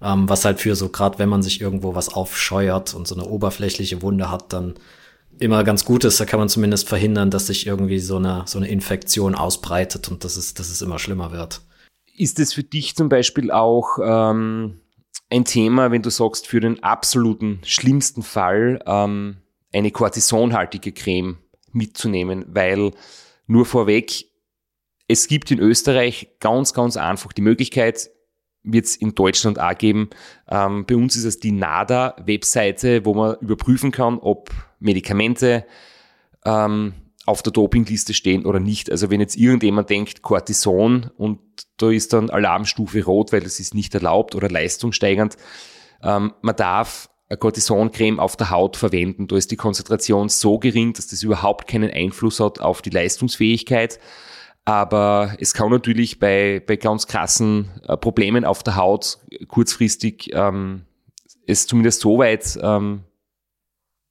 ähm, 0.00 0.28
was 0.28 0.44
halt 0.44 0.60
für 0.60 0.74
so, 0.76 0.88
gerade 0.88 1.18
wenn 1.18 1.28
man 1.28 1.42
sich 1.42 1.60
irgendwo 1.60 1.94
was 1.94 2.12
aufscheuert 2.12 2.94
und 2.94 3.06
so 3.06 3.14
eine 3.14 3.24
oberflächliche 3.24 4.02
Wunde 4.02 4.30
hat, 4.30 4.52
dann 4.52 4.74
immer 5.38 5.64
ganz 5.64 5.84
gut 5.84 6.04
ist. 6.04 6.20
Da 6.20 6.24
kann 6.24 6.38
man 6.38 6.48
zumindest 6.48 6.88
verhindern, 6.88 7.30
dass 7.30 7.46
sich 7.46 7.66
irgendwie 7.66 7.98
so 7.98 8.16
eine, 8.16 8.44
so 8.46 8.58
eine 8.58 8.68
Infektion 8.68 9.34
ausbreitet 9.34 10.08
und 10.08 10.24
dass 10.24 10.36
es, 10.36 10.54
dass 10.54 10.68
es 10.70 10.82
immer 10.82 10.98
schlimmer 10.98 11.32
wird. 11.32 11.60
Ist 12.16 12.38
es 12.38 12.54
für 12.54 12.62
dich 12.62 12.96
zum 12.96 13.08
Beispiel 13.08 13.50
auch 13.50 13.98
ähm, 14.02 14.80
ein 15.30 15.44
Thema, 15.44 15.90
wenn 15.90 16.02
du 16.02 16.10
sagst, 16.10 16.46
für 16.46 16.60
den 16.60 16.82
absoluten 16.82 17.60
schlimmsten 17.64 18.22
Fall 18.22 18.82
ähm, 18.86 19.38
eine 19.72 19.90
kortisonhaltige 19.90 20.92
Creme 20.92 21.38
mitzunehmen? 21.72 22.44
Weil 22.48 22.92
nur 23.46 23.66
vorweg, 23.66 24.24
es 25.08 25.28
gibt 25.28 25.50
in 25.50 25.58
Österreich 25.58 26.36
ganz, 26.40 26.72
ganz 26.72 26.96
einfach 26.96 27.32
die 27.32 27.42
Möglichkeit, 27.42 28.10
wird 28.62 28.86
es 28.86 28.96
in 28.96 29.14
Deutschland 29.14 29.60
auch 29.60 29.76
geben. 29.78 30.10
Ähm, 30.48 30.84
bei 30.86 30.96
uns 30.96 31.16
ist 31.16 31.24
es 31.24 31.38
die 31.38 31.52
NADA-Webseite, 31.52 33.04
wo 33.04 33.14
man 33.14 33.36
überprüfen 33.40 33.92
kann, 33.92 34.18
ob 34.18 34.50
Medikamente 34.78 35.66
ähm, 36.44 36.94
auf 37.26 37.42
der 37.42 37.52
Dopingliste 37.52 38.14
stehen 38.14 38.46
oder 38.46 38.60
nicht. 38.60 38.90
Also 38.90 39.10
wenn 39.10 39.20
jetzt 39.20 39.36
irgendjemand 39.36 39.90
denkt, 39.90 40.22
Cortison 40.22 41.10
und 41.16 41.40
da 41.76 41.90
ist 41.90 42.12
dann 42.12 42.30
Alarmstufe 42.30 43.04
rot, 43.04 43.32
weil 43.32 43.42
es 43.42 43.58
ist 43.58 43.74
nicht 43.74 43.94
erlaubt 43.94 44.34
oder 44.34 44.48
leistungssteigernd, 44.48 45.36
ähm, 46.02 46.32
man 46.40 46.56
darf 46.56 47.08
eine 47.28 47.38
Cortisoncreme 47.38 48.20
auf 48.20 48.36
der 48.36 48.50
Haut 48.50 48.76
verwenden. 48.76 49.26
Da 49.26 49.36
ist 49.36 49.50
die 49.50 49.56
Konzentration 49.56 50.28
so 50.28 50.58
gering, 50.58 50.92
dass 50.92 51.08
das 51.08 51.24
überhaupt 51.24 51.66
keinen 51.66 51.90
Einfluss 51.90 52.38
hat 52.38 52.60
auf 52.60 52.82
die 52.82 52.90
Leistungsfähigkeit. 52.90 53.98
Aber 54.64 55.36
es 55.40 55.52
kann 55.52 55.70
natürlich 55.70 56.20
bei, 56.20 56.62
bei 56.64 56.76
ganz 56.76 57.06
krassen 57.06 57.70
äh, 57.86 57.96
Problemen 57.96 58.44
auf 58.44 58.62
der 58.62 58.76
Haut 58.76 59.18
kurzfristig 59.48 60.30
ähm, 60.32 60.82
es 61.46 61.66
zumindest 61.66 62.00
so 62.00 62.18
weit 62.18 62.58
ähm, 62.60 63.02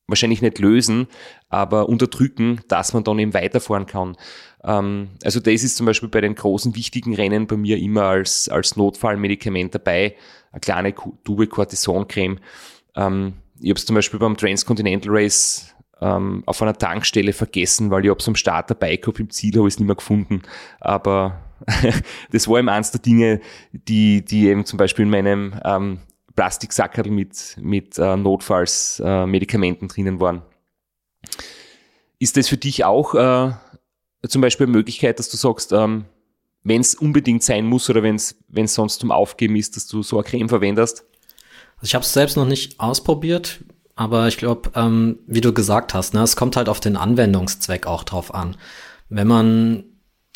wahrscheinlich 0.08 0.42
nicht 0.42 0.60
lösen, 0.60 1.08
aber 1.50 1.90
unterdrücken, 1.90 2.62
dass 2.68 2.94
man 2.94 3.04
dann 3.04 3.20
eben 3.20 3.34
weiterfahren 3.34 3.86
kann. 3.86 4.18
Ähm, 4.64 5.10
also 5.24 5.40
das 5.40 5.64
ist 5.64 5.78
zum 5.78 5.86
Beispiel 5.86 6.10
bei 6.10 6.22
den 6.22 6.36
großen 6.36 6.76
wichtigen 6.76 7.16
Rennen 7.16 7.48
bei 7.48 7.58
mir 7.58 7.78
immer 7.78 8.04
als, 8.04 8.50
als 8.50 8.76
Notfallmedikament 8.76 9.74
dabei, 9.74 10.16
eine 10.52 10.60
kleine 10.60 10.94
Tube 11.24 11.50
Cortisoncreme. 11.50 12.40
Ähm, 12.96 13.34
ich 13.60 13.70
habe 13.70 13.78
es 13.78 13.86
zum 13.86 13.96
Beispiel 13.96 14.20
beim 14.20 14.38
Transcontinental 14.38 15.12
Race 15.12 15.76
ähm, 16.02 16.44
auf 16.46 16.62
einer 16.62 16.78
Tankstelle 16.78 17.34
vergessen, 17.34 17.90
weil 17.90 18.04
ich 18.04 18.10
habe 18.10 18.20
es 18.20 18.28
am 18.28 18.36
Start 18.36 18.70
dabei 18.70 18.98
gehabt, 18.98 19.20
im 19.20 19.30
Ziel 19.30 19.58
habe 19.58 19.68
ich 19.68 19.76
es 19.76 19.80
nicht 19.80 19.88
mehr 19.88 19.96
gefunden. 19.96 20.42
Aber 20.80 21.42
das 22.32 22.48
war 22.48 22.60
eben 22.60 22.70
eins 22.70 22.92
der 22.92 23.02
Dinge, 23.02 23.42
die, 23.72 24.24
die 24.24 24.48
eben 24.48 24.66
zum 24.66 24.78
Beispiel 24.78 25.06
in 25.06 25.12
meinem 25.12 25.60
ähm, 25.64 26.00
Plastiksackerl 26.36 27.10
mit, 27.10 27.56
mit 27.60 27.98
äh, 27.98 28.16
Notfallsmedikamenten 28.18 29.88
äh, 29.88 29.92
drinnen 29.92 30.20
waren. 30.20 30.42
Ist 32.20 32.38
das 32.38 32.48
für 32.48 32.58
dich 32.58 32.86
auch 32.86 33.16
äh, 33.16 33.54
zum 34.28 34.42
Beispiel 34.42 34.68
eine 34.68 34.76
Möglichkeit, 34.76 35.20
dass 35.20 35.30
du 35.30 35.38
sagst, 35.38 35.72
ähm, 35.72 36.06
wenn 36.64 36.82
es 36.82 36.96
unbedingt 36.96 37.44
sein 37.44 37.66
muss 37.66 37.90
oder 37.90 38.02
wenn 38.04 38.16
es 38.16 38.36
sonst 38.74 39.00
zum 39.00 39.12
Aufgeben 39.12 39.56
ist, 39.56 39.76
dass 39.76 39.88
du 39.88 40.02
so 40.02 40.18
eine 40.18 40.28
Creme 40.28 40.50
verwendest? 40.50 41.06
Also 41.78 41.86
ich 41.86 41.96
habe 41.96 42.04
es 42.04 42.14
selbst 42.14 42.38
noch 42.38 42.48
nicht 42.48 42.80
ausprobiert. 42.80 43.60
Aber 43.96 44.28
ich 44.28 44.38
glaube, 44.38 44.72
ähm, 44.76 45.20
wie 45.26 45.42
du 45.42 45.54
gesagt 45.54 45.94
hast, 45.94 46.14
ne, 46.14 46.22
es 46.22 46.36
kommt 46.36 46.58
halt 46.58 46.68
auf 46.68 46.82
den 46.82 46.98
Anwendungszweck 46.98 47.88
auch 47.88 48.04
drauf 48.04 48.34
an. 48.34 48.58
Wenn 49.08 49.28
man 49.28 49.86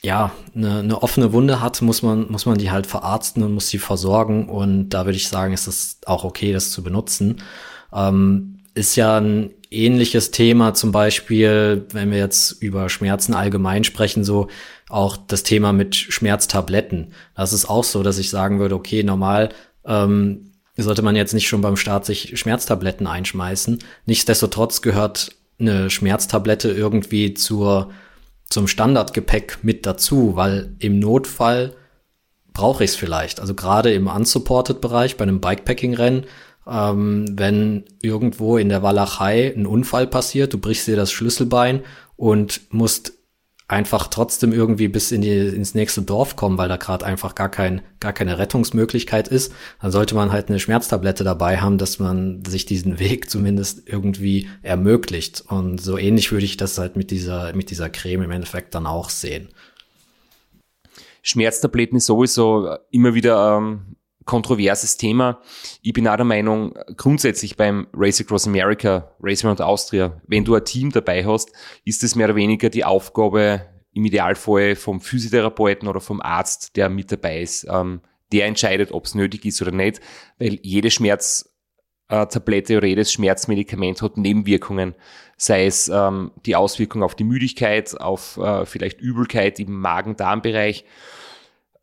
ja 0.04 0.32
eine, 0.56 0.80
eine 0.80 1.04
offene 1.04 1.34
Wunde 1.34 1.62
hat, 1.62 1.82
muss 1.82 2.02
man 2.02 2.32
muss 2.32 2.46
man 2.46 2.58
die 2.58 2.72
halt 2.72 2.88
verarzten 2.88 3.44
und 3.44 3.54
muss 3.54 3.70
sie 3.70 3.80
versorgen. 3.80 4.50
Und 4.50 4.90
da 4.90 5.06
würde 5.06 5.18
ich 5.18 5.28
sagen, 5.28 5.54
ist 5.54 5.68
es 5.68 6.00
auch 6.06 6.24
okay, 6.24 6.54
das 6.54 6.72
zu 6.72 6.84
benutzen. 6.84 7.42
Ähm, 7.94 8.60
ist 8.76 8.96
ja 8.96 9.18
ein 9.18 9.52
ähnliches 9.72 10.32
Thema, 10.32 10.74
zum 10.74 10.92
Beispiel, 10.92 11.86
wenn 11.92 12.12
wir 12.12 12.18
jetzt 12.18 12.62
über 12.62 12.90
Schmerzen 12.90 13.34
allgemein 13.34 13.84
sprechen, 13.84 14.24
so 14.24 14.48
auch 14.90 15.18
das 15.18 15.44
Thema 15.44 15.74
mit 15.74 15.96
Schmerztabletten. 15.96 17.14
Das 17.36 17.54
ist 17.54 17.70
auch 17.70 17.84
so, 17.84 18.02
dass 18.02 18.18
ich 18.18 18.30
sagen 18.30 18.60
würde, 18.60 18.76
okay, 18.76 19.04
normal 19.04 19.50
ähm, 19.86 20.54
sollte 20.78 21.02
man 21.02 21.16
jetzt 21.16 21.34
nicht 21.34 21.48
schon 21.48 21.62
beim 21.62 21.78
Start 21.78 22.06
sich 22.06 22.40
Schmerztabletten 22.40 23.06
einschmeißen. 23.06 23.80
Nichtsdestotrotz 24.06 24.82
gehört 24.82 25.36
eine 25.60 25.90
Schmerztablette 25.90 26.72
irgendwie 26.72 27.34
zur, 27.34 27.92
zum 28.50 28.68
Standardgepäck 28.68 29.60
mit 29.62 29.86
dazu, 29.86 30.36
weil 30.36 30.76
im 30.80 31.00
Notfall 31.00 31.76
brauche 32.54 32.84
ich 32.84 32.92
es 32.92 32.96
vielleicht. 32.96 33.40
Also 33.40 33.54
gerade 33.54 33.94
im 33.94 34.08
unsupported-Bereich 34.08 35.18
bei 35.18 35.24
einem 35.24 35.40
Bikepacking-Rennen, 35.40 36.26
ähm, 36.68 37.26
wenn 37.38 37.86
irgendwo 38.02 38.58
in 38.58 38.70
der 38.70 38.84
Walachei 38.84 39.54
ein 39.56 39.66
Unfall 39.66 40.08
passiert, 40.08 40.54
du 40.54 40.58
brichst 40.58 40.88
dir 40.88 40.96
das 40.96 41.12
Schlüsselbein 41.12 41.84
und 42.16 42.62
musst 42.72 43.19
einfach 43.70 44.08
trotzdem 44.08 44.52
irgendwie 44.52 44.88
bis 44.88 45.12
in 45.12 45.22
die, 45.22 45.30
ins 45.30 45.76
nächste 45.76 46.02
Dorf 46.02 46.36
kommen, 46.36 46.58
weil 46.58 46.68
da 46.68 46.78
gerade 46.78 47.06
einfach 47.06 47.36
gar, 47.36 47.50
kein, 47.50 47.82
gar 48.00 48.14
keine 48.14 48.40
Rettungsmöglichkeit 48.40 49.28
ist, 49.28 49.54
dann 49.80 49.92
sollte 49.92 50.16
man 50.16 50.32
halt 50.32 50.50
eine 50.50 50.60
Schmerztablette 50.60 51.24
dabei 51.24 51.60
haben, 51.60 51.78
dass 51.78 52.00
man 52.00 52.44
sich 52.44 52.66
diesen 52.66 52.98
Weg 53.00 53.30
zumindest 53.30 53.88
irgendwie 53.88 54.50
ermöglicht. 54.64 55.44
Und 55.48 55.80
so 55.80 56.00
ähnlich 56.00 56.32
würde 56.32 56.46
ich 56.46 56.58
das 56.58 56.80
halt 56.80 56.96
mit 56.96 57.12
dieser, 57.12 57.56
mit 57.56 57.70
dieser 57.70 57.90
Creme 57.90 58.24
im 58.24 58.32
Endeffekt 58.32 58.74
dann 58.74 58.88
auch 58.88 59.12
sehen. 59.12 59.50
Schmerztabletten 61.22 61.98
ist 61.98 62.08
sowieso 62.08 62.76
immer 62.90 63.14
wieder 63.14 63.58
ähm, 63.58 63.98
kontroverses 64.30 64.96
Thema. 64.96 65.42
Ich 65.82 65.92
bin 65.92 66.08
auch 66.08 66.16
der 66.16 66.24
Meinung, 66.24 66.76
grundsätzlich 66.98 67.58
beim 67.58 67.88
Race 67.94 68.22
Across 68.22 68.46
America, 68.46 69.12
Race 69.20 69.44
Around 69.44 69.60
Austria, 69.60 70.22
wenn 70.28 70.46
du 70.46 70.54
ein 70.54 70.64
Team 70.64 70.92
dabei 70.92 71.26
hast, 71.26 71.52
ist 71.84 72.04
es 72.04 72.14
mehr 72.14 72.28
oder 72.28 72.36
weniger 72.36 72.70
die 72.70 72.86
Aufgabe 72.86 73.66
im 73.92 74.06
Idealfall 74.06 74.76
vom 74.76 75.02
Physiotherapeuten 75.02 75.88
oder 75.88 76.00
vom 76.00 76.22
Arzt, 76.22 76.76
der 76.76 76.90
mit 76.90 77.12
dabei 77.12 77.42
ist. 77.42 77.66
Ähm, 77.68 78.02
der 78.32 78.46
entscheidet, 78.46 78.92
ob 78.92 79.06
es 79.06 79.16
nötig 79.16 79.46
ist 79.46 79.64
oder 79.64 79.72
nicht, 79.72 80.00
weil 80.38 80.60
jede 80.62 80.92
Schmerztablette 80.92 82.78
oder 82.78 82.86
jedes 82.86 83.12
Schmerzmedikament 83.12 84.04
hat 84.04 84.16
Nebenwirkungen, 84.16 84.94
sei 85.38 85.66
es 85.66 85.88
ähm, 85.88 86.30
die 86.46 86.56
Auswirkung 86.56 87.02
auf 87.02 87.16
die 87.16 87.24
Müdigkeit, 87.24 88.00
auf 88.00 88.38
äh, 88.38 88.68
vielleicht 88.68 89.02
Übelkeit 89.02 89.60
im 89.60 89.80
Magen-Darm-Bereich. 89.80 90.86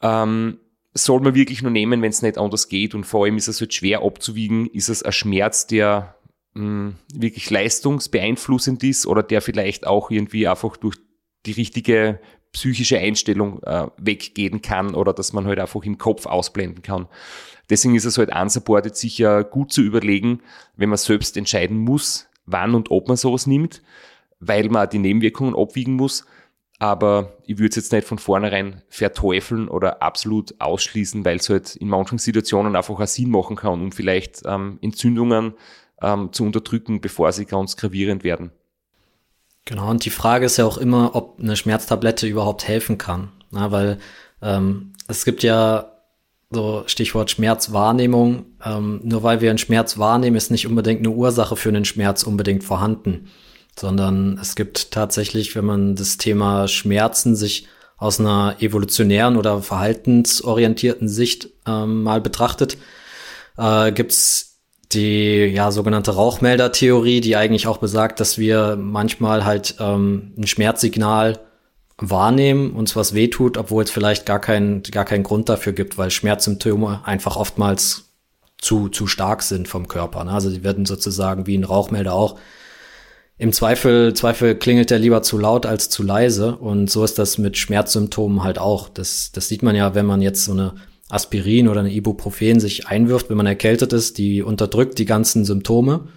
Ähm, 0.00 0.60
soll 0.96 1.20
man 1.20 1.34
wirklich 1.34 1.62
nur 1.62 1.70
nehmen, 1.70 2.02
wenn 2.02 2.10
es 2.10 2.22
nicht 2.22 2.38
anders 2.38 2.68
geht. 2.68 2.94
Und 2.94 3.04
vor 3.04 3.24
allem 3.24 3.36
ist 3.36 3.48
es 3.48 3.60
halt 3.60 3.74
schwer 3.74 4.02
abzuwiegen. 4.02 4.66
Ist 4.66 4.88
es 4.88 5.02
ein 5.02 5.12
Schmerz, 5.12 5.66
der 5.66 6.16
mh, 6.54 6.62
hm, 6.62 6.94
wirklich 7.14 7.50
leistungsbeeinflussend 7.50 8.82
ist 8.84 9.06
oder 9.06 9.22
der 9.22 9.42
vielleicht 9.42 9.86
auch 9.86 10.10
irgendwie 10.10 10.48
einfach 10.48 10.76
durch 10.76 10.96
die 11.44 11.52
richtige 11.52 12.18
psychische 12.52 12.98
Einstellung 12.98 13.62
äh, 13.64 13.88
weggehen 13.98 14.62
kann 14.62 14.94
oder 14.94 15.12
dass 15.12 15.32
man 15.32 15.46
halt 15.46 15.58
einfach 15.58 15.84
im 15.84 15.98
Kopf 15.98 16.26
ausblenden 16.26 16.82
kann. 16.82 17.06
Deswegen 17.68 17.94
ist 17.94 18.04
es 18.04 18.16
halt 18.16 18.34
unsupported 18.34 18.96
sicher 18.96 19.44
gut 19.44 19.72
zu 19.72 19.82
überlegen, 19.82 20.40
wenn 20.76 20.88
man 20.88 20.98
selbst 20.98 21.36
entscheiden 21.36 21.76
muss, 21.76 22.28
wann 22.46 22.74
und 22.74 22.90
ob 22.90 23.08
man 23.08 23.16
sowas 23.16 23.46
nimmt, 23.46 23.82
weil 24.40 24.68
man 24.68 24.88
die 24.88 24.98
Nebenwirkungen 24.98 25.54
abwiegen 25.54 25.94
muss 25.94 26.24
aber 26.78 27.38
ich 27.46 27.58
würde 27.58 27.70
es 27.70 27.76
jetzt 27.76 27.92
nicht 27.92 28.06
von 28.06 28.18
vornherein 28.18 28.82
verteufeln 28.88 29.68
oder 29.68 30.02
absolut 30.02 30.54
ausschließen, 30.58 31.24
weil 31.24 31.36
es 31.36 31.48
halt 31.48 31.76
in 31.76 31.88
manchen 31.88 32.18
Situationen 32.18 32.76
einfach 32.76 33.00
auch 33.00 33.06
Sinn 33.06 33.30
machen 33.30 33.56
kann, 33.56 33.80
um 33.80 33.92
vielleicht 33.92 34.42
ähm, 34.44 34.78
Entzündungen 34.82 35.54
ähm, 36.02 36.32
zu 36.32 36.44
unterdrücken, 36.44 37.00
bevor 37.00 37.32
sie 37.32 37.46
ganz 37.46 37.76
gravierend 37.76 38.24
werden. 38.24 38.50
Genau, 39.64 39.90
und 39.90 40.04
die 40.04 40.10
Frage 40.10 40.46
ist 40.46 40.58
ja 40.58 40.66
auch 40.66 40.78
immer, 40.78 41.16
ob 41.16 41.40
eine 41.40 41.56
Schmerztablette 41.56 42.26
überhaupt 42.26 42.68
helfen 42.68 42.98
kann. 42.98 43.32
Na, 43.50 43.72
weil 43.72 43.98
ähm, 44.42 44.92
es 45.08 45.24
gibt 45.24 45.42
ja 45.42 45.92
so 46.50 46.84
Stichwort 46.86 47.30
Schmerzwahrnehmung, 47.30 48.44
ähm, 48.64 49.00
nur 49.02 49.22
weil 49.22 49.40
wir 49.40 49.50
einen 49.50 49.58
Schmerz 49.58 49.98
wahrnehmen, 49.98 50.36
ist 50.36 50.50
nicht 50.50 50.66
unbedingt 50.66 51.00
eine 51.00 51.10
Ursache 51.10 51.56
für 51.56 51.70
einen 51.70 51.84
Schmerz 51.84 52.22
unbedingt 52.22 52.64
vorhanden 52.64 53.28
sondern 53.78 54.38
es 54.40 54.56
gibt 54.56 54.90
tatsächlich, 54.90 55.54
wenn 55.54 55.64
man 55.64 55.94
das 55.96 56.16
Thema 56.16 56.68
Schmerzen 56.68 57.36
sich 57.36 57.68
aus 57.98 58.20
einer 58.20 58.56
evolutionären 58.60 59.36
oder 59.36 59.62
verhaltensorientierten 59.62 61.08
Sicht 61.08 61.48
ähm, 61.66 62.02
mal 62.02 62.20
betrachtet, 62.20 62.76
äh, 63.56 63.92
gibt's 63.92 64.60
die 64.92 65.46
ja 65.46 65.70
sogenannte 65.70 66.12
Rauchmelder-Theorie, 66.12 67.20
die 67.20 67.36
eigentlich 67.36 67.66
auch 67.66 67.78
besagt, 67.78 68.20
dass 68.20 68.38
wir 68.38 68.76
manchmal 68.76 69.44
halt 69.44 69.76
ähm, 69.80 70.34
ein 70.38 70.46
Schmerzsignal 70.46 71.40
wahrnehmen, 71.98 72.72
uns 72.72 72.94
was 72.94 73.14
wehtut, 73.14 73.56
obwohl 73.56 73.84
es 73.84 73.90
vielleicht 73.90 74.26
gar 74.26 74.38
keinen 74.38 74.82
gar 74.82 75.04
keinen 75.04 75.22
Grund 75.24 75.48
dafür 75.48 75.72
gibt, 75.72 75.98
weil 75.98 76.10
Schmerzsymptome 76.10 77.00
einfach 77.04 77.36
oftmals 77.36 78.10
zu 78.58 78.88
zu 78.88 79.06
stark 79.06 79.42
sind 79.42 79.66
vom 79.66 79.88
Körper. 79.88 80.22
Ne? 80.24 80.32
Also 80.32 80.50
die 80.50 80.62
werden 80.62 80.86
sozusagen 80.86 81.46
wie 81.46 81.56
ein 81.56 81.64
Rauchmelder 81.64 82.12
auch 82.12 82.38
im 83.38 83.52
Zweifel, 83.52 84.14
Zweifel 84.14 84.54
klingelt 84.54 84.90
der 84.90 84.98
lieber 84.98 85.22
zu 85.22 85.38
laut 85.38 85.66
als 85.66 85.90
zu 85.90 86.02
leise. 86.02 86.56
Und 86.56 86.90
so 86.90 87.04
ist 87.04 87.18
das 87.18 87.38
mit 87.38 87.58
Schmerzsymptomen 87.58 88.42
halt 88.42 88.58
auch. 88.58 88.88
Das, 88.88 89.30
das 89.32 89.48
sieht 89.48 89.62
man 89.62 89.76
ja, 89.76 89.94
wenn 89.94 90.06
man 90.06 90.22
jetzt 90.22 90.44
so 90.44 90.52
eine 90.52 90.74
Aspirin 91.08 91.68
oder 91.68 91.80
eine 91.80 91.92
Ibuprofen 91.92 92.60
sich 92.60 92.86
einwirft, 92.86 93.30
wenn 93.30 93.36
man 93.36 93.46
erkältet 93.46 93.92
ist, 93.92 94.18
die 94.18 94.42
unterdrückt 94.42 94.98
die 94.98 95.04
ganzen 95.04 95.44
Symptome 95.44 96.08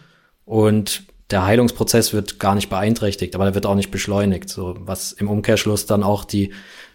und 0.45 1.03
der 1.29 1.45
Heilungsprozess 1.45 2.11
wird 2.11 2.39
gar 2.39 2.55
nicht 2.55 2.69
beeinträchtigt, 2.69 3.35
aber 3.35 3.45
er 3.45 3.53
wird 3.53 3.67
auch 3.67 3.75
nicht 3.75 3.91
beschleunigt, 3.91 4.49
so 4.49 4.75
was 4.79 5.11
im 5.11 5.29
Umkehrschluss 5.29 5.85
dann 5.85 6.01
auch 6.01 6.23
die 6.23 6.53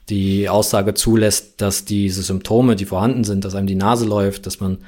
die 0.09 0.49
Aussage 0.49 0.95
zulässt, 0.95 1.61
dass 1.61 1.85
diese 1.85 2.23
Symptome, 2.23 2.77
die 2.77 2.85
vorhanden 2.85 3.25
sind, 3.25 3.45
dass 3.45 3.55
einem 3.55 3.67
die 3.67 3.75
Nase 3.75 4.05
läuft, 4.05 4.47
dass 4.47 4.61
man 4.61 4.79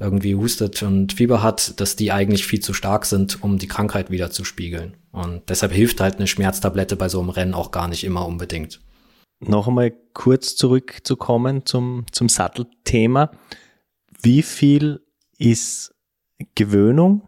irgendwie 0.00 0.34
hustet 0.34 0.82
und 0.82 1.12
Fieber 1.12 1.42
hat, 1.42 1.80
dass 1.80 1.96
die 1.96 2.10
eigentlich 2.10 2.46
viel 2.46 2.60
zu 2.60 2.74
stark 2.74 3.06
sind, 3.06 3.42
um 3.42 3.58
die 3.58 3.68
Krankheit 3.68 4.10
wieder 4.10 4.30
zu 4.30 4.44
spiegeln. 4.44 4.96
Und 5.12 5.48
deshalb 5.48 5.72
hilft 5.72 6.00
halt 6.00 6.16
eine 6.16 6.26
Schmerztablette 6.26 6.96
bei 6.96 7.08
so 7.08 7.20
einem 7.20 7.30
Rennen 7.30 7.54
auch 7.54 7.70
gar 7.70 7.86
nicht 7.86 8.02
immer 8.02 8.26
unbedingt. 8.26 8.80
Noch 9.40 9.68
einmal 9.68 9.92
kurz 10.12 10.56
zurückzukommen 10.56 11.66
zum, 11.66 12.06
zum 12.10 12.28
Sattelthema. 12.28 13.30
Wie 14.20 14.42
viel 14.42 15.00
ist 15.38 15.94
Gewöhnung, 16.54 17.22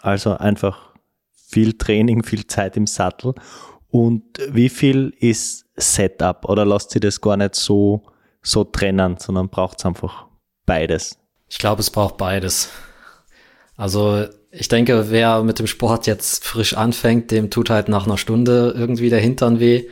also 0.00 0.32
einfach 0.36 0.94
viel 1.32 1.74
Training, 1.74 2.24
viel 2.24 2.46
Zeit 2.46 2.76
im 2.76 2.86
Sattel 2.86 3.34
und 3.94 4.24
wie 4.48 4.70
viel 4.70 5.14
ist 5.20 5.66
Setup 5.76 6.48
oder 6.48 6.64
lasst 6.64 6.90
sie 6.90 6.98
das 6.98 7.20
gar 7.20 7.36
nicht 7.36 7.54
so, 7.54 8.02
so 8.42 8.64
trennen, 8.64 9.18
sondern 9.20 9.50
braucht 9.50 9.78
es 9.78 9.86
einfach 9.86 10.26
beides? 10.66 11.16
Ich 11.48 11.58
glaube, 11.58 11.80
es 11.80 11.90
braucht 11.90 12.16
beides. 12.16 12.70
Also 13.76 14.24
ich 14.50 14.66
denke, 14.66 15.12
wer 15.12 15.44
mit 15.44 15.60
dem 15.60 15.68
Sport 15.68 16.08
jetzt 16.08 16.44
frisch 16.44 16.74
anfängt, 16.74 17.30
dem 17.30 17.50
tut 17.50 17.70
halt 17.70 17.88
nach 17.88 18.04
einer 18.04 18.18
Stunde 18.18 18.74
irgendwie 18.76 19.10
der 19.10 19.20
Hintern 19.20 19.60
weh, 19.60 19.84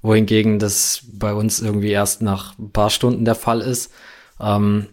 wohingegen 0.00 0.58
das 0.58 1.02
bei 1.12 1.34
uns 1.34 1.60
irgendwie 1.60 1.90
erst 1.90 2.22
nach 2.22 2.58
ein 2.58 2.72
paar 2.72 2.88
Stunden 2.88 3.26
der 3.26 3.34
Fall 3.34 3.60
ist. 3.60 3.92
Ähm, 4.40 4.86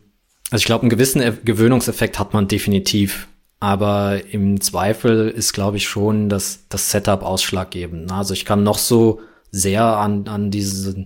also 0.52 0.62
ich 0.62 0.66
glaube, 0.66 0.82
einen 0.82 0.90
gewissen 0.90 1.22
Gewöhnungseffekt 1.46 2.20
hat 2.20 2.34
man 2.34 2.50
definitiv. 2.50 3.30
Aber 3.60 4.22
im 4.32 4.62
Zweifel 4.62 5.30
ist, 5.30 5.54
glaube 5.54 5.78
ich, 5.78 5.88
schon 5.88 6.30
das, 6.30 6.66
das 6.70 6.92
Setup 6.92 7.24
ausschlaggebend. 7.24 8.12
Also 8.12 8.34
ich 8.34 8.46
kann 8.46 8.64
noch 8.64 8.78
so 8.78 9.22
sehr 9.52 9.84
an, 9.84 10.28
an, 10.28 10.52
diesen, 10.52 11.06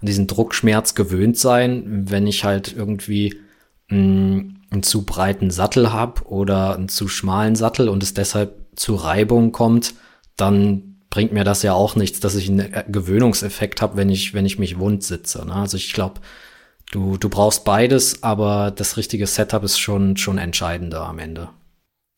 an 0.00 0.06
diesen 0.06 0.26
Druckschmerz 0.26 0.94
gewöhnt 0.94 1.36
sein, 1.36 2.04
wenn 2.08 2.26
ich 2.26 2.44
halt 2.44 2.72
irgendwie 2.76 3.40
mh, 3.88 3.98
mm, 3.98 4.54
einen 4.70 4.82
zu 4.82 5.04
breiten 5.04 5.50
Sattel 5.50 5.92
habe 5.92 6.24
oder 6.24 6.76
einen 6.76 6.88
zu 6.88 7.08
schmalen 7.08 7.56
Sattel 7.56 7.88
und 7.88 8.02
es 8.02 8.14
deshalb 8.14 8.54
zu 8.76 8.94
Reibung 8.94 9.50
kommt, 9.50 9.94
dann 10.36 10.88
bringt 11.10 11.32
mir 11.32 11.44
das 11.44 11.62
ja 11.62 11.72
auch 11.72 11.96
nichts, 11.96 12.20
dass 12.20 12.34
ich 12.34 12.48
einen 12.48 12.70
Gewöhnungseffekt 12.88 13.80
habe, 13.80 13.96
wenn 13.96 14.10
ich, 14.10 14.34
wenn 14.34 14.46
ich 14.46 14.58
mich 14.58 14.78
wund 14.78 15.02
sitze. 15.02 15.44
Ne? 15.46 15.54
Also 15.54 15.76
ich 15.76 15.92
glaube, 15.94 16.20
du, 16.92 17.16
du 17.16 17.28
brauchst 17.28 17.64
beides, 17.64 18.22
aber 18.22 18.70
das 18.70 18.96
richtige 18.96 19.26
Setup 19.26 19.64
ist 19.64 19.78
schon, 19.78 20.16
schon 20.16 20.38
entscheidender 20.38 21.06
am 21.06 21.18
Ende. 21.18 21.48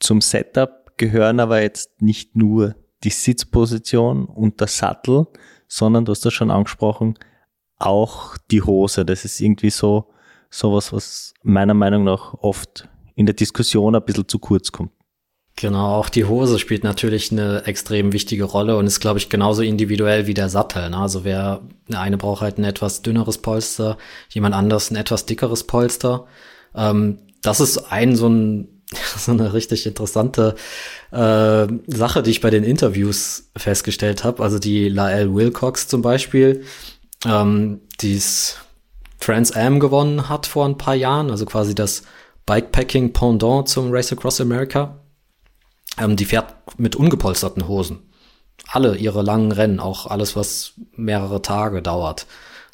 Zum 0.01 0.21
Setup 0.21 0.97
gehören 0.97 1.41
aber 1.41 1.63
jetzt 1.63 2.03
nicht 2.03 2.37
nur 2.37 2.75
die 3.05 3.11
Sitzposition 3.11 4.27
und 4.27 4.61
der 4.61 4.67
Sattel, 4.67 5.27
sondern 5.69 6.05
du 6.05 6.13
hast 6.13 6.25
das 6.25 6.35
schon 6.35 6.51
angesprochen, 6.51 7.19
auch 7.79 8.37
die 8.51 8.63
Hose. 8.63 9.05
Das 9.05 9.25
ist 9.25 9.41
irgendwie 9.41 9.71
so 9.71 10.11
sowas, 10.51 10.93
was 10.93 11.33
meiner 11.43 11.75
Meinung 11.75 12.05
nach 12.05 12.35
oft 12.35 12.89
in 13.15 13.27
der 13.27 13.35
Diskussion 13.35 13.95
ein 13.95 14.05
bisschen 14.05 14.29
zu 14.29 14.39
kurz 14.39 14.73
kommt. 14.73 14.91
Genau, 15.57 15.97
auch 15.97 16.09
die 16.09 16.25
Hose 16.25 16.59
spielt 16.59 16.85
natürlich 16.85 17.31
eine 17.33 17.65
extrem 17.67 18.13
wichtige 18.13 18.45
Rolle 18.45 18.77
und 18.77 18.87
ist, 18.87 19.01
glaube 19.01 19.19
ich, 19.19 19.29
genauso 19.29 19.63
individuell 19.63 20.27
wie 20.27 20.35
der 20.35 20.49
Sattel. 20.49 20.89
Ne? 20.89 20.97
Also 20.97 21.25
wer, 21.25 21.61
eine 21.93 22.17
braucht 22.17 22.41
halt 22.41 22.59
ein 22.59 22.65
etwas 22.65 23.03
dünneres 23.03 23.39
Polster, 23.39 23.99
jemand 24.31 24.55
anders 24.55 24.91
ein 24.91 24.97
etwas 24.97 25.27
dickeres 25.27 25.65
Polster. 25.65 26.27
Ähm, 26.75 27.19
das 27.43 27.61
ist 27.61 27.79
ein 27.79 28.17
so 28.17 28.29
ein 28.29 28.80
so 29.17 29.33
eine 29.33 29.53
richtig 29.53 29.87
interessante 29.87 30.55
äh, 31.13 31.67
Sache, 31.87 32.23
die 32.23 32.31
ich 32.31 32.41
bei 32.41 32.51
den 32.51 32.65
Interviews 32.65 33.51
festgestellt 33.57 34.25
habe. 34.25 34.43
Also 34.43 34.59
die 34.59 34.89
Lael 34.89 35.33
Wilcox 35.35 35.89
zum 35.89 36.03
Beispiel, 36.03 36.65
ähm, 37.25 37.81
die 38.01 38.17
es 38.17 38.57
Trans 39.21 39.53
Am 39.53 39.81
gewonnen 39.81 40.29
hat 40.29 40.47
vor 40.47 40.67
ein 40.67 40.79
paar 40.79 40.95
Jahren, 40.95 41.31
also 41.31 41.45
quasi 41.45 41.75
das 41.75 42.03
Bikepacking 42.47 43.13
Pendant 43.13 43.69
zum 43.69 43.93
Race 43.93 44.13
Across 44.13 44.41
America. 44.41 44.99
Ähm, 45.99 46.17
die 46.17 46.25
fährt 46.25 46.55
mit 46.79 46.97
ungepolsterten 46.97 47.69
Hosen. 47.69 48.01
Alle 48.69 48.97
ihre 48.97 49.23
langen 49.23 49.53
Rennen, 49.53 49.81
auch 49.81 50.07
alles, 50.07 50.37
was 50.37 50.73
mehrere 50.97 51.43
Tage 51.43 51.83
dauert 51.83 52.27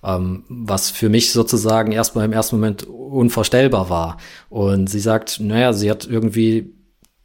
ähm, 0.06 0.44
was 0.48 0.90
für 0.90 1.08
mich 1.08 1.32
sozusagen 1.32 1.92
erstmal 1.92 2.24
im 2.24 2.32
ersten 2.32 2.56
Moment 2.56 2.84
unvorstellbar 2.84 3.90
war. 3.90 4.18
Und 4.48 4.88
sie 4.88 5.00
sagt, 5.00 5.40
naja, 5.40 5.72
sie 5.72 5.90
hat 5.90 6.06
irgendwie 6.06 6.72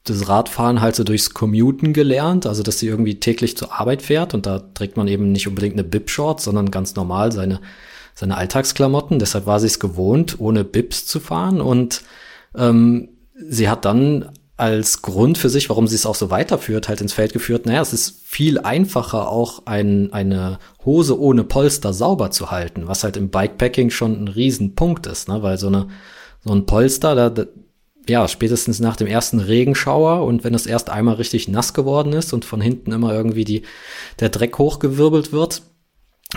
das 0.04 0.28
Radfahren 0.28 0.82
halt 0.82 0.96
so 0.96 1.04
durchs 1.04 1.36
Commuten 1.36 1.94
gelernt, 1.94 2.48
also 2.48 2.64
dass 2.64 2.80
sie 2.80 2.88
irgendwie 2.88 3.20
täglich 3.20 3.56
zur 3.56 3.80
Arbeit 3.80 4.02
fährt 4.02 4.34
und 4.34 4.48
da 4.48 4.58
trägt 4.60 4.98
man 4.98 5.08
eben 5.08 5.32
nicht 5.32 5.48
unbedingt 5.48 5.76
eine 5.76 5.84
Bib-Short, 5.84 6.42
sondern 6.42 6.72
ganz 6.72 6.96
normal 6.96 7.32
seine, 7.32 7.62
seine 8.16 8.36
Alltagsklamotten. 8.36 9.20
Deshalb 9.20 9.46
war 9.46 9.60
sie 9.60 9.68
es 9.68 9.80
gewohnt, 9.80 10.40
ohne 10.40 10.64
Bibs 10.64 11.06
zu 11.06 11.20
fahren 11.20 11.62
und 11.62 12.02
ähm, 12.58 13.10
sie 13.36 13.70
hat 13.70 13.86
dann 13.86 14.32
als 14.62 15.02
Grund 15.02 15.40
für 15.40 15.50
sich, 15.50 15.70
warum 15.72 15.88
sie 15.88 15.96
es 15.96 16.06
auch 16.06 16.14
so 16.14 16.30
weiterführt, 16.30 16.88
halt 16.88 17.02
ins 17.02 17.14
Feld 17.14 17.34
geführt, 17.34 17.66
naja, 17.66 17.82
es 17.82 17.94
ist 17.94 18.22
viel 18.28 18.60
einfacher, 18.60 19.28
auch 19.28 19.66
ein, 19.66 20.14
eine 20.14 20.60
Hose 20.86 21.20
ohne 21.20 21.44
Polster 21.44 21.94
sauber 21.94 22.30
zu 22.30 22.52
halten, 22.52 22.88
was 22.88 23.04
halt 23.04 23.18
im 23.18 23.30
Bikepacking 23.30 23.90
schon 23.90 24.24
ein 24.24 24.28
Riesenpunkt 24.28 25.08
ist, 25.08 25.28
ne? 25.30 25.42
weil 25.42 25.58
so, 25.58 25.66
eine, 25.66 25.88
so 26.46 26.54
ein 26.54 26.68
Polster, 26.68 27.16
da, 27.16 27.32
da, 27.32 27.46
ja, 28.08 28.28
spätestens 28.28 28.80
nach 28.80 28.96
dem 28.96 29.08
ersten 29.08 29.40
Regenschauer 29.40 30.24
und 30.24 30.44
wenn 30.44 30.54
es 30.54 30.68
erst 30.68 30.92
einmal 30.92 31.16
richtig 31.16 31.48
nass 31.48 31.74
geworden 31.74 32.14
ist 32.14 32.32
und 32.32 32.46
von 32.46 32.62
hinten 32.62 32.92
immer 32.92 33.12
irgendwie 33.16 33.46
die, 33.46 33.64
der 34.20 34.30
Dreck 34.30 34.60
hochgewirbelt 34.60 35.32
wird, 35.32 35.64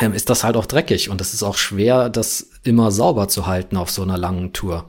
ähm, 0.00 0.14
ist 0.14 0.30
das 0.30 0.44
halt 0.44 0.56
auch 0.56 0.66
dreckig 0.66 1.10
und 1.10 1.20
es 1.20 1.34
ist 1.34 1.42
auch 1.42 1.58
schwer, 1.58 2.08
das 2.08 2.48
immer 2.62 2.90
sauber 2.90 3.28
zu 3.28 3.46
halten 3.46 3.76
auf 3.76 3.90
so 3.90 4.00
einer 4.00 4.16
langen 4.16 4.54
Tour. 4.54 4.86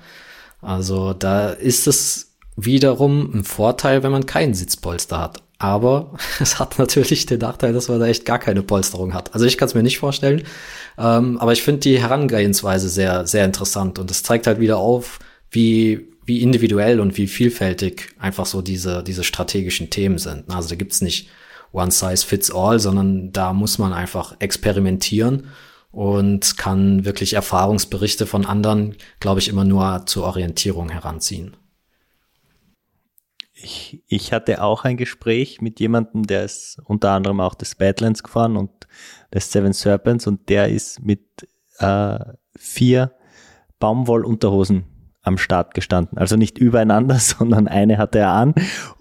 Also 0.62 1.12
da 1.12 1.50
ist 1.50 1.86
es 1.86 2.25
wiederum 2.56 3.32
ein 3.34 3.44
Vorteil, 3.44 4.04
wenn 4.04 4.12
man 4.12 4.26
keinen 4.26 4.54
Sitzpolster 4.54 5.20
hat. 5.20 5.44
Aber 5.58 6.14
es 6.40 6.60
hat 6.60 6.78
natürlich 6.80 7.26
den 7.26 7.40
Nachteil, 7.40 7.74
dass 7.74 7.88
man 7.88 8.00
da 8.00 8.08
echt 8.08 8.26
gar 8.26 8.40
keine 8.40 8.64
Polsterung 8.64 9.14
hat. 9.14 9.34
Also 9.34 9.46
ich 9.46 9.58
kann 9.58 9.68
es 9.68 9.76
mir 9.76 9.84
nicht 9.84 10.00
vorstellen. 10.00 10.44
Ähm, 10.98 11.38
aber 11.38 11.54
ich 11.54 11.64
finde 11.64 11.82
die 11.82 12.00
Herangehensweise 12.00 12.90
sehr, 12.90 13.28
sehr 13.28 13.46
interessant. 13.46 14.00
Und 14.00 14.12
es 14.12 14.24
zeigt 14.24 14.48
halt 14.48 14.60
wieder 14.60 14.78
auf, 14.78 15.20
wie, 15.52 16.08
wie 16.26 16.42
individuell 16.42 17.00
und 17.00 17.18
wie 17.18 17.28
vielfältig 17.28 18.10
einfach 18.20 18.46
so 18.46 18.62
diese, 18.62 19.04
diese 19.04 19.24
strategischen 19.24 19.90
Themen 19.90 20.18
sind. 20.18 20.50
Also 20.50 20.70
da 20.70 20.76
gibt's 20.76 21.02
nicht 21.02 21.30
One 21.72 21.92
Size 21.92 22.26
Fits 22.26 22.52
All, 22.52 22.80
sondern 22.80 23.32
da 23.34 23.54
muss 23.54 23.78
man 23.78 23.92
einfach 23.92 24.36
experimentieren 24.40 25.48
und 25.92 26.58
kann 26.58 27.06
wirklich 27.06 27.34
Erfahrungsberichte 27.34 28.26
von 28.26 28.46
anderen, 28.46 28.96
glaube 29.20 29.40
ich, 29.40 29.48
immer 29.48 29.64
nur 29.64 30.04
zur 30.06 30.26
Orientierung 30.26 30.90
heranziehen 30.90 31.56
ich, 33.56 34.04
ich 34.08 34.34
hatte 34.34 34.62
auch 34.62 34.84
ein 34.84 34.98
Gespräch 34.98 35.62
mit 35.62 35.80
jemandem, 35.80 36.24
der 36.24 36.44
ist 36.44 36.80
unter 36.84 37.12
anderem 37.12 37.40
auch 37.40 37.56
das 37.56 37.76
Badlands 37.76 38.22
gefahren 38.22 38.58
und 38.58 38.70
das 39.32 39.52
Seven 39.52 39.74
Serpents 39.74 40.28
und 40.28 40.50
der 40.50 40.68
ist 40.68 41.02
mit 41.02 41.48
äh, 41.80 42.20
vier 42.58 43.14
Baumwollunterhosen 43.80 44.84
am 45.22 45.38
Start 45.38 45.74
gestanden. 45.74 46.18
Also 46.18 46.36
nicht 46.36 46.58
übereinander, 46.58 47.16
sondern 47.20 47.68
eine 47.68 47.98
hatte 47.98 48.20
er 48.20 48.32
an 48.32 48.54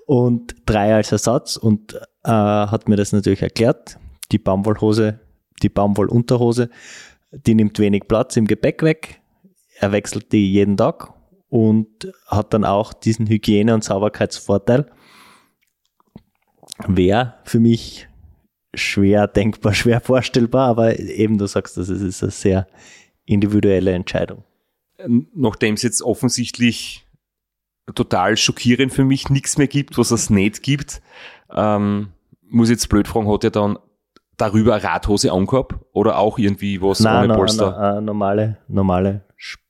und 0.07 0.55
drei 0.67 0.95
als 0.95 1.11
Ersatz 1.11 1.57
und 1.57 1.95
äh, 2.25 2.31
hat 2.31 2.89
mir 2.89 2.97
das 2.97 3.13
natürlich 3.13 3.43
erklärt. 3.43 3.99
Die 4.31 4.39
Baumwollhose, 4.39 5.19
die 5.63 5.69
Baumwollunterhose, 5.69 6.71
die 7.33 7.55
nimmt 7.55 7.79
wenig 7.81 8.07
Platz 8.07 8.37
im 8.37 8.47
Gepäck 8.47 8.83
weg. 8.83 9.21
Er 9.81 9.91
wechselt 9.91 10.31
die 10.31 10.53
jeden 10.53 10.77
Tag 10.77 11.14
und 11.55 12.13
hat 12.27 12.53
dann 12.53 12.65
auch 12.65 12.93
diesen 12.93 13.29
Hygiene- 13.29 13.75
und 13.75 13.85
Sauberkeitsvorteil. 13.85 14.91
Wäre 16.89 17.35
für 17.45 17.61
mich 17.61 18.09
schwer 18.75 19.29
denkbar, 19.29 19.73
schwer 19.73 20.01
vorstellbar, 20.01 20.67
aber 20.67 20.99
eben 20.99 21.39
du 21.39 21.47
sagst, 21.47 21.77
das 21.77 21.91
ist 21.91 22.25
eine 22.25 22.33
sehr 22.33 22.67
individuelle 23.25 23.93
Entscheidung. 23.93 24.43
Nachdem 25.33 25.75
es 25.75 25.83
jetzt 25.83 26.03
offensichtlich 26.03 27.07
total 27.95 28.37
schockierend 28.37 28.93
für 28.93 29.05
mich, 29.05 29.31
nichts 29.31 29.57
mehr 29.57 29.69
gibt, 29.69 29.97
was 29.97 30.11
es 30.11 30.31
nicht 30.31 30.61
gibt. 30.61 31.03
Ähm, 31.55 32.09
muss 32.49 32.69
jetzt 32.69 32.89
blöd 32.89 33.07
fragen, 33.07 33.31
hat 33.31 33.45
er 33.45 33.53
dann 33.53 33.79
darüber 34.37 34.75
eine 34.75 34.83
Radhose 34.83 35.31
angehabt 35.31 35.77
oder 35.93 36.19
auch 36.19 36.37
irgendwie 36.37 36.83
was 36.83 36.99
Nein, 36.99 37.31
ohne 37.31 37.39
Polster? 37.39 37.71
no, 37.71 37.77
eine 37.77 38.03
normale, 38.03 38.59
normale 38.67 39.25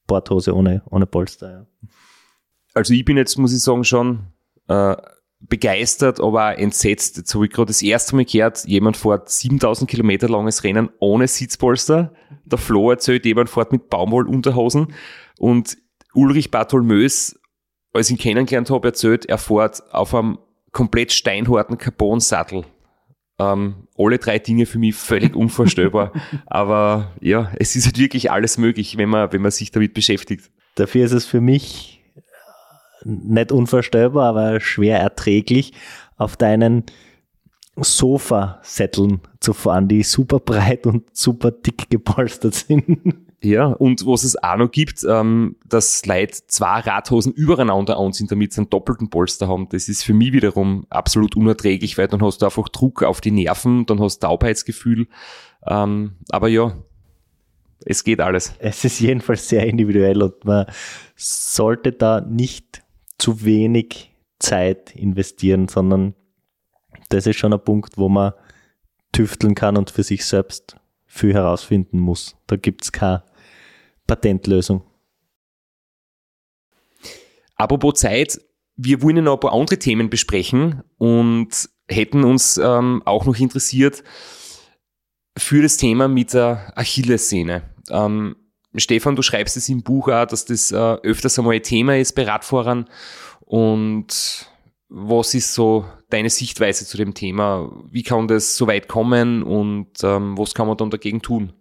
Sporthose 0.04 0.54
ohne, 0.54 0.82
ohne 0.90 1.06
Polster. 1.06 1.50
Ja. 1.50 1.88
Also 2.74 2.92
ich 2.92 3.04
bin 3.04 3.16
jetzt, 3.16 3.38
muss 3.38 3.52
ich 3.52 3.62
sagen, 3.62 3.84
schon 3.84 4.26
äh, 4.68 4.96
begeistert, 5.40 6.20
aber 6.20 6.50
auch 6.50 6.58
entsetzt. 6.58 7.16
Jetzt 7.16 7.34
habe 7.34 7.46
ich 7.46 7.52
gerade 7.52 7.68
das 7.68 7.82
erste 7.82 8.16
Mal 8.16 8.24
gehört, 8.24 8.64
jemand 8.66 8.96
fährt 8.96 9.28
7000 9.28 9.88
Kilometer 9.88 10.28
langes 10.28 10.64
Rennen 10.64 10.90
ohne 10.98 11.28
Sitzpolster. 11.28 12.12
Der 12.44 12.58
Flo 12.58 12.90
erzählt, 12.90 13.24
jemand 13.24 13.50
fährt 13.50 13.72
mit 13.72 13.88
Baumwollunterhosen. 13.88 14.92
Und 15.38 15.78
Ulrich 16.14 16.50
Bartholmös, 16.50 17.38
als 17.92 18.08
ich 18.08 18.16
ihn 18.16 18.18
kennengelernt 18.18 18.70
habe, 18.70 18.88
erzählt, 18.88 19.26
er 19.26 19.38
fährt 19.38 19.82
auf 19.92 20.14
einem 20.14 20.38
komplett 20.72 21.12
steinharten 21.12 21.78
Carbon-Sattel. 21.78 22.64
Ähm, 23.38 23.88
alle 23.98 24.18
drei 24.18 24.38
Dinge 24.38 24.66
für 24.66 24.78
mich 24.78 24.94
völlig 24.94 25.34
unvorstellbar. 25.36 26.12
aber 26.46 27.12
ja, 27.20 27.52
es 27.58 27.76
ist 27.76 27.86
halt 27.86 27.98
wirklich 27.98 28.30
alles 28.30 28.58
möglich, 28.58 28.96
wenn 28.96 29.08
man, 29.08 29.32
wenn 29.32 29.42
man 29.42 29.50
sich 29.50 29.70
damit 29.70 29.94
beschäftigt. 29.94 30.50
Dafür 30.76 31.04
ist 31.04 31.12
es 31.12 31.24
für 31.24 31.40
mich 31.40 32.02
nicht 33.04 33.52
unvorstellbar, 33.52 34.28
aber 34.28 34.60
schwer 34.60 34.98
erträglich, 35.00 35.72
auf 36.16 36.36
deinen 36.36 36.84
Sofasätteln 37.76 39.20
zu 39.40 39.52
fahren, 39.52 39.88
die 39.88 40.02
super 40.02 40.38
breit 40.38 40.86
und 40.86 41.14
super 41.14 41.50
dick 41.50 41.90
gepolstert 41.90 42.54
sind. 42.54 43.14
Ja, 43.44 43.66
und 43.66 44.06
was 44.06 44.24
es 44.24 44.42
auch 44.42 44.56
noch 44.56 44.70
gibt, 44.70 45.04
ähm, 45.06 45.56
dass 45.66 46.06
Leute 46.06 46.38
zwei 46.46 46.80
Radhosen 46.80 47.32
übereinander 47.32 47.98
anziehen, 47.98 48.26
damit 48.26 48.54
sie 48.54 48.62
einen 48.62 48.70
doppelten 48.70 49.10
Polster 49.10 49.48
haben. 49.48 49.68
Das 49.68 49.88
ist 49.88 50.02
für 50.02 50.14
mich 50.14 50.32
wiederum 50.32 50.86
absolut 50.88 51.36
unerträglich, 51.36 51.98
weil 51.98 52.08
dann 52.08 52.22
hast 52.22 52.40
du 52.40 52.46
einfach 52.46 52.70
Druck 52.70 53.02
auf 53.02 53.20
die 53.20 53.30
Nerven, 53.30 53.84
dann 53.84 54.00
hast 54.00 54.22
du 54.22 54.28
Taubheitsgefühl. 54.28 55.08
Ähm, 55.66 56.12
aber 56.30 56.48
ja, 56.48 56.74
es 57.84 58.02
geht 58.02 58.20
alles. 58.20 58.54
Es 58.60 58.82
ist 58.84 58.98
jedenfalls 59.00 59.46
sehr 59.46 59.66
individuell 59.66 60.22
und 60.22 60.42
man 60.46 60.64
sollte 61.14 61.92
da 61.92 62.22
nicht 62.22 62.82
zu 63.18 63.44
wenig 63.44 64.14
Zeit 64.38 64.96
investieren, 64.96 65.68
sondern 65.68 66.14
das 67.10 67.26
ist 67.26 67.36
schon 67.36 67.52
ein 67.52 67.62
Punkt, 67.62 67.98
wo 67.98 68.08
man 68.08 68.32
tüfteln 69.12 69.54
kann 69.54 69.76
und 69.76 69.90
für 69.90 70.02
sich 70.02 70.24
selbst 70.24 70.76
viel 71.04 71.34
herausfinden 71.34 71.98
muss. 72.00 72.36
Da 72.46 72.56
gibt 72.56 72.84
es 72.84 72.92
keine 72.92 73.22
Patentlösung. 74.06 74.82
Apropos 77.56 78.00
Zeit, 78.00 78.40
wir 78.76 79.02
wollen 79.02 79.24
noch 79.24 79.34
ein 79.34 79.40
paar 79.40 79.52
andere 79.52 79.78
Themen 79.78 80.10
besprechen 80.10 80.82
und 80.98 81.68
hätten 81.88 82.24
uns 82.24 82.58
ähm, 82.58 83.02
auch 83.04 83.26
noch 83.26 83.38
interessiert 83.38 84.02
für 85.36 85.62
das 85.62 85.76
Thema 85.76 86.08
mit 86.08 86.34
der 86.34 86.72
Achillessehne. 86.76 87.62
Ähm, 87.90 88.36
Stefan, 88.76 89.14
du 89.14 89.22
schreibst 89.22 89.56
es 89.56 89.68
im 89.68 89.82
Buch 89.82 90.08
auch, 90.08 90.26
dass 90.26 90.44
das 90.44 90.72
äh, 90.72 90.76
öfters 90.76 91.38
einmal 91.38 91.54
ein 91.54 91.62
Thema 91.62 91.96
ist 91.96 92.14
bei 92.14 92.24
Radfahrern. 92.24 92.86
Und 93.40 94.48
was 94.88 95.34
ist 95.34 95.54
so 95.54 95.84
deine 96.10 96.30
Sichtweise 96.30 96.86
zu 96.86 96.96
dem 96.96 97.14
Thema? 97.14 97.70
Wie 97.90 98.02
kann 98.02 98.26
das 98.26 98.56
so 98.56 98.66
weit 98.66 98.88
kommen 98.88 99.42
und 99.42 99.90
ähm, 100.02 100.36
was 100.36 100.54
kann 100.54 100.66
man 100.66 100.76
dann 100.76 100.90
dagegen 100.90 101.22
tun? 101.22 101.52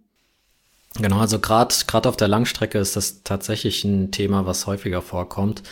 Genau, 1.00 1.18
also 1.18 1.40
gerade 1.40 1.74
gerade 1.86 2.08
auf 2.08 2.16
der 2.16 2.28
Langstrecke 2.28 2.78
ist 2.78 2.94
das 2.94 3.22
tatsächlich 3.24 3.84
ein 3.84 4.12
Thema, 4.12 4.46
was 4.46 4.66
häufiger 4.66 5.02
vorkommt. 5.02 5.62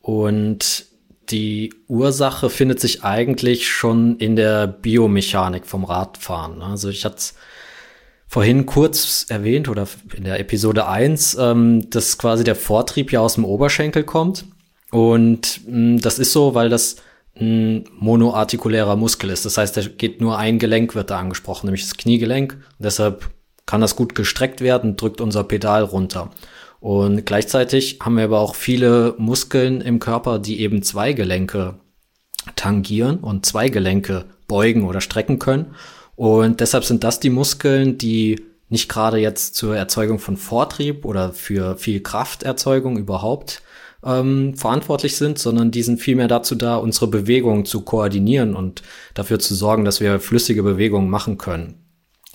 Und 0.00 0.86
die 1.30 1.74
Ursache 1.88 2.50
findet 2.50 2.80
sich 2.80 3.04
eigentlich 3.04 3.68
schon 3.68 4.16
in 4.18 4.36
der 4.36 4.66
Biomechanik 4.66 5.66
vom 5.66 5.84
Radfahren. 5.84 6.62
Also 6.62 6.88
ich 6.88 7.04
hatte 7.04 7.22
vorhin 8.28 8.66
kurz 8.66 9.26
erwähnt 9.28 9.68
oder 9.68 9.86
in 10.14 10.24
der 10.24 10.40
Episode 10.40 10.86
1, 10.86 11.36
ähm, 11.38 11.88
dass 11.90 12.18
quasi 12.18 12.44
der 12.44 12.56
Vortrieb 12.56 13.12
ja 13.12 13.20
aus 13.20 13.34
dem 13.34 13.44
Oberschenkel 13.44 14.04
kommt. 14.04 14.44
Und 14.90 15.60
mh, 15.66 16.00
das 16.00 16.18
ist 16.18 16.32
so, 16.32 16.54
weil 16.54 16.68
das 16.68 16.96
ein 17.38 17.84
monoartikulärer 17.98 18.96
Muskel 18.96 19.30
ist. 19.30 19.44
Das 19.44 19.58
heißt, 19.58 19.76
da 19.76 19.82
geht 19.82 20.20
nur 20.20 20.38
ein 20.38 20.58
Gelenk 20.58 20.94
wird 20.94 21.10
da 21.10 21.18
angesprochen, 21.18 21.66
nämlich 21.66 21.82
das 21.82 21.96
Kniegelenk. 21.96 22.54
Und 22.54 22.84
deshalb 22.84 23.30
kann 23.66 23.80
das 23.80 23.96
gut 23.96 24.14
gestreckt 24.14 24.60
werden, 24.60 24.96
drückt 24.96 25.20
unser 25.20 25.44
Pedal 25.44 25.82
runter. 25.82 26.30
Und 26.80 27.26
gleichzeitig 27.26 27.98
haben 28.02 28.16
wir 28.16 28.24
aber 28.24 28.40
auch 28.40 28.54
viele 28.54 29.14
Muskeln 29.18 29.80
im 29.80 29.98
Körper, 29.98 30.38
die 30.38 30.60
eben 30.60 30.82
zwei 30.82 31.12
Gelenke 31.12 31.74
tangieren 32.54 33.18
und 33.18 33.44
zwei 33.44 33.68
Gelenke 33.68 34.26
beugen 34.46 34.84
oder 34.84 35.00
strecken 35.00 35.38
können. 35.38 35.74
Und 36.14 36.60
deshalb 36.60 36.84
sind 36.84 37.02
das 37.02 37.18
die 37.18 37.30
Muskeln, 37.30 37.98
die 37.98 38.40
nicht 38.68 38.88
gerade 38.88 39.18
jetzt 39.18 39.54
zur 39.54 39.76
Erzeugung 39.76 40.18
von 40.18 40.36
Vortrieb 40.36 41.04
oder 41.04 41.32
für 41.32 41.76
viel 41.76 42.00
Krafterzeugung 42.00 42.96
überhaupt 42.96 43.62
ähm, 44.04 44.54
verantwortlich 44.56 45.16
sind, 45.16 45.38
sondern 45.38 45.70
die 45.70 45.82
sind 45.82 46.00
vielmehr 46.00 46.28
dazu 46.28 46.54
da, 46.54 46.76
unsere 46.76 47.06
Bewegungen 47.08 47.64
zu 47.64 47.82
koordinieren 47.82 48.54
und 48.54 48.82
dafür 49.14 49.38
zu 49.38 49.54
sorgen, 49.54 49.84
dass 49.84 50.00
wir 50.00 50.20
flüssige 50.20 50.62
Bewegungen 50.62 51.10
machen 51.10 51.38
können. 51.38 51.85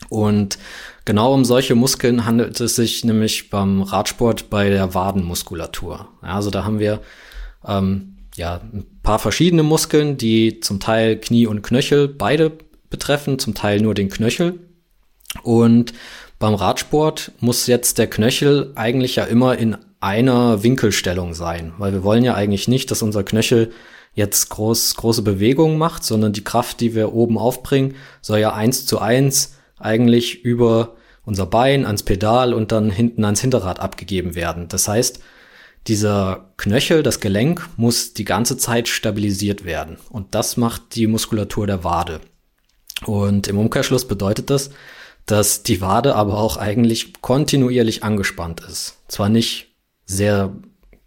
Und 0.09 0.57
genau 1.05 1.33
um 1.33 1.45
solche 1.45 1.75
Muskeln 1.75 2.25
handelt 2.25 2.59
es 2.59 2.75
sich 2.75 3.03
nämlich 3.05 3.49
beim 3.49 3.81
Radsport 3.81 4.49
bei 4.49 4.69
der 4.69 4.93
Wadenmuskulatur. 4.93 6.09
Also 6.21 6.49
da 6.49 6.63
haben 6.63 6.79
wir 6.79 7.01
ähm, 7.65 8.17
ja 8.35 8.61
ein 8.73 8.85
paar 9.03 9.19
verschiedene 9.19 9.63
Muskeln, 9.63 10.17
die 10.17 10.59
zum 10.59 10.79
Teil 10.79 11.17
Knie 11.17 11.47
und 11.47 11.61
Knöchel 11.61 12.07
beide 12.07 12.51
betreffen, 12.89 13.39
zum 13.39 13.53
Teil 13.53 13.81
nur 13.81 13.93
den 13.93 14.09
Knöchel. 14.09 14.59
Und 15.43 15.93
beim 16.39 16.55
Radsport 16.55 17.31
muss 17.39 17.67
jetzt 17.67 17.97
der 17.97 18.07
Knöchel 18.07 18.71
eigentlich 18.75 19.15
ja 19.15 19.23
immer 19.23 19.57
in 19.57 19.77
einer 19.99 20.63
Winkelstellung 20.63 21.33
sein, 21.35 21.73
weil 21.77 21.93
wir 21.93 22.03
wollen 22.03 22.23
ja 22.23 22.33
eigentlich 22.33 22.67
nicht, 22.67 22.89
dass 22.89 23.03
unser 23.03 23.23
Knöchel 23.23 23.71
jetzt 24.13 24.49
groß, 24.49 24.95
große 24.95 25.21
Bewegungen 25.21 25.77
macht, 25.77 26.03
sondern 26.03 26.33
die 26.33 26.43
Kraft, 26.43 26.81
die 26.81 26.95
wir 26.95 27.13
oben 27.13 27.37
aufbringen, 27.37 27.95
soll 28.21 28.39
ja 28.39 28.53
eins 28.53 28.85
zu 28.85 28.99
eins 28.99 29.55
eigentlich 29.83 30.43
über 30.43 30.95
unser 31.25 31.45
Bein 31.45 31.85
ans 31.85 32.03
Pedal 32.03 32.53
und 32.53 32.71
dann 32.71 32.89
hinten 32.89 33.23
ans 33.23 33.41
Hinterrad 33.41 33.79
abgegeben 33.79 34.35
werden. 34.35 34.67
Das 34.67 34.87
heißt, 34.87 35.21
dieser 35.87 36.51
Knöchel, 36.57 37.03
das 37.03 37.19
Gelenk, 37.19 37.67
muss 37.77 38.13
die 38.13 38.25
ganze 38.25 38.57
Zeit 38.57 38.87
stabilisiert 38.87 39.65
werden. 39.65 39.97
Und 40.09 40.35
das 40.35 40.57
macht 40.57 40.95
die 40.95 41.07
Muskulatur 41.07 41.67
der 41.67 41.83
Wade. 41.83 42.21
Und 43.05 43.47
im 43.47 43.57
Umkehrschluss 43.57 44.07
bedeutet 44.07 44.49
das, 44.49 44.69
dass 45.25 45.63
die 45.63 45.81
Wade 45.81 46.15
aber 46.15 46.37
auch 46.37 46.57
eigentlich 46.57 47.21
kontinuierlich 47.21 48.03
angespannt 48.03 48.61
ist. 48.61 48.97
Zwar 49.07 49.29
nicht 49.29 49.67
sehr 50.05 50.53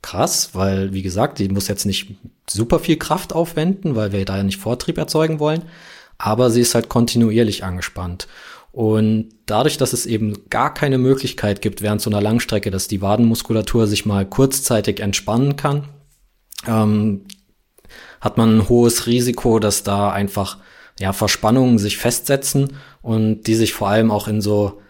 krass, 0.02 0.50
weil, 0.54 0.92
wie 0.92 1.02
gesagt, 1.02 1.38
die 1.38 1.48
muss 1.48 1.68
jetzt 1.68 1.86
nicht 1.86 2.14
super 2.48 2.78
viel 2.78 2.96
Kraft 2.96 3.32
aufwenden, 3.32 3.96
weil 3.96 4.12
wir 4.12 4.24
da 4.24 4.36
ja 4.36 4.42
nicht 4.42 4.60
Vortrieb 4.60 4.98
erzeugen 4.98 5.40
wollen, 5.40 5.62
aber 6.18 6.50
sie 6.50 6.60
ist 6.60 6.74
halt 6.74 6.88
kontinuierlich 6.88 7.64
angespannt. 7.64 8.28
Und 8.74 9.28
dadurch, 9.46 9.78
dass 9.78 9.92
es 9.92 10.04
eben 10.04 10.50
gar 10.50 10.74
keine 10.74 10.98
Möglichkeit 10.98 11.62
gibt 11.62 11.80
während 11.80 12.00
so 12.00 12.10
einer 12.10 12.20
Langstrecke, 12.20 12.72
dass 12.72 12.88
die 12.88 13.00
Wadenmuskulatur 13.00 13.86
sich 13.86 14.04
mal 14.04 14.26
kurzzeitig 14.26 14.98
entspannen 14.98 15.54
kann, 15.54 15.84
ähm, 16.66 17.24
hat 18.20 18.36
man 18.36 18.58
ein 18.58 18.68
hohes 18.68 19.06
Risiko, 19.06 19.60
dass 19.60 19.84
da 19.84 20.10
einfach 20.10 20.58
ja, 20.98 21.12
Verspannungen 21.12 21.78
sich 21.78 21.98
festsetzen 21.98 22.76
und 23.00 23.44
die 23.44 23.54
sich 23.54 23.74
vor 23.74 23.90
allem 23.90 24.10
auch 24.10 24.26
in 24.26 24.40
so 24.40 24.80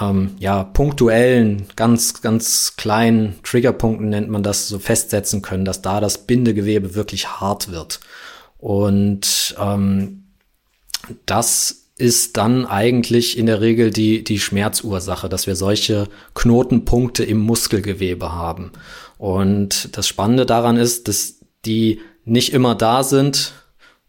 ähm, 0.00 0.36
ja, 0.38 0.62
punktuellen, 0.62 1.66
ganz, 1.74 2.22
ganz 2.22 2.76
kleinen 2.76 3.42
Triggerpunkten 3.42 4.10
nennt 4.10 4.30
man 4.30 4.44
das, 4.44 4.68
so 4.68 4.78
festsetzen 4.78 5.42
können, 5.42 5.64
dass 5.64 5.82
da 5.82 6.00
das 6.00 6.18
Bindegewebe 6.18 6.94
wirklich 6.94 7.40
hart 7.40 7.72
wird. 7.72 7.98
Und 8.58 9.56
ähm, 9.58 10.28
das 11.26 11.83
ist 11.96 12.36
dann 12.36 12.66
eigentlich 12.66 13.38
in 13.38 13.46
der 13.46 13.60
Regel 13.60 13.90
die, 13.90 14.24
die 14.24 14.40
Schmerzursache, 14.40 15.28
dass 15.28 15.46
wir 15.46 15.54
solche 15.54 16.08
Knotenpunkte 16.34 17.24
im 17.24 17.38
Muskelgewebe 17.38 18.32
haben. 18.32 18.72
Und 19.16 19.96
das 19.96 20.08
Spannende 20.08 20.44
daran 20.44 20.76
ist, 20.76 21.06
dass 21.08 21.36
die 21.64 22.00
nicht 22.24 22.52
immer 22.52 22.74
da 22.74 23.04
sind, 23.04 23.52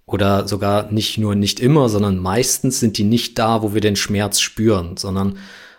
oder 0.06 0.48
sogar 0.48 0.92
nicht 0.92 1.18
nur 1.18 1.36
nicht 1.36 1.60
immer, 1.60 1.90
sondern 1.90 2.18
meistens 2.18 2.80
sind 2.80 2.98
die 2.98 3.04
nicht 3.04 3.40
da, 3.40 3.64
wo 3.64 3.74
wir 3.74 3.82
den 3.82 3.96
Schmerz 3.96 4.40
spüren, 4.40 4.98
sondern 4.98 5.38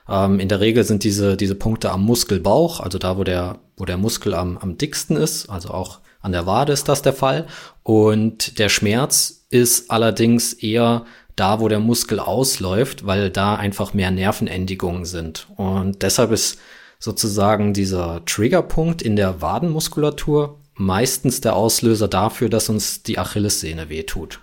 ähm, 0.08 0.40
in 0.40 0.48
der 0.48 0.60
Regel 0.60 0.84
sind 0.84 1.04
diese, 1.04 1.36
diese 1.36 1.54
Punkte 1.54 1.90
am 1.90 2.04
Muskelbauch, 2.04 2.80
also 2.80 2.98
da, 2.98 3.18
wo 3.18 3.24
der, 3.24 3.60
wo 3.76 3.84
der 3.84 3.96
Muskel 3.96 4.34
am, 4.34 4.58
am 4.58 4.78
dicksten 4.78 5.16
ist, 5.16 5.48
also 5.48 5.70
auch 5.70 6.00
an 6.20 6.32
der 6.32 6.46
Wade 6.46 6.72
ist 6.72 6.88
das 6.88 7.02
der 7.02 7.12
Fall. 7.12 7.46
Und 7.84 8.58
der 8.58 8.68
Schmerz 8.68 9.46
ist 9.48 9.92
allerdings 9.92 10.52
eher 10.54 11.04
da, 11.36 11.60
wo 11.60 11.68
der 11.68 11.80
Muskel 11.80 12.18
ausläuft, 12.18 13.06
weil 13.06 13.30
da 13.30 13.54
einfach 13.54 13.94
mehr 13.94 14.10
Nervenendigungen 14.10 15.04
sind. 15.04 15.46
Und 15.56 16.02
deshalb 16.02 16.32
ist 16.32 16.58
sozusagen 16.98 17.74
dieser 17.74 18.24
Triggerpunkt 18.24 19.02
in 19.02 19.16
der 19.16 19.42
Wadenmuskulatur 19.42 20.58
meistens 20.74 21.40
der 21.40 21.54
Auslöser 21.54 22.08
dafür, 22.08 22.48
dass 22.48 22.68
uns 22.68 23.02
die 23.02 23.18
Achillessehne 23.18 23.88
wehtut. 23.88 24.40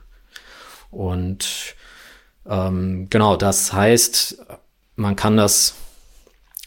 Und 0.92 1.76
ähm, 2.48 3.08
genau, 3.10 3.38
das 3.38 3.74
heißt, 3.74 4.38
man 4.96 5.16
kann 5.16 5.38
das 5.38 5.76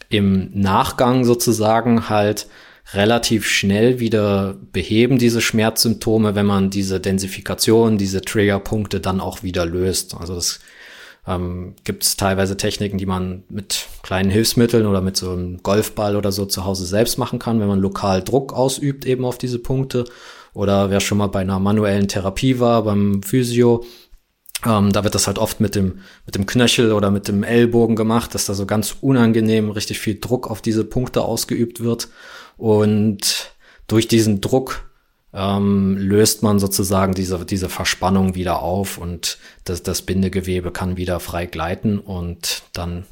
im 0.09 0.49
Nachgang 0.53 1.25
sozusagen 1.25 2.09
halt 2.09 2.47
relativ 2.93 3.45
schnell 3.45 3.99
wieder 3.99 4.55
beheben, 4.71 5.17
diese 5.17 5.41
Schmerzsymptome, 5.41 6.35
wenn 6.35 6.45
man 6.45 6.69
diese 6.69 6.99
Densifikation, 6.99 7.97
diese 7.97 8.21
Triggerpunkte 8.21 8.99
dann 8.99 9.19
auch 9.19 9.43
wieder 9.43 9.65
löst. 9.65 10.15
Also 10.15 10.35
das 10.35 10.59
ähm, 11.27 11.75
gibt 11.83 12.03
es 12.03 12.15
teilweise 12.15 12.55
Techniken, 12.55 12.97
die 12.97 13.05
man 13.05 13.43
mit 13.49 13.87
kleinen 14.03 14.29
Hilfsmitteln 14.29 14.85
oder 14.85 15.01
mit 15.01 15.17
so 15.17 15.31
einem 15.31 15.61
Golfball 15.61 16.15
oder 16.15 16.31
so 16.31 16.45
zu 16.45 16.63
Hause 16.63 16.85
selbst 16.85 17.17
machen 17.17 17.39
kann, 17.39 17.59
wenn 17.59 17.67
man 17.67 17.79
lokal 17.79 18.23
Druck 18.23 18.53
ausübt 18.53 19.05
eben 19.05 19.25
auf 19.25 19.37
diese 19.37 19.59
Punkte. 19.59 20.05
Oder 20.53 20.89
wer 20.89 21.01
schon 21.01 21.17
mal 21.17 21.27
bei 21.27 21.41
einer 21.41 21.59
manuellen 21.59 22.07
Therapie 22.07 22.59
war, 22.59 22.83
beim 22.83 23.21
Physio, 23.21 23.83
ähm, 24.65 24.91
da 24.91 25.03
wird 25.03 25.13
das 25.13 25.27
halt 25.27 25.37
oft 25.37 25.59
mit 25.59 25.75
dem, 25.75 25.99
mit 26.25 26.35
dem 26.35 26.45
Knöchel 26.45 26.93
oder 26.93 27.11
mit 27.11 27.27
dem 27.27 27.43
Ellbogen 27.43 27.95
gemacht, 27.95 28.33
dass 28.33 28.45
da 28.45 28.53
so 28.53 28.65
ganz 28.65 28.95
unangenehm 29.01 29.69
richtig 29.69 29.99
viel 29.99 30.19
Druck 30.19 30.49
auf 30.49 30.61
diese 30.61 30.83
Punkte 30.85 31.21
ausgeübt 31.21 31.83
wird. 31.83 32.07
Und 32.57 33.51
durch 33.87 34.07
diesen 34.07 34.41
Druck 34.41 34.89
ähm, 35.33 35.97
löst 35.97 36.43
man 36.43 36.59
sozusagen 36.59 37.13
diese, 37.13 37.45
diese 37.45 37.69
Verspannung 37.69 38.35
wieder 38.35 38.61
auf 38.61 38.97
und 38.97 39.37
das, 39.63 39.83
das 39.83 40.01
Bindegewebe 40.01 40.71
kann 40.71 40.97
wieder 40.97 41.19
frei 41.19 41.45
gleiten 41.45 41.99
und 41.99 42.63
dann 42.73 43.05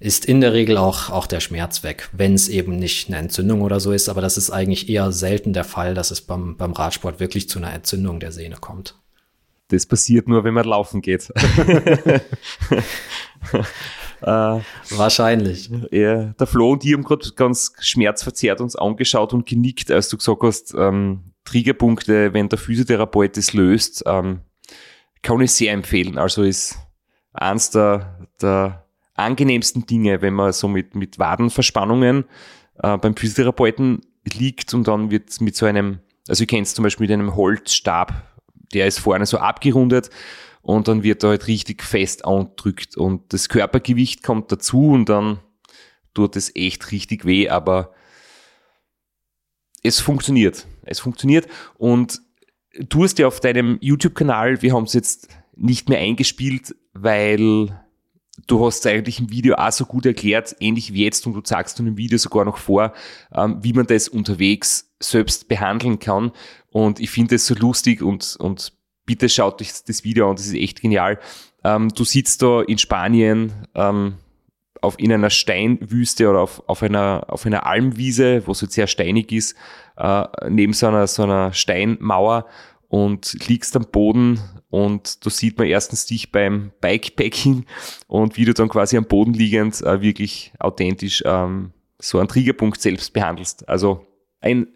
ist 0.00 0.26
in 0.26 0.40
der 0.40 0.52
Regel 0.52 0.76
auch, 0.76 1.10
auch 1.10 1.26
der 1.26 1.40
Schmerz 1.40 1.82
weg, 1.82 2.08
wenn 2.12 2.34
es 2.34 2.48
eben 2.48 2.76
nicht 2.76 3.08
eine 3.08 3.16
Entzündung 3.16 3.62
oder 3.62 3.80
so 3.80 3.90
ist. 3.90 4.08
Aber 4.08 4.20
das 4.20 4.36
ist 4.36 4.50
eigentlich 4.50 4.88
eher 4.88 5.10
selten 5.10 5.52
der 5.52 5.64
Fall, 5.64 5.94
dass 5.94 6.12
es 6.12 6.20
beim, 6.20 6.56
beim 6.56 6.72
Radsport 6.72 7.18
wirklich 7.18 7.48
zu 7.48 7.58
einer 7.58 7.72
Entzündung 7.72 8.20
der 8.20 8.30
Sehne 8.30 8.56
kommt. 8.60 8.94
Das 9.68 9.86
passiert 9.86 10.28
nur, 10.28 10.44
wenn 10.44 10.54
man 10.54 10.66
laufen 10.66 11.02
geht. 11.02 11.32
Äh, 14.22 14.60
Wahrscheinlich. 14.90 15.70
Ja, 15.90 16.24
der 16.24 16.46
Flo 16.46 16.72
und 16.72 16.84
ich 16.84 16.92
haben 16.92 17.04
gerade 17.04 17.30
ganz 17.36 17.72
schmerzverzerrt 17.80 18.60
uns 18.60 18.76
angeschaut 18.76 19.32
und 19.32 19.46
genickt, 19.46 19.90
als 19.90 20.08
du 20.08 20.16
gesagt 20.16 20.42
hast, 20.42 20.74
ähm, 20.76 21.32
Triggerpunkte, 21.44 22.34
wenn 22.34 22.48
der 22.48 22.58
Physiotherapeut 22.58 23.36
das 23.36 23.52
löst, 23.52 24.02
ähm, 24.06 24.40
kann 25.22 25.40
ich 25.40 25.52
sehr 25.52 25.72
empfehlen. 25.72 26.18
Also 26.18 26.42
ist 26.42 26.76
eins 27.32 27.70
der, 27.70 28.26
der 28.40 28.84
angenehmsten 29.14 29.86
Dinge, 29.86 30.20
wenn 30.20 30.34
man 30.34 30.52
so 30.52 30.68
mit, 30.68 30.94
mit 30.94 31.18
Wadenverspannungen 31.18 32.24
äh, 32.82 32.98
beim 32.98 33.16
Physiotherapeuten 33.16 34.02
liegt 34.34 34.74
und 34.74 34.88
dann 34.88 35.10
wird 35.10 35.40
mit 35.40 35.56
so 35.56 35.66
einem, 35.66 36.00
also 36.28 36.42
ich 36.42 36.48
kenne 36.48 36.62
es 36.62 36.74
zum 36.74 36.82
Beispiel 36.82 37.06
mit 37.06 37.12
einem 37.12 37.34
Holzstab, 37.34 38.12
der 38.74 38.86
ist 38.86 38.98
vorne 38.98 39.26
so 39.26 39.38
abgerundet 39.38 40.10
und 40.68 40.86
dann 40.86 41.02
wird 41.02 41.24
er 41.24 41.30
halt 41.30 41.46
richtig 41.46 41.82
fest 41.82 42.26
andrückt 42.26 42.94
und 42.94 43.32
das 43.32 43.48
Körpergewicht 43.48 44.22
kommt 44.22 44.52
dazu 44.52 44.90
und 44.90 45.08
dann 45.08 45.38
tut 46.12 46.36
es 46.36 46.54
echt 46.54 46.92
richtig 46.92 47.24
weh, 47.24 47.48
aber 47.48 47.94
es 49.82 49.98
funktioniert. 49.98 50.66
Es 50.82 51.00
funktioniert 51.00 51.48
und 51.78 52.20
du 52.78 53.02
hast 53.02 53.18
ja 53.18 53.26
auf 53.26 53.40
deinem 53.40 53.78
YouTube-Kanal, 53.80 54.60
wir 54.60 54.74
haben 54.74 54.84
es 54.84 54.92
jetzt 54.92 55.28
nicht 55.56 55.88
mehr 55.88 56.00
eingespielt, 56.00 56.76
weil 56.92 57.80
du 58.46 58.66
hast 58.66 58.86
eigentlich 58.86 59.20
im 59.20 59.30
Video 59.30 59.54
auch 59.54 59.72
so 59.72 59.86
gut 59.86 60.04
erklärt, 60.04 60.54
ähnlich 60.60 60.92
wie 60.92 61.04
jetzt, 61.04 61.26
und 61.26 61.32
du 61.32 61.40
sagst 61.42 61.78
du 61.78 61.86
im 61.86 61.96
Video 61.96 62.18
sogar 62.18 62.44
noch 62.44 62.58
vor, 62.58 62.92
ähm, 63.32 63.56
wie 63.62 63.72
man 63.72 63.86
das 63.86 64.06
unterwegs 64.06 64.94
selbst 65.00 65.48
behandeln 65.48 65.98
kann. 65.98 66.30
Und 66.68 67.00
ich 67.00 67.08
finde 67.08 67.36
es 67.36 67.46
so 67.46 67.54
lustig 67.54 68.02
und, 68.02 68.36
und 68.38 68.77
bitte 69.08 69.28
schaut 69.30 69.60
euch 69.62 69.70
das 69.86 70.04
Video 70.04 70.28
an, 70.28 70.36
das 70.36 70.46
ist 70.46 70.54
echt 70.54 70.82
genial. 70.82 71.18
Ähm, 71.64 71.88
du 71.88 72.04
sitzt 72.04 72.42
da 72.42 72.60
in 72.60 72.76
Spanien 72.76 73.66
ähm, 73.74 74.18
auf, 74.82 74.98
in 74.98 75.10
einer 75.10 75.30
Steinwüste 75.30 76.28
oder 76.28 76.40
auf, 76.40 76.62
auf, 76.68 76.82
einer, 76.82 77.24
auf 77.28 77.46
einer 77.46 77.64
Almwiese, 77.66 78.46
wo 78.46 78.52
es 78.52 78.60
halt 78.60 78.72
sehr 78.72 78.86
steinig 78.86 79.32
ist, 79.32 79.56
äh, 79.96 80.24
neben 80.50 80.74
so 80.74 80.86
einer, 80.86 81.06
so 81.06 81.22
einer 81.22 81.54
Steinmauer 81.54 82.46
und 82.88 83.48
liegst 83.48 83.74
am 83.76 83.86
Boden 83.90 84.40
und 84.68 85.24
da 85.24 85.30
sieht 85.30 85.56
man 85.56 85.66
erstens 85.66 86.04
dich 86.04 86.30
beim 86.30 86.70
Bikepacking 86.82 87.64
und 88.08 88.36
wie 88.36 88.44
du 88.44 88.52
dann 88.52 88.68
quasi 88.68 88.98
am 88.98 89.06
Boden 89.06 89.32
liegend 89.32 89.80
äh, 89.80 90.02
wirklich 90.02 90.52
authentisch 90.58 91.22
ähm, 91.24 91.72
so 91.98 92.18
einen 92.18 92.28
Triggerpunkt 92.28 92.80
selbst 92.80 93.14
behandelst. 93.14 93.66
Also 93.68 94.06
ein 94.40 94.68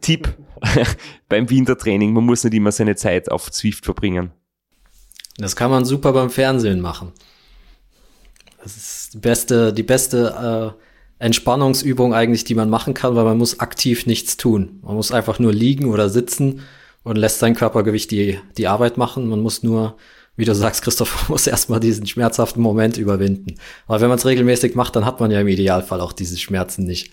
Tipp 0.00 0.34
beim 1.28 1.48
Wintertraining, 1.48 2.12
man 2.12 2.24
muss 2.24 2.44
nicht 2.44 2.54
immer 2.54 2.72
seine 2.72 2.96
Zeit 2.96 3.30
auf 3.30 3.50
Zwift 3.50 3.84
verbringen. 3.84 4.32
Das 5.38 5.54
kann 5.54 5.70
man 5.70 5.84
super 5.84 6.12
beim 6.12 6.30
Fernsehen 6.30 6.80
machen. 6.80 7.12
Das 8.62 8.76
ist 8.76 9.14
die 9.14 9.18
beste, 9.18 9.72
die 9.72 9.82
beste 9.82 10.74
äh, 11.20 11.24
Entspannungsübung 11.24 12.14
eigentlich, 12.14 12.44
die 12.44 12.54
man 12.54 12.68
machen 12.68 12.94
kann, 12.94 13.14
weil 13.14 13.24
man 13.24 13.38
muss 13.38 13.60
aktiv 13.60 14.06
nichts 14.06 14.36
tun. 14.36 14.80
Man 14.82 14.96
muss 14.96 15.12
einfach 15.12 15.38
nur 15.38 15.52
liegen 15.52 15.86
oder 15.86 16.08
sitzen 16.08 16.62
und 17.04 17.16
lässt 17.16 17.38
sein 17.38 17.54
Körpergewicht 17.54 18.10
die, 18.10 18.40
die 18.56 18.66
Arbeit 18.66 18.96
machen. 18.96 19.28
Man 19.28 19.40
muss 19.40 19.62
nur, 19.62 19.96
wie 20.36 20.44
du 20.44 20.54
sagst, 20.54 20.82
Christoph, 20.82 21.28
muss 21.28 21.46
erstmal 21.46 21.80
diesen 21.80 22.06
schmerzhaften 22.06 22.62
Moment 22.62 22.96
überwinden. 22.96 23.54
Aber 23.86 24.00
wenn 24.00 24.08
man 24.08 24.18
es 24.18 24.26
regelmäßig 24.26 24.74
macht, 24.74 24.96
dann 24.96 25.04
hat 25.04 25.20
man 25.20 25.30
ja 25.30 25.40
im 25.40 25.48
Idealfall 25.48 26.00
auch 26.00 26.12
diese 26.12 26.36
Schmerzen 26.36 26.84
nicht 26.84 27.12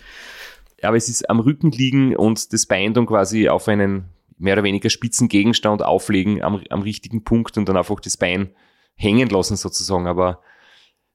aber 0.83 0.97
es 0.97 1.09
ist 1.09 1.29
am 1.29 1.39
Rücken 1.39 1.71
liegen 1.71 2.15
und 2.15 2.53
das 2.53 2.65
Bein 2.65 2.93
dann 2.93 3.05
quasi 3.05 3.49
auf 3.49 3.67
einen 3.67 4.05
mehr 4.37 4.53
oder 4.53 4.63
weniger 4.63 4.89
spitzen 4.89 5.29
Gegenstand 5.29 5.83
auflegen 5.83 6.41
am, 6.41 6.61
am 6.69 6.81
richtigen 6.81 7.23
Punkt 7.23 7.57
und 7.57 7.69
dann 7.69 7.77
einfach 7.77 7.99
das 7.99 8.17
Bein 8.17 8.49
hängen 8.95 9.29
lassen 9.29 9.55
sozusagen. 9.55 10.07
Aber 10.07 10.41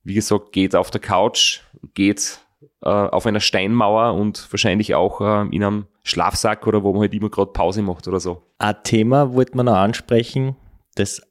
wie 0.03 0.15
gesagt, 0.15 0.53
geht 0.53 0.75
auf 0.75 0.91
der 0.91 1.01
Couch, 1.01 1.61
geht 1.95 2.41
äh, 2.83 2.89
auf 2.89 3.27
einer 3.27 3.41
Steinmauer 3.41 4.15
und 4.15 4.51
wahrscheinlich 4.53 4.95
auch 4.95 5.21
äh, 5.21 5.55
in 5.55 5.63
einem 5.63 5.87
Schlafsack 6.03 6.67
oder 6.67 6.83
wo 6.83 6.93
man 6.93 7.03
halt 7.03 7.15
immer 7.15 7.31
gerade 7.31 7.53
Pause 7.53 7.83
macht 7.83 8.09
oder 8.09 8.21
so. 8.21 8.43
Ein 8.59 8.77
Thema 8.85 9.35
wollte 9.35 9.57
man 9.57 9.67
noch 9.67 9.77
ansprechen, 9.77 10.57
das 10.95 11.23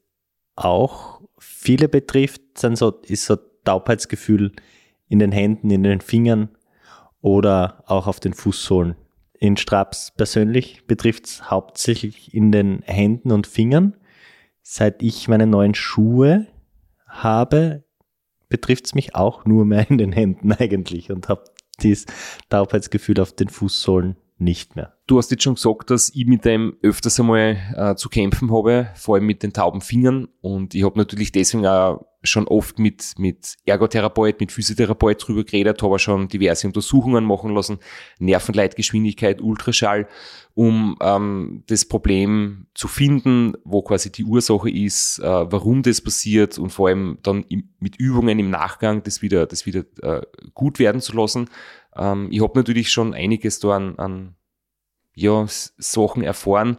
auch 0.56 1.20
viele 1.38 1.88
betrifft, 1.88 2.40
sind 2.56 2.76
so, 2.76 2.90
ist 3.02 3.26
so 3.26 3.36
Taubheitsgefühl 3.64 4.52
in 5.08 5.18
den 5.18 5.32
Händen, 5.32 5.70
in 5.70 5.82
den 5.82 6.00
Fingern 6.00 6.50
oder 7.20 7.82
auch 7.86 8.06
auf 8.06 8.20
den 8.20 8.34
Fußsohlen. 8.34 8.96
In 9.38 9.56
Straps 9.56 10.12
persönlich 10.16 10.86
betrifft 10.86 11.26
es 11.26 11.50
hauptsächlich 11.50 12.34
in 12.34 12.50
den 12.50 12.82
Händen 12.82 13.30
und 13.30 13.46
Fingern. 13.46 13.96
Seit 14.62 15.02
ich 15.02 15.28
meine 15.28 15.46
neuen 15.46 15.74
Schuhe 15.74 16.46
habe, 17.06 17.84
betrifft 18.48 18.86
es 18.86 18.94
mich 18.94 19.14
auch 19.14 19.44
nur 19.44 19.64
mehr 19.64 19.88
in 19.88 19.98
den 19.98 20.12
Händen 20.12 20.52
eigentlich 20.58 21.10
und 21.10 21.28
habe 21.28 21.44
dieses 21.80 22.06
Taubheitsgefühl 22.48 23.20
auf 23.20 23.32
den 23.32 23.48
Fußsohlen 23.48 24.16
nicht 24.38 24.76
mehr. 24.76 24.97
Du 25.08 25.16
hast 25.16 25.30
jetzt 25.30 25.42
schon 25.42 25.54
gesagt, 25.54 25.90
dass 25.90 26.10
ich 26.14 26.26
mit 26.26 26.44
dem 26.44 26.76
öfters 26.82 27.18
einmal 27.18 27.56
äh, 27.74 27.94
zu 27.94 28.10
kämpfen 28.10 28.52
habe, 28.52 28.90
vor 28.94 29.14
allem 29.14 29.24
mit 29.24 29.42
den 29.42 29.54
tauben 29.54 29.80
Fingern. 29.80 30.28
Und 30.42 30.74
ich 30.74 30.84
habe 30.84 30.98
natürlich 30.98 31.32
deswegen 31.32 31.66
auch 31.66 32.04
schon 32.22 32.46
oft 32.46 32.78
mit, 32.78 33.14
mit 33.16 33.56
Ergotherapeut, 33.64 34.38
mit 34.38 34.52
Physiotherapeut 34.52 35.26
drüber 35.26 35.44
geredet, 35.44 35.82
habe 35.82 35.98
schon 35.98 36.28
diverse 36.28 36.66
Untersuchungen 36.66 37.24
machen 37.24 37.54
lassen, 37.54 37.78
Nervenleitgeschwindigkeit, 38.18 39.40
Ultraschall, 39.40 40.08
um 40.52 40.98
ähm, 41.00 41.64
das 41.68 41.86
Problem 41.86 42.66
zu 42.74 42.86
finden, 42.86 43.54
wo 43.64 43.80
quasi 43.80 44.12
die 44.12 44.24
Ursache 44.24 44.68
ist, 44.68 45.20
äh, 45.20 45.26
warum 45.26 45.82
das 45.82 46.02
passiert 46.02 46.58
und 46.58 46.68
vor 46.68 46.88
allem 46.88 47.16
dann 47.22 47.44
im, 47.48 47.70
mit 47.78 47.96
Übungen 47.96 48.38
im 48.38 48.50
Nachgang 48.50 49.02
das 49.04 49.22
wieder, 49.22 49.46
das 49.46 49.64
wieder 49.64 49.84
äh, 50.02 50.20
gut 50.52 50.78
werden 50.78 51.00
zu 51.00 51.16
lassen. 51.16 51.48
Ähm, 51.96 52.28
ich 52.30 52.42
habe 52.42 52.58
natürlich 52.58 52.90
schon 52.90 53.14
einiges 53.14 53.58
da 53.58 53.70
an, 53.70 53.98
an 53.98 54.34
ja, 55.18 55.46
Sachen 55.48 56.22
erfahren. 56.22 56.78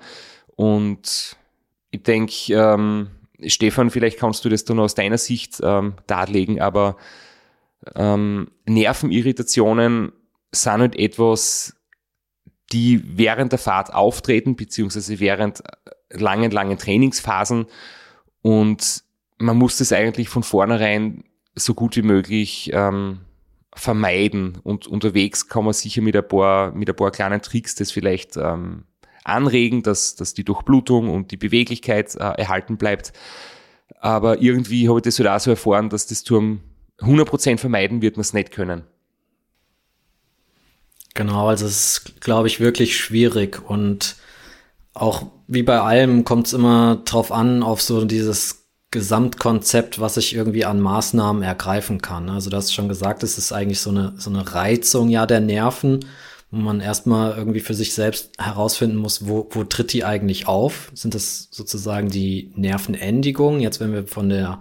Und 0.56 1.38
ich 1.92 2.04
denke, 2.04 2.54
ähm, 2.54 3.10
Stefan, 3.46 3.90
vielleicht 3.90 4.20
kannst 4.20 4.44
du 4.46 4.50
das 4.50 4.66
dann 4.66 4.80
aus 4.80 4.96
deiner 4.96 5.18
Sicht 5.18 5.60
ähm, 5.64 5.94
darlegen, 6.08 6.60
aber 6.60 6.98
ähm, 7.96 8.52
Nervenirritationen 8.66 10.12
sind 10.52 10.82
halt 10.82 10.96
etwas, 10.98 11.76
die 12.72 13.02
während 13.18 13.52
der 13.52 13.60
Fahrt 13.60 13.94
auftreten, 13.94 14.56
beziehungsweise 14.56 15.20
während 15.20 15.64
langen, 16.12 16.52
langen 16.52 16.78
Trainingsphasen. 16.78 17.66
Und 18.42 19.04
man 19.38 19.58
muss 19.58 19.78
das 19.78 19.92
eigentlich 19.92 20.30
von 20.30 20.44
vornherein 20.44 21.24
so 21.56 21.74
gut 21.74 21.96
wie 21.96 22.02
möglich 22.02 22.72
ähm, 22.74 23.22
vermeiden 23.76 24.58
und 24.64 24.88
unterwegs 24.88 25.48
kann 25.48 25.64
man 25.64 25.74
sicher 25.74 26.02
mit 26.02 26.16
ein 26.16 26.28
paar, 26.28 26.72
mit 26.74 26.90
ein 26.90 26.96
paar 26.96 27.12
kleinen 27.12 27.42
Tricks 27.42 27.76
das 27.76 27.92
vielleicht 27.92 28.38
ähm, 28.38 28.86
anregen, 29.24 29.84
dass, 29.84 30.16
dass 30.16 30.34
die 30.34 30.44
Durchblutung 30.44 31.10
und 31.10 31.32
die 31.32 31.38
Beweglichkeit 31.38 32.16
äh, 32.16 32.20
erhalten 32.20 32.78
bleibt. 32.78 33.14
Aber 34.00 34.42
irgendwie 34.42 34.88
habe 34.88 35.00
ich 35.00 35.04
das 35.04 35.20
halt 35.20 35.30
auch 35.30 35.40
so 35.40 35.52
erfahren, 35.52 35.90
dass 35.90 36.08
das 36.08 36.24
zum 36.24 36.62
100% 37.00 37.58
vermeiden 37.58 38.02
wird 38.02 38.18
man 38.18 38.22
es 38.22 38.34
nicht 38.34 38.52
können. 38.52 38.84
Genau, 41.14 41.48
also 41.48 41.66
es 41.66 41.98
ist, 41.98 42.22
glaube 42.22 42.48
ich, 42.48 42.60
wirklich 42.60 42.98
schwierig 42.98 43.62
und 43.68 44.16
auch 44.94 45.28
wie 45.48 45.64
bei 45.64 45.80
allem 45.80 46.24
kommt 46.24 46.48
es 46.48 46.54
immer 46.54 47.02
drauf 47.06 47.32
an, 47.32 47.64
auf 47.64 47.82
so 47.82 48.06
dieses 48.06 48.59
Gesamtkonzept, 48.92 50.00
was 50.00 50.18
ich 50.18 50.34
irgendwie 50.36 50.66
an 50.66 50.80
Maßnahmen 50.80 51.44
ergreifen 51.44 52.02
kann. 52.02 52.30
Also 52.30 52.50
du 52.50 52.58
hast 52.58 52.74
schon 52.74 52.90
gesagt, 52.90 53.22
es 53.24 53.38
ist 53.38 53.52
eigentlich 53.52 53.82
so 53.82 53.92
eine, 53.92 54.14
so 54.18 54.30
eine 54.30 54.54
Reizung 54.54 55.10
ja 55.10 55.26
der 55.28 55.42
Nerven, 55.42 56.06
wo 56.50 56.58
man 56.58 56.80
erstmal 56.80 57.38
irgendwie 57.38 57.60
für 57.60 57.76
sich 57.76 57.94
selbst 57.94 58.32
herausfinden 58.40 58.98
muss, 58.98 59.28
wo, 59.28 59.48
wo 59.52 59.64
tritt 59.64 59.94
die 59.94 60.04
eigentlich 60.04 60.48
auf? 60.48 60.92
Sind 60.96 61.14
das 61.14 61.50
sozusagen 61.52 62.10
die 62.10 62.52
Nervenendigungen? 62.56 63.62
Jetzt, 63.62 63.80
wenn 63.80 63.94
wir 63.94 64.08
von 64.08 64.30
der, 64.30 64.60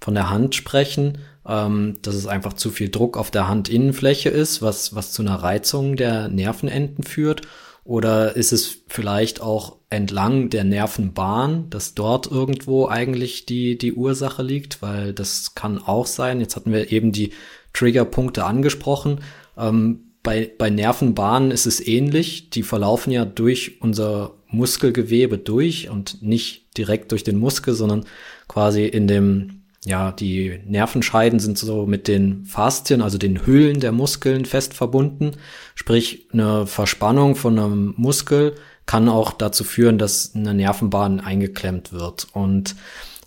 von 0.00 0.14
der 0.14 0.30
Hand 0.30 0.54
sprechen, 0.54 1.18
ähm, 1.46 1.98
dass 2.00 2.14
es 2.14 2.26
einfach 2.26 2.54
zu 2.54 2.70
viel 2.70 2.88
Druck 2.88 3.18
auf 3.18 3.30
der 3.30 3.48
Handinnenfläche 3.50 4.30
ist, 4.30 4.62
was, 4.62 4.94
was 4.94 5.12
zu 5.12 5.20
einer 5.20 5.36
Reizung 5.36 5.96
der 5.96 6.28
Nervenenden 6.28 7.04
führt. 7.04 7.42
Oder 7.86 8.34
ist 8.34 8.52
es 8.52 8.82
vielleicht 8.88 9.40
auch 9.40 9.76
entlang 9.90 10.50
der 10.50 10.64
Nervenbahn, 10.64 11.70
dass 11.70 11.94
dort 11.94 12.26
irgendwo 12.26 12.88
eigentlich 12.88 13.46
die, 13.46 13.78
die 13.78 13.92
Ursache 13.92 14.42
liegt? 14.42 14.82
Weil 14.82 15.12
das 15.12 15.54
kann 15.54 15.78
auch 15.78 16.06
sein. 16.06 16.40
Jetzt 16.40 16.56
hatten 16.56 16.72
wir 16.72 16.90
eben 16.90 17.12
die 17.12 17.30
Triggerpunkte 17.72 18.44
angesprochen. 18.44 19.20
Ähm, 19.56 20.00
bei, 20.24 20.50
bei 20.58 20.68
Nervenbahnen 20.68 21.52
ist 21.52 21.66
es 21.66 21.86
ähnlich. 21.86 22.50
Die 22.50 22.64
verlaufen 22.64 23.12
ja 23.12 23.24
durch 23.24 23.80
unser 23.80 24.34
Muskelgewebe 24.48 25.38
durch 25.38 25.88
und 25.88 26.22
nicht 26.22 26.76
direkt 26.76 27.12
durch 27.12 27.22
den 27.22 27.38
Muskel, 27.38 27.74
sondern 27.74 28.04
quasi 28.48 28.84
in 28.84 29.06
dem 29.06 29.62
ja, 29.86 30.10
die 30.10 30.60
Nervenscheiden 30.66 31.38
sind 31.38 31.56
so 31.56 31.86
mit 31.86 32.08
den 32.08 32.44
Faszien, 32.44 33.00
also 33.00 33.18
den 33.18 33.46
Hüllen 33.46 33.78
der 33.78 33.92
Muskeln 33.92 34.44
fest 34.44 34.74
verbunden. 34.74 35.36
Sprich, 35.76 36.26
eine 36.32 36.66
Verspannung 36.66 37.36
von 37.36 37.56
einem 37.56 37.94
Muskel 37.96 38.56
kann 38.84 39.08
auch 39.08 39.32
dazu 39.32 39.62
führen, 39.62 39.96
dass 39.96 40.34
eine 40.34 40.54
Nervenbahn 40.54 41.20
eingeklemmt 41.20 41.92
wird. 41.92 42.26
Und 42.32 42.74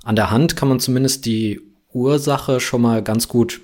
an 0.04 0.18
der 0.18 0.32
Hand 0.32 0.58
kann 0.58 0.68
man 0.68 0.82
zumindest 0.82 1.26
die 1.26 1.62
Ursache 1.94 2.60
schon 2.60 2.82
mal 2.82 3.02
ganz 3.04 3.30
gut 3.30 3.62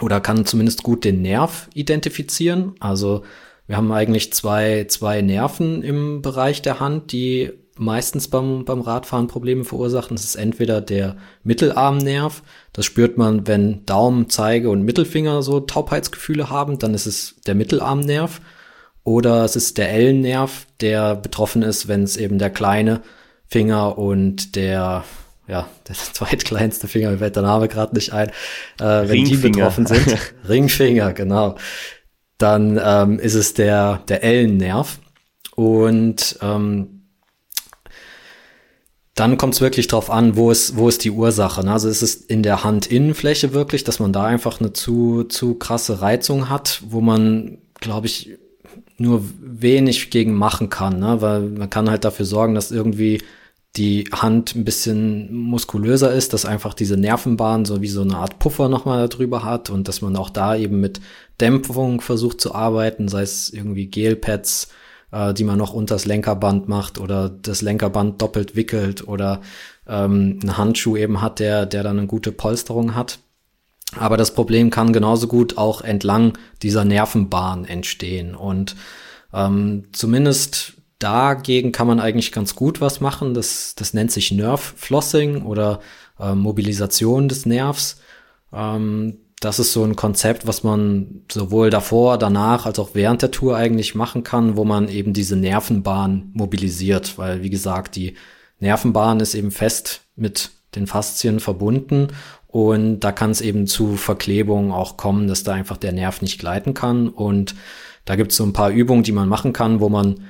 oder 0.00 0.20
kann 0.20 0.44
zumindest 0.44 0.82
gut 0.82 1.04
den 1.04 1.22
Nerv 1.22 1.68
identifizieren. 1.72 2.74
Also 2.80 3.22
wir 3.68 3.76
haben 3.76 3.92
eigentlich 3.92 4.32
zwei, 4.32 4.86
zwei 4.88 5.22
Nerven 5.22 5.82
im 5.84 6.20
Bereich 6.20 6.62
der 6.62 6.80
Hand, 6.80 7.12
die 7.12 7.52
meistens 7.78 8.28
beim, 8.28 8.64
beim 8.64 8.80
Radfahren 8.80 9.28
Probleme 9.28 9.64
verursachen. 9.64 10.16
Es 10.16 10.24
ist 10.24 10.36
entweder 10.36 10.80
der 10.80 11.16
Mittelarmnerv, 11.42 12.42
das 12.72 12.84
spürt 12.84 13.16
man, 13.16 13.46
wenn 13.46 13.84
Daumen, 13.86 14.28
Zeige 14.28 14.70
und 14.70 14.82
Mittelfinger 14.82 15.42
so 15.42 15.60
Taubheitsgefühle 15.60 16.50
haben, 16.50 16.78
dann 16.78 16.94
ist 16.94 17.06
es 17.06 17.36
der 17.46 17.54
Mittelarmnerv. 17.54 18.40
Oder 19.04 19.44
es 19.44 19.56
ist 19.56 19.78
der 19.78 19.90
Ellennerv, 19.90 20.66
der 20.80 21.16
betroffen 21.16 21.62
ist, 21.62 21.88
wenn 21.88 22.02
es 22.02 22.18
eben 22.18 22.38
der 22.38 22.50
kleine 22.50 23.00
Finger 23.46 23.96
und 23.96 24.54
der, 24.54 25.04
ja, 25.46 25.68
der 25.88 25.94
zweitkleinste 25.94 26.88
Finger, 26.88 27.10
mir 27.10 27.18
fällt 27.18 27.36
der 27.36 27.42
Name 27.42 27.68
gerade 27.68 27.94
nicht 27.94 28.12
ein, 28.12 28.28
äh, 28.80 29.08
wenn 29.08 29.24
die 29.24 29.36
betroffen 29.36 29.86
sind. 29.86 30.14
Ringfinger, 30.48 31.14
genau. 31.14 31.56
Dann 32.36 32.78
ähm, 32.82 33.18
ist 33.18 33.34
es 33.34 33.54
der, 33.54 34.02
der 34.08 34.22
Ellennerv. 34.22 34.98
Und 35.56 36.38
ähm, 36.40 36.97
dann 39.18 39.36
kommt 39.36 39.54
es 39.54 39.60
wirklich 39.60 39.88
drauf 39.88 40.10
an, 40.10 40.36
wo 40.36 40.50
ist, 40.50 40.76
wo 40.76 40.88
ist 40.88 41.02
die 41.04 41.10
Ursache. 41.10 41.64
Ne? 41.64 41.72
Also 41.72 41.88
ist 41.88 42.02
es 42.02 42.14
in 42.14 42.44
der 42.44 42.62
Handinnenfläche 42.62 43.52
wirklich, 43.52 43.82
dass 43.82 43.98
man 43.98 44.12
da 44.12 44.24
einfach 44.24 44.60
eine 44.60 44.72
zu, 44.72 45.24
zu 45.24 45.54
krasse 45.54 46.00
Reizung 46.00 46.48
hat, 46.48 46.82
wo 46.88 47.00
man, 47.00 47.58
glaube 47.80 48.06
ich, 48.06 48.38
nur 48.96 49.24
wenig 49.40 50.10
gegen 50.10 50.34
machen 50.34 50.70
kann, 50.70 51.00
ne? 51.00 51.20
weil 51.20 51.42
man 51.42 51.70
kann 51.70 51.90
halt 51.90 52.04
dafür 52.04 52.26
sorgen, 52.26 52.54
dass 52.54 52.70
irgendwie 52.70 53.20
die 53.76 54.08
Hand 54.12 54.54
ein 54.54 54.64
bisschen 54.64 55.34
muskulöser 55.34 56.12
ist, 56.12 56.32
dass 56.32 56.44
einfach 56.44 56.74
diese 56.74 56.96
Nervenbahn 56.96 57.64
so 57.64 57.82
wie 57.82 57.88
so 57.88 58.02
eine 58.02 58.16
Art 58.16 58.38
Puffer 58.38 58.68
nochmal 58.68 59.08
darüber 59.08 59.44
hat 59.44 59.70
und 59.70 59.88
dass 59.88 60.00
man 60.00 60.16
auch 60.16 60.30
da 60.30 60.56
eben 60.56 60.80
mit 60.80 61.00
Dämpfung 61.40 62.00
versucht 62.00 62.40
zu 62.40 62.54
arbeiten, 62.54 63.08
sei 63.08 63.22
es 63.22 63.50
irgendwie 63.50 63.86
Gelpads, 63.86 64.68
äh, 65.12 65.34
die 65.34 65.44
man 65.44 65.58
noch 65.58 65.72
unters 65.72 66.06
Lenkerband 66.06 66.68
macht 66.68 66.98
oder 66.98 67.28
das 67.28 67.62
Lenkerband 67.62 68.20
doppelt 68.20 68.56
wickelt 68.56 69.06
oder 69.06 69.40
ähm, 69.86 70.38
einen 70.42 70.56
Handschuh 70.56 70.96
eben 70.96 71.20
hat, 71.20 71.38
der, 71.38 71.66
der 71.66 71.82
dann 71.82 71.98
eine 71.98 72.06
gute 72.06 72.32
Polsterung 72.32 72.94
hat. 72.94 73.18
Aber 73.96 74.16
das 74.16 74.34
Problem 74.34 74.70
kann 74.70 74.92
genauso 74.92 75.28
gut 75.28 75.56
auch 75.56 75.80
entlang 75.80 76.36
dieser 76.62 76.84
Nervenbahn 76.84 77.64
entstehen. 77.64 78.34
Und 78.34 78.76
ähm, 79.32 79.84
zumindest 79.92 80.74
dagegen 80.98 81.72
kann 81.72 81.86
man 81.86 82.00
eigentlich 82.00 82.32
ganz 82.32 82.54
gut 82.54 82.80
was 82.80 83.00
machen. 83.00 83.32
Das, 83.32 83.74
das 83.76 83.94
nennt 83.94 84.12
sich 84.12 84.30
Nerve 84.30 84.62
Flossing 84.76 85.42
oder 85.42 85.80
äh, 86.18 86.34
Mobilisation 86.34 87.28
des 87.28 87.46
Nervs. 87.46 88.00
Ähm, 88.52 89.18
das 89.40 89.58
ist 89.58 89.72
so 89.72 89.84
ein 89.84 89.96
Konzept, 89.96 90.46
was 90.46 90.64
man 90.64 91.22
sowohl 91.30 91.70
davor, 91.70 92.18
danach 92.18 92.66
als 92.66 92.78
auch 92.78 92.90
während 92.94 93.22
der 93.22 93.30
Tour 93.30 93.56
eigentlich 93.56 93.94
machen 93.94 94.24
kann, 94.24 94.56
wo 94.56 94.64
man 94.64 94.88
eben 94.88 95.12
diese 95.12 95.36
Nervenbahn 95.36 96.30
mobilisiert, 96.32 97.18
weil 97.18 97.42
wie 97.42 97.50
gesagt, 97.50 97.96
die 97.96 98.14
Nervenbahn 98.58 99.20
ist 99.20 99.34
eben 99.34 99.50
fest 99.50 100.02
mit 100.16 100.50
den 100.74 100.86
Faszien 100.86 101.40
verbunden 101.40 102.08
und 102.48 103.00
da 103.00 103.12
kann 103.12 103.30
es 103.30 103.40
eben 103.40 103.66
zu 103.66 103.96
Verklebungen 103.96 104.72
auch 104.72 104.96
kommen, 104.96 105.28
dass 105.28 105.44
da 105.44 105.52
einfach 105.52 105.76
der 105.76 105.92
Nerv 105.92 106.22
nicht 106.22 106.38
gleiten 106.38 106.74
kann. 106.74 107.08
Und 107.08 107.54
da 108.04 108.16
gibt 108.16 108.32
es 108.32 108.38
so 108.38 108.44
ein 108.44 108.54
paar 108.54 108.70
Übungen, 108.70 109.02
die 109.02 109.12
man 109.12 109.28
machen 109.28 109.52
kann, 109.52 109.80
wo 109.80 109.88
man 109.88 110.24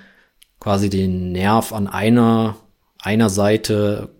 quasi 0.58 0.90
den 0.90 1.32
Nerv 1.32 1.72
an 1.72 1.86
einer 1.86 2.56
einer 3.00 3.30
Seite 3.30 4.10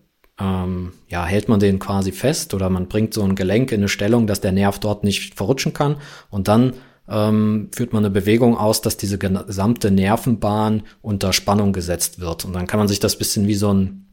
ähm, 0.41 0.93
ja, 1.09 1.25
hält 1.25 1.49
man 1.49 1.61
den 1.61 1.79
quasi 1.79 2.13
fest 2.13 2.55
oder 2.55 2.71
man 2.71 2.89
bringt 2.89 3.15
so 3.15 3.23
ein 3.23 3.35
Gelenk 3.35 3.73
in 3.73 3.81
eine 3.81 3.89
Stellung, 3.89 4.27
dass 4.27 4.41
der 4.41 4.53
Nerv 4.53 4.79
dort 4.79 5.05
nicht 5.05 5.35
verrutschen 5.35 5.73
kann 5.73 5.97
und 6.31 6.49
dann 6.49 6.75
ähm, 7.09 7.71
führt 7.75 7.93
man 7.93 8.05
eine 8.05 8.13
Bewegung 8.13 8.57
aus, 8.57 8.83
dass 8.83 8.97
diese 8.97 9.19
gesamte 9.19 9.91
Nervenbahn 9.91 10.83
unter 11.01 11.33
Spannung 11.33 11.73
gesetzt 11.73 12.21
wird. 12.21 12.45
Und 12.45 12.53
dann 12.53 12.67
kann 12.67 12.79
man 12.79 12.89
sich 12.89 13.01
das 13.01 13.17
bisschen 13.17 13.47
wie 13.47 13.55
so 13.55 13.73
ein 13.73 14.05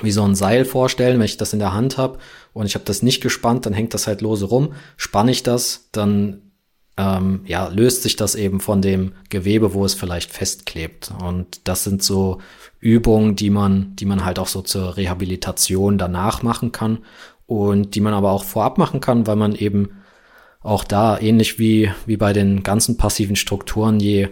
wie 0.00 0.12
so 0.12 0.22
ein 0.22 0.36
Seil 0.36 0.64
vorstellen, 0.64 1.18
wenn 1.18 1.24
ich 1.24 1.38
das 1.38 1.52
in 1.52 1.58
der 1.58 1.74
Hand 1.74 1.98
habe 1.98 2.18
und 2.52 2.66
ich 2.66 2.76
habe 2.76 2.84
das 2.84 3.02
nicht 3.02 3.20
gespannt, 3.20 3.66
dann 3.66 3.72
hängt 3.72 3.94
das 3.94 4.06
halt 4.06 4.20
lose 4.20 4.44
rum. 4.44 4.74
Spanne 4.96 5.32
ich 5.32 5.42
das, 5.42 5.88
dann 5.90 6.52
ähm, 6.96 7.40
ja, 7.46 7.68
löst 7.68 8.02
sich 8.02 8.16
das 8.16 8.34
eben 8.34 8.60
von 8.60 8.80
dem 8.80 9.12
Gewebe, 9.28 9.74
wo 9.74 9.84
es 9.84 9.94
vielleicht 9.94 10.32
festklebt. 10.32 11.12
Und 11.22 11.66
das 11.66 11.84
sind 11.84 12.02
so 12.02 12.38
Übungen, 12.80 13.36
die 13.36 13.50
man, 13.50 13.96
die 13.96 14.04
man 14.04 14.24
halt 14.24 14.38
auch 14.38 14.46
so 14.46 14.62
zur 14.62 14.96
Rehabilitation 14.96 15.98
danach 15.98 16.42
machen 16.42 16.72
kann 16.72 16.98
und 17.46 17.94
die 17.94 18.00
man 18.00 18.14
aber 18.14 18.30
auch 18.30 18.44
vorab 18.44 18.78
machen 18.78 19.00
kann, 19.00 19.26
weil 19.26 19.36
man 19.36 19.54
eben 19.54 19.90
auch 20.60 20.84
da 20.84 21.18
ähnlich 21.18 21.58
wie, 21.58 21.90
wie 22.06 22.16
bei 22.16 22.32
den 22.32 22.62
ganzen 22.62 22.96
passiven 22.96 23.36
Strukturen, 23.36 24.00
je, 24.00 24.28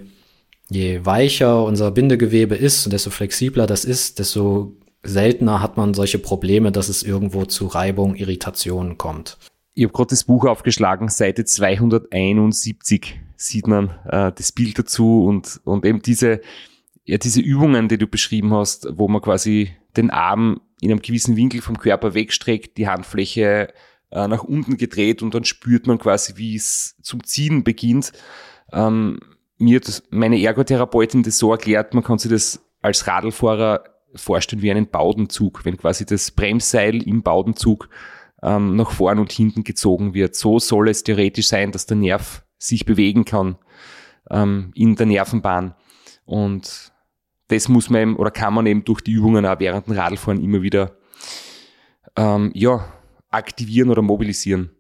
je 0.69 1.05
weicher 1.05 1.65
unser 1.65 1.91
Bindegewebe 1.91 2.55
ist 2.55 2.87
und 2.87 2.93
desto 2.93 3.11
flexibler 3.11 3.67
das 3.67 3.85
ist, 3.85 4.19
desto 4.19 4.77
seltener 5.03 5.61
hat 5.61 5.77
man 5.77 5.95
solche 5.95 6.19
Probleme, 6.19 6.73
dass 6.73 6.89
es 6.89 7.03
irgendwo 7.03 7.45
zu 7.45 7.67
Reibung, 7.67 8.17
Irritationen 8.17 8.99
kommt. 8.99 9.39
Ich 9.75 9.85
habe 9.85 9.93
gerade 9.93 10.11
das 10.11 10.25
Buch 10.25 10.47
aufgeschlagen, 10.47 11.09
Seite 11.09 11.45
271 11.45 13.21
sieht 13.37 13.67
man 13.67 13.91
äh, 14.09 14.33
das 14.33 14.53
Bild 14.53 14.79
dazu 14.79 15.25
und, 15.25 15.61
und 15.65 15.85
eben 15.85 16.01
diese, 16.01 16.41
ja, 17.07 17.19
diese 17.19 17.41
Übungen, 17.41 17.89
die 17.89 17.99
du 17.99 18.07
beschrieben 18.07 18.53
hast, 18.53 18.89
wo 18.99 19.09
man 19.09 19.23
quasi 19.23 19.71
den 19.97 20.11
Arm 20.11 20.61
in 20.81 20.91
einem 20.91 21.01
gewissen 21.01 21.37
Winkel 21.37 21.63
vom 21.63 21.79
Körper 21.79 22.15
wegstreckt, 22.15 22.77
die 22.77 22.89
Handfläche 22.89 23.73
äh, 24.11 24.29
nach 24.29 24.43
unten 24.43 24.77
gedreht 24.77 25.23
und 25.23 25.35
dann 25.35 25.45
spürt 25.45 25.87
man 25.87 25.99
quasi, 25.99 26.35
wie 26.37 26.57
es 26.57 26.97
zum 27.03 27.25
Ziehen 27.25 27.65
beginnt. 27.65 28.13
Ähm, 28.73 29.21
mir 29.59 29.77
hat 29.77 30.03
meine 30.11 30.41
Ergotherapeutin 30.41 31.23
das 31.23 31.39
so 31.39 31.53
erklärt, 31.53 31.95
man 31.95 32.05
kann 32.05 32.19
sich 32.19 32.31
das 32.31 32.61
als 32.83 33.07
Radlfahrer 33.07 33.85
vorstellen 34.15 34.63
wie 34.63 34.71
einen 34.71 34.89
Baudenzug, 34.89 35.65
wenn 35.65 35.77
quasi 35.77 36.05
das 36.05 36.31
Bremsseil 36.33 37.03
im 37.07 37.23
Baudenzug 37.23 37.89
ähm, 38.43 38.77
nach 38.77 38.91
vorn 38.91 39.19
und 39.19 39.33
hinten 39.33 39.65
gezogen 39.65 40.13
wird. 40.13 40.35
So 40.35 40.59
soll 40.59 40.89
es 40.89 41.05
theoretisch 41.05 41.47
sein, 41.47 41.73
dass 41.73 41.87
der 41.87 41.97
Nerv 41.97 42.45
sich 42.59 42.85
bewegen 42.85 43.25
kann 43.25 43.57
ähm, 44.31 44.73
in 44.75 44.97
der 44.97 45.07
Nervenbahn. 45.07 45.75
Und 46.25 46.93
das 47.49 47.69
muss 47.69 47.91
man 47.91 48.03
eben, 48.03 48.17
oder 48.17 48.31
kann 48.31 48.55
man 48.55 48.67
eben 48.67 48.85
durch 48.85 49.01
die 49.01 49.13
Übungen 49.13 49.47
auch 49.47 49.61
während 49.61 49.87
dem 49.87 49.95
Radlfahren 49.95 50.43
immer 50.43 50.63
wieder 50.63 50.97
ähm, 52.17 52.51
ja, 52.55 52.93
aktivieren 53.31 53.91
oder 53.91 54.03
mobilisieren. 54.03 54.71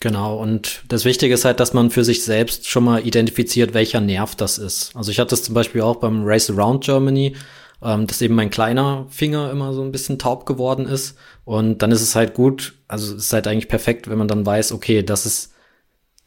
Genau, 0.00 0.38
und 0.38 0.82
das 0.88 1.04
Wichtige 1.06 1.32
ist 1.32 1.46
halt, 1.46 1.60
dass 1.60 1.72
man 1.72 1.90
für 1.90 2.04
sich 2.04 2.24
selbst 2.24 2.68
schon 2.68 2.84
mal 2.84 3.06
identifiziert, 3.06 3.72
welcher 3.72 4.00
Nerv 4.00 4.34
das 4.34 4.58
ist. 4.58 4.94
Also 4.94 5.10
ich 5.10 5.18
hatte 5.18 5.34
es 5.34 5.42
zum 5.42 5.54
Beispiel 5.54 5.80
auch 5.80 5.96
beim 5.96 6.24
Race 6.24 6.50
Around 6.50 6.84
Germany, 6.84 7.34
ähm, 7.82 8.06
dass 8.06 8.20
eben 8.20 8.34
mein 8.34 8.50
kleiner 8.50 9.06
Finger 9.08 9.50
immer 9.50 9.72
so 9.72 9.82
ein 9.82 9.92
bisschen 9.92 10.18
taub 10.18 10.44
geworden 10.44 10.86
ist. 10.86 11.16
Und 11.44 11.80
dann 11.80 11.90
ist 11.90 12.02
es 12.02 12.14
halt 12.14 12.34
gut, 12.34 12.74
also 12.86 13.14
es 13.14 13.24
ist 13.24 13.32
halt 13.32 13.46
eigentlich 13.46 13.68
perfekt, 13.68 14.08
wenn 14.08 14.18
man 14.18 14.28
dann 14.28 14.44
weiß, 14.44 14.72
okay, 14.72 15.02
das 15.02 15.24
ist 15.24 15.53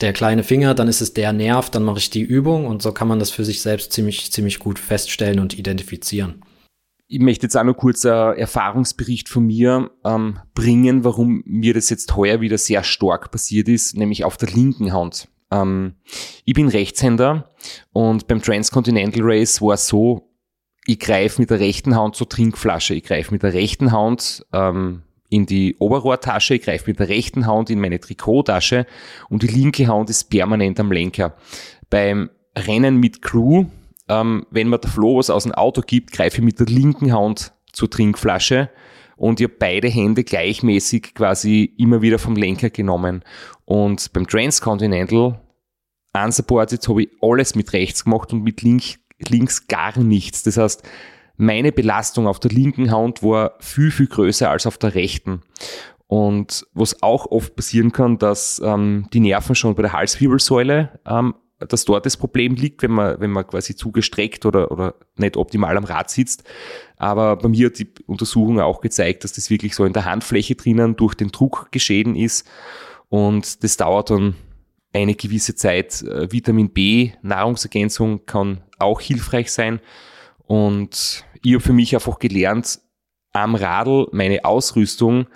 der 0.01 0.13
kleine 0.13 0.43
Finger, 0.43 0.73
dann 0.73 0.87
ist 0.87 1.01
es 1.01 1.13
der 1.13 1.33
Nerv, 1.33 1.69
dann 1.69 1.83
mache 1.83 1.97
ich 1.97 2.09
die 2.09 2.21
Übung 2.21 2.67
und 2.67 2.81
so 2.81 2.91
kann 2.91 3.07
man 3.07 3.19
das 3.19 3.31
für 3.31 3.45
sich 3.45 3.61
selbst 3.61 3.91
ziemlich, 3.91 4.31
ziemlich 4.31 4.59
gut 4.59 4.79
feststellen 4.79 5.39
und 5.39 5.57
identifizieren. 5.57 6.43
Ich 7.07 7.19
möchte 7.19 7.45
jetzt 7.45 7.55
auch 7.55 7.63
noch 7.63 7.75
kurz 7.75 8.05
einen 8.05 8.37
Erfahrungsbericht 8.37 9.29
von 9.29 9.45
mir 9.45 9.91
ähm, 10.03 10.39
bringen, 10.53 11.03
warum 11.05 11.41
mir 11.45 11.73
das 11.73 11.89
jetzt 11.89 12.15
heuer 12.15 12.41
wieder 12.41 12.57
sehr 12.57 12.83
stark 12.83 13.31
passiert 13.31 13.69
ist, 13.69 13.95
nämlich 13.95 14.25
auf 14.25 14.35
der 14.35 14.49
linken 14.49 14.91
Hand. 14.91 15.29
Ähm, 15.49 15.95
ich 16.43 16.53
bin 16.53 16.67
Rechtshänder 16.67 17.49
und 17.93 18.27
beim 18.27 18.41
Transcontinental 18.41 19.21
Race 19.23 19.61
war 19.61 19.75
es 19.75 19.87
so, 19.87 20.29
ich 20.85 20.99
greife 20.99 21.41
mit 21.41 21.49
der 21.49 21.59
rechten 21.59 21.95
Hand 21.95 22.15
zur 22.15 22.29
Trinkflasche, 22.29 22.93
ich 22.93 23.03
greife 23.03 23.33
mit 23.33 23.43
der 23.43 23.53
rechten 23.53 23.91
Hand 23.91 24.45
ähm, 24.53 25.03
in 25.29 25.45
die 25.45 25.75
Oberrohrtasche, 25.79 26.55
ich 26.55 26.63
greife 26.63 26.89
mit 26.89 26.99
der 26.99 27.09
rechten 27.09 27.45
Hand 27.45 27.69
in 27.69 27.79
meine 27.79 27.99
Trikottasche 27.99 28.85
und 29.29 29.43
die 29.43 29.47
linke 29.47 29.87
Hand 29.87 30.09
ist 30.09 30.29
permanent 30.29 30.79
am 30.79 30.91
Lenker. 30.91 31.35
Beim 31.89 32.29
Rennen 32.57 32.97
mit 32.97 33.21
Crew, 33.21 33.65
ähm, 34.07 34.45
wenn 34.51 34.69
mir 34.69 34.79
der 34.79 34.89
Flo 34.89 35.17
was 35.17 35.29
aus 35.29 35.43
dem 35.43 35.53
Auto 35.53 35.81
gibt, 35.81 36.11
greife 36.11 36.37
ich 36.37 36.43
mit 36.43 36.59
der 36.59 36.67
linken 36.67 37.13
Hand 37.13 37.53
zur 37.73 37.89
Trinkflasche 37.89 38.69
und 39.17 39.39
ich 39.39 39.45
habe 39.45 39.55
beide 39.59 39.89
Hände 39.89 40.23
gleichmäßig 40.23 41.13
quasi 41.15 41.73
immer 41.77 42.01
wieder 42.01 42.19
vom 42.19 42.35
Lenker 42.35 42.69
genommen. 42.69 43.23
Und 43.65 44.13
beim 44.13 44.27
Transcontinental 44.27 45.41
unsupported 46.13 46.87
habe 46.87 47.03
ich 47.03 47.09
alles 47.21 47.55
mit 47.55 47.73
rechts 47.73 48.03
gemacht 48.03 48.31
und 48.31 48.43
mit 48.43 48.61
links, 48.61 48.99
links 49.27 49.67
gar 49.67 49.97
nichts. 49.99 50.43
Das 50.43 50.57
heißt, 50.57 50.83
meine 51.37 51.71
Belastung 51.71 52.27
auf 52.27 52.39
der 52.39 52.51
linken 52.51 52.91
Hand 52.91 53.23
war 53.23 53.53
viel, 53.59 53.91
viel 53.91 54.07
größer 54.07 54.49
als 54.49 54.65
auf 54.65 54.77
der 54.77 54.95
rechten. 54.95 55.41
Und 56.07 56.65
was 56.73 57.03
auch 57.03 57.25
oft 57.27 57.55
passieren 57.55 57.91
kann, 57.91 58.17
dass 58.17 58.61
ähm, 58.63 59.07
die 59.13 59.19
Nerven 59.19 59.55
schon 59.55 59.75
bei 59.75 59.83
der 59.83 59.93
Halswirbelsäule, 59.93 60.99
ähm, 61.05 61.35
dass 61.59 61.85
dort 61.85 62.05
das 62.05 62.17
Problem 62.17 62.55
liegt, 62.55 62.81
wenn 62.83 62.91
man, 62.91 63.19
wenn 63.19 63.31
man 63.31 63.45
quasi 63.45 63.75
zugestreckt 63.75 64.45
oder, 64.45 64.71
oder 64.71 64.95
nicht 65.15 65.37
optimal 65.37 65.75
am 65.75 65.83
Rad 65.83 66.09
sitzt. 66.09 66.43
Aber 66.97 67.35
bei 67.35 67.49
mir 67.49 67.67
hat 67.67 67.79
die 67.79 67.91
Untersuchung 68.05 68.59
auch 68.59 68.79
gezeigt, 68.79 69.23
dass 69.23 69.33
das 69.33 69.49
wirklich 69.49 69.75
so 69.75 69.83
in 69.83 69.93
der 69.93 70.05
Handfläche 70.05 70.55
drinnen 70.55 70.95
durch 70.95 71.15
den 71.15 71.29
Druck 71.29 71.69
geschehen 71.71 72.15
ist. 72.15 72.47
Und 73.09 73.63
das 73.63 73.77
dauert 73.77 74.09
dann 74.09 74.35
eine 74.93 75.15
gewisse 75.15 75.55
Zeit. 75.55 76.01
Äh, 76.03 76.31
Vitamin 76.31 76.69
B, 76.69 77.11
Nahrungsergänzung 77.21 78.25
kann 78.25 78.63
auch 78.79 79.01
hilfreich 79.01 79.51
sein. 79.51 79.79
Und 80.45 81.25
ich 81.47 81.53
habe 81.53 81.63
für 81.63 81.73
mich 81.73 81.95
einfach 81.95 82.19
gelernt, 82.19 82.79
am 83.31 83.55
Radl 83.55 84.07
meine 84.11 84.43
Ausrüstung 84.43 85.27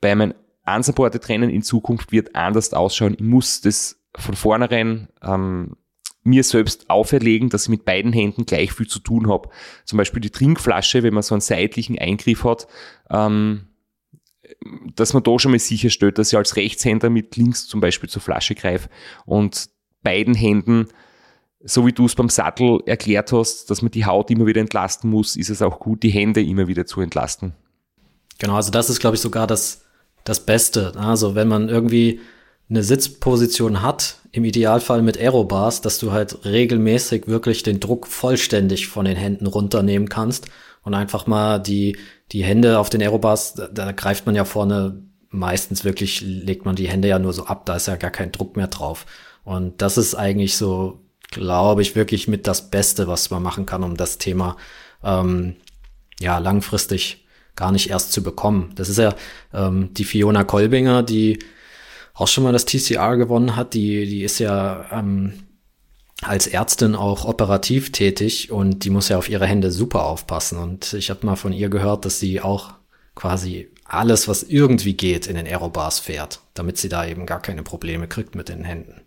bei 0.00 0.14
meinem 0.14 0.34
unsupported 0.64 1.28
Rennen 1.28 1.50
in 1.50 1.62
Zukunft 1.62 2.12
wird 2.12 2.36
anders 2.36 2.72
ausschauen. 2.72 3.14
Ich 3.14 3.24
muss 3.24 3.60
das 3.60 4.00
von 4.14 4.36
vornherein 4.36 5.08
ähm, 5.22 5.76
mir 6.22 6.44
selbst 6.44 6.88
auferlegen, 6.88 7.48
dass 7.48 7.64
ich 7.64 7.68
mit 7.70 7.84
beiden 7.84 8.12
Händen 8.12 8.46
gleich 8.46 8.72
viel 8.72 8.86
zu 8.86 9.00
tun 9.00 9.28
habe. 9.28 9.48
Zum 9.84 9.96
Beispiel 9.96 10.20
die 10.20 10.30
Trinkflasche, 10.30 11.02
wenn 11.02 11.14
man 11.14 11.24
so 11.24 11.34
einen 11.34 11.40
seitlichen 11.40 11.98
Eingriff 11.98 12.44
hat, 12.44 12.68
ähm, 13.10 13.66
dass 14.94 15.14
man 15.14 15.24
da 15.24 15.36
schon 15.38 15.50
mal 15.50 15.58
sicherstellt, 15.58 16.18
dass 16.18 16.32
ich 16.32 16.38
als 16.38 16.56
Rechtshänder 16.56 17.10
mit 17.10 17.36
links 17.36 17.66
zum 17.66 17.80
Beispiel 17.80 18.08
zur 18.08 18.22
Flasche 18.22 18.54
greife 18.54 18.88
und 19.26 19.70
beiden 20.02 20.34
Händen 20.34 20.88
so 21.62 21.86
wie 21.86 21.92
du 21.92 22.06
es 22.06 22.14
beim 22.14 22.28
Sattel 22.28 22.80
erklärt 22.86 23.32
hast, 23.32 23.70
dass 23.70 23.82
man 23.82 23.90
die 23.90 24.06
Haut 24.06 24.30
immer 24.30 24.46
wieder 24.46 24.60
entlasten 24.60 25.10
muss, 25.10 25.36
ist 25.36 25.50
es 25.50 25.62
auch 25.62 25.78
gut, 25.78 26.02
die 26.02 26.10
Hände 26.10 26.42
immer 26.42 26.68
wieder 26.68 26.86
zu 26.86 27.00
entlasten. 27.00 27.52
Genau, 28.38 28.54
also 28.54 28.70
das 28.70 28.88
ist, 28.88 29.00
glaube 29.00 29.16
ich, 29.16 29.22
sogar 29.22 29.46
das, 29.46 29.82
das 30.24 30.40
Beste. 30.40 30.92
Also 30.96 31.34
wenn 31.34 31.48
man 31.48 31.68
irgendwie 31.68 32.20
eine 32.70 32.82
Sitzposition 32.82 33.82
hat, 33.82 34.16
im 34.32 34.44
Idealfall 34.44 35.02
mit 35.02 35.18
Aerobars, 35.18 35.80
dass 35.80 35.98
du 35.98 36.12
halt 36.12 36.44
regelmäßig 36.44 37.26
wirklich 37.26 37.62
den 37.62 37.80
Druck 37.80 38.06
vollständig 38.06 38.86
von 38.86 39.04
den 39.04 39.16
Händen 39.16 39.46
runternehmen 39.46 40.08
kannst 40.08 40.46
und 40.82 40.94
einfach 40.94 41.26
mal 41.26 41.58
die, 41.58 41.96
die 42.32 42.44
Hände 42.44 42.78
auf 42.78 42.90
den 42.90 43.02
Aerobars, 43.02 43.54
da, 43.54 43.66
da 43.66 43.92
greift 43.92 44.26
man 44.26 44.36
ja 44.36 44.44
vorne 44.44 45.02
meistens 45.30 45.84
wirklich, 45.84 46.20
legt 46.20 46.64
man 46.64 46.76
die 46.76 46.88
Hände 46.88 47.08
ja 47.08 47.18
nur 47.18 47.32
so 47.32 47.44
ab, 47.46 47.66
da 47.66 47.76
ist 47.76 47.88
ja 47.88 47.96
gar 47.96 48.10
kein 48.10 48.32
Druck 48.32 48.56
mehr 48.56 48.68
drauf. 48.68 49.04
Und 49.44 49.82
das 49.82 49.98
ist 49.98 50.14
eigentlich 50.14 50.56
so 50.56 51.00
glaube 51.30 51.82
ich, 51.82 51.94
wirklich 51.96 52.28
mit 52.28 52.46
das 52.46 52.70
Beste, 52.70 53.06
was 53.06 53.30
man 53.30 53.42
machen 53.42 53.66
kann, 53.66 53.82
um 53.82 53.96
das 53.96 54.18
Thema 54.18 54.56
ähm, 55.02 55.56
ja 56.18 56.38
langfristig 56.38 57.26
gar 57.56 57.72
nicht 57.72 57.90
erst 57.90 58.12
zu 58.12 58.22
bekommen. 58.22 58.72
Das 58.74 58.88
ist 58.88 58.98
ja 58.98 59.14
ähm, 59.52 59.92
die 59.94 60.04
Fiona 60.04 60.44
Kolbinger, 60.44 61.02
die 61.02 61.38
auch 62.14 62.28
schon 62.28 62.44
mal 62.44 62.52
das 62.52 62.64
TCR 62.64 63.16
gewonnen 63.16 63.56
hat. 63.56 63.74
Die, 63.74 64.06
die 64.06 64.22
ist 64.22 64.38
ja 64.38 64.86
ähm, 64.92 65.44
als 66.22 66.46
Ärztin 66.46 66.94
auch 66.94 67.24
operativ 67.24 67.92
tätig 67.92 68.50
und 68.50 68.84
die 68.84 68.90
muss 68.90 69.08
ja 69.08 69.16
auf 69.16 69.28
ihre 69.28 69.46
Hände 69.46 69.70
super 69.70 70.04
aufpassen. 70.04 70.58
Und 70.58 70.92
ich 70.92 71.10
habe 71.10 71.24
mal 71.26 71.36
von 71.36 71.52
ihr 71.52 71.70
gehört, 71.70 72.04
dass 72.04 72.20
sie 72.20 72.40
auch 72.40 72.74
quasi 73.14 73.70
alles, 73.84 74.28
was 74.28 74.42
irgendwie 74.42 74.94
geht, 74.94 75.26
in 75.26 75.36
den 75.36 75.46
Aerobars 75.46 75.98
fährt, 75.98 76.40
damit 76.54 76.78
sie 76.78 76.88
da 76.88 77.06
eben 77.06 77.26
gar 77.26 77.40
keine 77.40 77.62
Probleme 77.62 78.06
kriegt 78.06 78.34
mit 78.34 78.48
den 78.48 78.64
Händen 78.64 78.99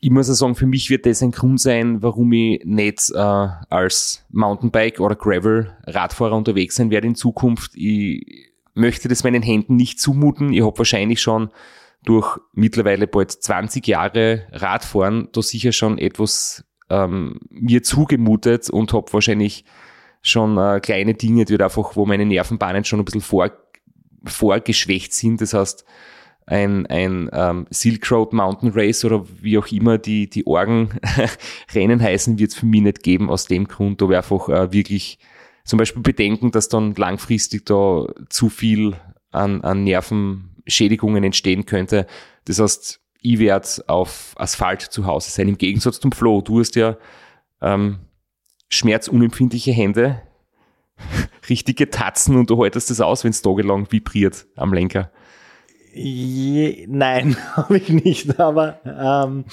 ich 0.00 0.10
muss 0.10 0.30
auch 0.30 0.34
sagen, 0.34 0.54
für 0.54 0.66
mich 0.66 0.88
wird 0.88 1.04
das 1.04 1.22
ein 1.22 1.30
Grund 1.30 1.60
sein, 1.60 2.02
warum 2.02 2.32
ich 2.32 2.62
nicht 2.64 3.10
äh, 3.10 3.18
als 3.18 4.24
Mountainbike 4.30 4.98
oder 4.98 5.14
Gravel 5.14 5.76
Radfahrer 5.84 6.36
unterwegs 6.36 6.76
sein 6.76 6.90
werde 6.90 7.08
in 7.08 7.14
Zukunft. 7.14 7.72
Ich 7.74 8.48
möchte 8.72 9.08
das 9.08 9.24
meinen 9.24 9.42
Händen 9.42 9.76
nicht 9.76 10.00
zumuten. 10.00 10.54
Ich 10.54 10.62
habe 10.62 10.78
wahrscheinlich 10.78 11.20
schon 11.20 11.50
durch 12.02 12.38
mittlerweile 12.54 13.06
bald 13.06 13.30
20 13.30 13.86
Jahre 13.86 14.46
Radfahren 14.52 15.28
da 15.32 15.42
sicher 15.42 15.72
schon 15.72 15.98
etwas 15.98 16.64
ähm, 16.88 17.40
mir 17.50 17.82
zugemutet 17.82 18.70
und 18.70 18.94
habe 18.94 19.12
wahrscheinlich 19.12 19.66
schon 20.22 20.56
äh, 20.56 20.80
kleine 20.80 21.12
Dinge, 21.12 21.44
die 21.44 21.54
halt 21.54 21.62
einfach, 21.62 21.94
wo 21.96 22.06
meine 22.06 22.24
Nervenbahnen 22.24 22.84
schon 22.84 23.00
ein 23.00 23.04
bisschen 23.04 23.20
vor, 23.20 23.50
vorgeschwächt 24.24 25.12
sind. 25.12 25.42
Das 25.42 25.52
heißt, 25.52 25.84
ein, 26.50 26.86
ein 26.86 27.30
ähm, 27.32 27.66
Silk 27.70 28.10
Road 28.10 28.32
Mountain 28.32 28.72
Race 28.74 29.04
oder 29.04 29.24
wie 29.40 29.56
auch 29.56 29.68
immer 29.68 29.98
die, 29.98 30.28
die 30.28 30.46
Orgenrennen 30.46 30.90
heißen, 32.02 32.38
wird 32.40 32.50
es 32.50 32.56
für 32.56 32.66
mich 32.66 32.82
nicht 32.82 33.04
geben 33.04 33.30
aus 33.30 33.46
dem 33.46 33.68
Grund, 33.68 34.02
da 34.02 34.08
wir 34.08 34.18
einfach 34.18 34.48
äh, 34.48 34.72
wirklich 34.72 35.20
zum 35.64 35.78
Beispiel 35.78 36.02
bedenken, 36.02 36.50
dass 36.50 36.68
dann 36.68 36.94
langfristig 36.96 37.66
da 37.66 38.06
zu 38.28 38.48
viel 38.48 38.96
an, 39.30 39.60
an 39.62 39.84
Nervenschädigungen 39.84 41.22
entstehen 41.22 41.66
könnte. 41.66 42.08
Das 42.46 42.58
heißt, 42.58 43.00
ich 43.22 43.38
werde 43.38 43.68
auf 43.86 44.34
Asphalt 44.36 44.82
zu 44.82 45.06
Hause 45.06 45.30
sein. 45.30 45.46
Im 45.46 45.58
Gegensatz 45.58 46.00
zum 46.00 46.10
Flo, 46.10 46.40
du 46.40 46.58
hast 46.58 46.74
ja 46.74 46.96
ähm, 47.62 48.00
schmerzunempfindliche 48.70 49.70
Hände, 49.70 50.20
richtige 51.48 51.90
Tatzen 51.90 52.34
und 52.34 52.50
du 52.50 52.60
haltest 52.60 52.90
das 52.90 53.00
aus, 53.00 53.22
wenn 53.22 53.30
es 53.30 53.40
tagelang 53.40 53.92
vibriert 53.92 54.48
am 54.56 54.72
Lenker. 54.72 55.12
Je, 55.92 56.86
nein, 56.88 57.36
habe 57.56 57.78
ich 57.78 57.88
nicht, 57.88 58.38
aber 58.38 58.80
ähm, 58.84 59.44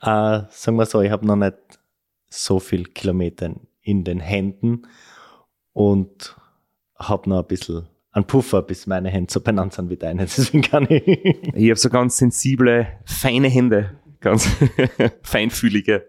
äh, 0.00 0.42
sagen 0.50 0.76
wir 0.76 0.86
so, 0.86 1.00
ich 1.00 1.10
habe 1.10 1.26
noch 1.26 1.36
nicht 1.36 1.56
so 2.28 2.58
viel 2.58 2.84
Kilometer 2.84 3.54
in 3.80 4.04
den 4.04 4.20
Händen 4.20 4.82
und 5.72 6.36
habe 6.96 7.30
noch 7.30 7.40
ein 7.40 7.46
bisschen 7.46 7.86
einen 8.12 8.26
Puffer, 8.26 8.62
bis 8.62 8.86
meine 8.86 9.10
Hände 9.10 9.32
so 9.32 9.40
benannt 9.40 9.72
sind 9.72 9.90
wie 9.90 9.96
deine. 9.96 10.22
Deswegen 10.36 10.62
kann 10.62 10.86
ich. 10.90 11.06
Ich 11.06 11.70
habe 11.70 11.76
so 11.76 11.88
ganz 11.88 12.16
sensible, 12.16 12.86
feine 13.04 13.48
Hände, 13.48 13.98
ganz 14.20 14.48
feinfühlige. 15.22 16.08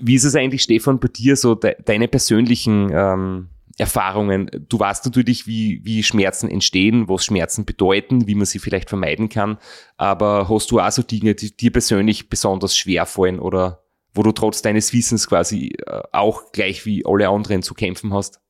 Wie 0.00 0.14
ist 0.14 0.24
es 0.24 0.34
eigentlich, 0.34 0.62
Stefan, 0.62 1.00
bei 1.00 1.08
dir 1.08 1.36
so 1.36 1.54
de 1.54 1.76
deine 1.84 2.08
persönlichen 2.08 2.90
ähm, 2.92 3.48
Erfahrungen. 3.78 4.50
Du 4.68 4.78
weißt 4.78 5.04
natürlich, 5.04 5.46
wie, 5.46 5.80
wie 5.84 6.02
Schmerzen 6.02 6.50
entstehen, 6.50 7.08
was 7.08 7.24
Schmerzen 7.24 7.64
bedeuten, 7.64 8.26
wie 8.26 8.34
man 8.34 8.44
sie 8.44 8.58
vielleicht 8.58 8.88
vermeiden 8.88 9.28
kann. 9.28 9.58
Aber 9.96 10.48
hast 10.48 10.70
du 10.70 10.80
auch 10.80 10.90
so 10.90 11.02
Dinge, 11.02 11.34
die 11.34 11.56
dir 11.56 11.72
persönlich 11.72 12.28
besonders 12.28 12.76
schwer 12.76 13.06
fallen 13.06 13.38
oder 13.38 13.84
wo 14.12 14.22
du 14.22 14.32
trotz 14.32 14.62
deines 14.62 14.92
Wissens 14.92 15.28
quasi 15.28 15.76
äh, 15.86 16.00
auch 16.12 16.50
gleich 16.52 16.84
wie 16.86 17.04
alle 17.06 17.28
anderen 17.28 17.62
zu 17.62 17.74
kämpfen 17.74 18.12
hast? 18.12 18.40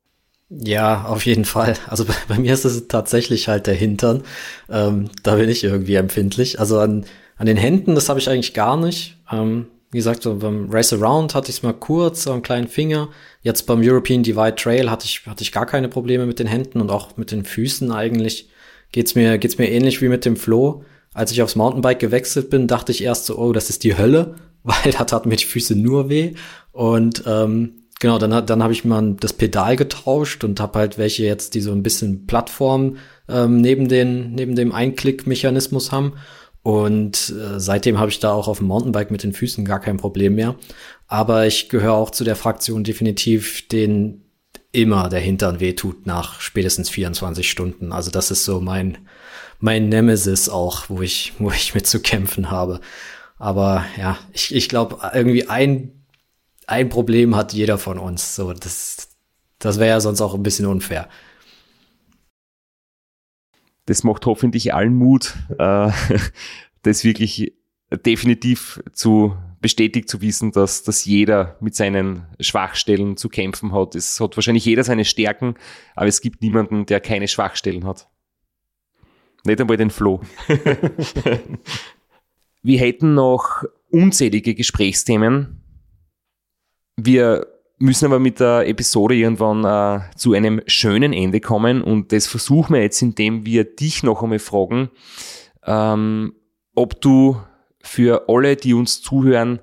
Ja, 0.49 1.05
auf 1.05 1.27
jeden 1.27 1.45
Fall. 1.45 1.75
Also 1.89 2.07
bei, 2.07 2.15
bei 2.29 2.39
mir 2.39 2.55
ist 2.55 2.65
es 2.65 2.89
tatsächlich 2.89 3.49
halt 3.49 3.67
der 3.67 3.75
Hintern. 3.75 4.23
Ähm, 4.71 5.11
da 5.23 5.37
bin 5.37 5.49
ich 5.49 5.63
irgendwie 5.63 5.97
empfindlich. 5.97 6.59
Also 6.59 6.81
an, 6.81 7.05
an 7.37 7.47
den 7.47 7.59
Händen, 7.59 7.95
das 7.95 8.09
habe 8.09 8.19
ich 8.19 8.31
eigentlich 8.31 8.55
gar 8.55 8.77
nicht. 8.77 9.19
Ähm, 9.31 9.67
wie 9.91 9.99
gesagt, 9.99 10.23
so 10.23 10.37
beim 10.37 10.69
Race 10.71 10.93
Around 10.93 11.35
hatte 11.35 11.51
ich 11.51 11.57
es 11.59 11.63
mal 11.63 11.73
kurz, 11.73 12.25
so 12.25 12.33
einen 12.33 12.43
kleinen 12.43 12.69
Finger. 12.69 13.09
Jetzt 13.49 13.63
beim 13.63 13.81
European 13.83 14.23
Divide 14.23 14.57
Trail 14.57 14.91
hatte 14.91 15.07
ich, 15.07 15.23
hatte 15.27 15.43
ich 15.43 15.53
gar 15.53 15.65
keine 15.65 15.89
Probleme 15.89 16.27
mit 16.27 16.39
den 16.39 16.47
Händen 16.47 16.83
und 16.83 16.91
auch 16.91 17.17
mit 17.17 17.31
den 17.31 17.47
Füßen 17.47 17.91
eigentlich. 17.91 18.51
Geht's 18.93 19.15
mir, 19.15 19.39
geht's 19.39 19.57
mir 19.57 19.71
ähnlich 19.71 20.03
wie 20.03 20.11
mit 20.11 20.27
dem 20.27 20.37
Flo. 20.37 20.85
Als 21.15 21.33
ich 21.33 21.41
aufs 21.41 21.57
Mountainbike 21.57 21.99
gewechselt 21.99 22.51
bin, 22.51 22.67
dachte 22.67 22.93
ich 22.93 23.03
erst 23.03 23.25
so, 23.25 23.39
oh, 23.39 23.55
das 23.55 23.71
ist 23.71 23.85
die 23.85 23.97
Hölle, 23.97 24.35
weil 24.65 24.93
da 24.93 25.05
taten 25.05 25.31
mir 25.31 25.37
die 25.37 25.47
Füße 25.47 25.75
nur 25.77 26.11
weh. 26.11 26.35
Und 26.73 27.23
ähm, 27.27 27.85
genau, 28.01 28.19
dann, 28.19 28.45
dann 28.45 28.63
habe 28.63 28.75
ich 28.75 28.85
mal 28.85 29.17
das 29.19 29.33
Pedal 29.33 29.77
getauscht 29.77 30.45
und 30.45 30.61
habe 30.61 30.81
halt 30.81 30.99
welche 30.99 31.25
jetzt, 31.25 31.55
die 31.55 31.63
so 31.63 31.73
ein 31.73 31.83
bisschen 31.83 32.27
Plattform 32.27 32.99
ähm, 33.31 33.63
neben, 33.63 33.89
den, 33.89 34.33
neben 34.33 34.57
dem 34.57 34.73
Einklickmechanismus 34.73 35.91
haben. 35.91 36.19
Und 36.63 37.31
äh, 37.31 37.59
seitdem 37.59 37.99
habe 37.99 38.11
ich 38.11 38.21
da 38.21 38.33
auch 38.33 38.47
auf 38.47 38.59
dem 38.59 38.67
Mountainbike 38.67 39.11
mit 39.11 39.23
den 39.23 39.33
Füßen 39.33 39.65
gar 39.65 39.81
kein 39.81 39.97
Problem 39.97 40.35
mehr. 40.35 40.57
Aber 41.09 41.47
ich 41.47 41.71
gehöre 41.71 41.95
auch 41.95 42.11
zu 42.11 42.23
der 42.23 42.37
Fraktion 42.37 42.85
definitiv, 42.85 43.67
den 43.69 44.25
immer 44.73 45.09
der 45.09 45.21
Hintern 45.21 45.59
wehtut 45.59 46.07
nach 46.07 46.41
spätestens 46.41 46.91
24 46.91 47.51
Stunden. 47.51 47.93
Also 47.93 48.11
das 48.11 48.31
ist 48.31 48.45
so 48.45 48.61
mein, 48.61 48.99
mein 49.59 49.89
Nemesis 49.89 50.51
auch, 50.51 50.91
wo 50.91 51.01
ich, 51.01 51.33
wo 51.39 51.51
ich 51.51 51.75
mit 51.75 51.87
zu 51.87 52.01
kämpfen 52.01 52.51
habe. 52.51 52.81
Aber 53.39 53.87
ja, 53.97 54.19
ich, 54.33 54.55
ich 54.55 54.69
glaube, 54.69 54.99
irgendwie 55.15 55.49
ein, 55.49 56.05
ein 56.67 56.91
Problem 56.91 57.35
hat 57.35 57.55
jeder 57.55 57.79
von 57.79 57.99
uns. 57.99 58.37
So, 58.37 58.53
das, 58.53 59.09
das 59.59 59.79
wäre 59.79 59.89
ja 59.89 60.01
sonst 60.01 60.21
auch 60.21 60.35
ein 60.35 60.43
bisschen 60.43 60.67
unfair. 60.67 61.09
Das 63.87 64.05
macht 64.05 64.27
hoffentlich 64.27 64.75
allen 64.75 64.95
Mut, 64.95 65.35
äh, 65.59 65.91
das 66.83 67.05
wirklich 67.05 67.55
definitiv 68.05 68.83
zu 68.93 69.35
bestätigt 69.61 70.09
zu 70.09 70.21
wissen, 70.21 70.53
dass, 70.53 70.83
dass 70.83 71.05
jeder 71.05 71.57
mit 71.61 71.75
seinen 71.75 72.27
Schwachstellen 72.41 73.17
zu 73.17 73.29
kämpfen 73.29 73.73
hat. 73.73 73.95
Es 73.95 74.21
hat 74.21 74.37
wahrscheinlich 74.37 74.65
jeder 74.65 74.85
seine 74.85 75.05
Stärken, 75.05 75.55
aber 75.95 76.07
es 76.07 76.21
gibt 76.21 76.43
niemanden, 76.43 76.87
der 76.87 77.01
keine 77.01 77.29
Schwachstellen 77.29 77.85
hat. 77.85 78.09
Nicht 79.45 79.61
einmal 79.61 79.77
den 79.77 79.91
Flo. 79.91 80.21
Wir 82.63 82.79
hätten 82.81 83.15
noch 83.15 83.65
unzählige 83.91 84.55
Gesprächsthemen. 84.55 85.63
Wir 86.97 87.47
müssen 87.79 88.07
aber 88.07 88.19
mit 88.19 88.41
der 88.41 88.67
Episode 88.69 89.15
irgendwann 89.15 89.65
äh, 89.65 90.01
zu 90.17 90.33
einem 90.33 90.61
schönen 90.67 91.13
Ende 91.13 91.41
kommen 91.41 91.83
und 91.83 92.13
das 92.13 92.27
versuchen 92.27 92.75
wir 92.75 92.83
jetzt, 92.83 93.01
indem 93.03 93.47
wir 93.47 93.65
dich 93.65 94.03
noch 94.03 94.23
einmal 94.23 94.41
fragen, 94.41 94.91
ähm, 95.65 96.35
ob 96.75 97.01
du 97.01 97.41
für 97.81 98.29
alle, 98.29 98.57
die 98.57 98.75
uns 98.75 99.03
zuhören, 99.03 99.61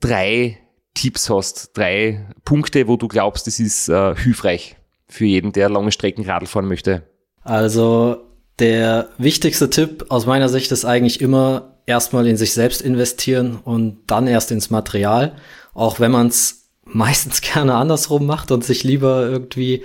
drei 0.00 0.58
Tipps 0.94 1.28
hast, 1.30 1.76
drei 1.76 2.26
Punkte, 2.44 2.88
wo 2.88 2.96
du 2.96 3.08
glaubst, 3.08 3.46
das 3.46 3.60
ist 3.60 3.88
äh, 3.88 4.14
hilfreich 4.16 4.76
für 5.08 5.24
jeden, 5.24 5.52
der 5.52 5.68
lange 5.68 5.92
Strecken 5.92 6.24
Radl 6.24 6.46
fahren 6.46 6.66
möchte. 6.66 7.02
Also 7.42 8.24
der 8.58 9.10
wichtigste 9.18 9.70
Tipp 9.70 10.06
aus 10.08 10.26
meiner 10.26 10.48
Sicht 10.48 10.72
ist 10.72 10.84
eigentlich 10.84 11.20
immer 11.20 11.76
erstmal 11.86 12.26
in 12.26 12.36
sich 12.36 12.52
selbst 12.52 12.82
investieren 12.82 13.58
und 13.62 13.98
dann 14.06 14.26
erst 14.26 14.50
ins 14.50 14.70
Material, 14.70 15.36
auch 15.74 16.00
wenn 16.00 16.10
man 16.10 16.28
es 16.28 16.70
meistens 16.84 17.40
gerne 17.52 17.74
andersrum 17.74 18.26
macht 18.26 18.50
und 18.50 18.64
sich 18.64 18.82
lieber 18.82 19.26
irgendwie 19.26 19.84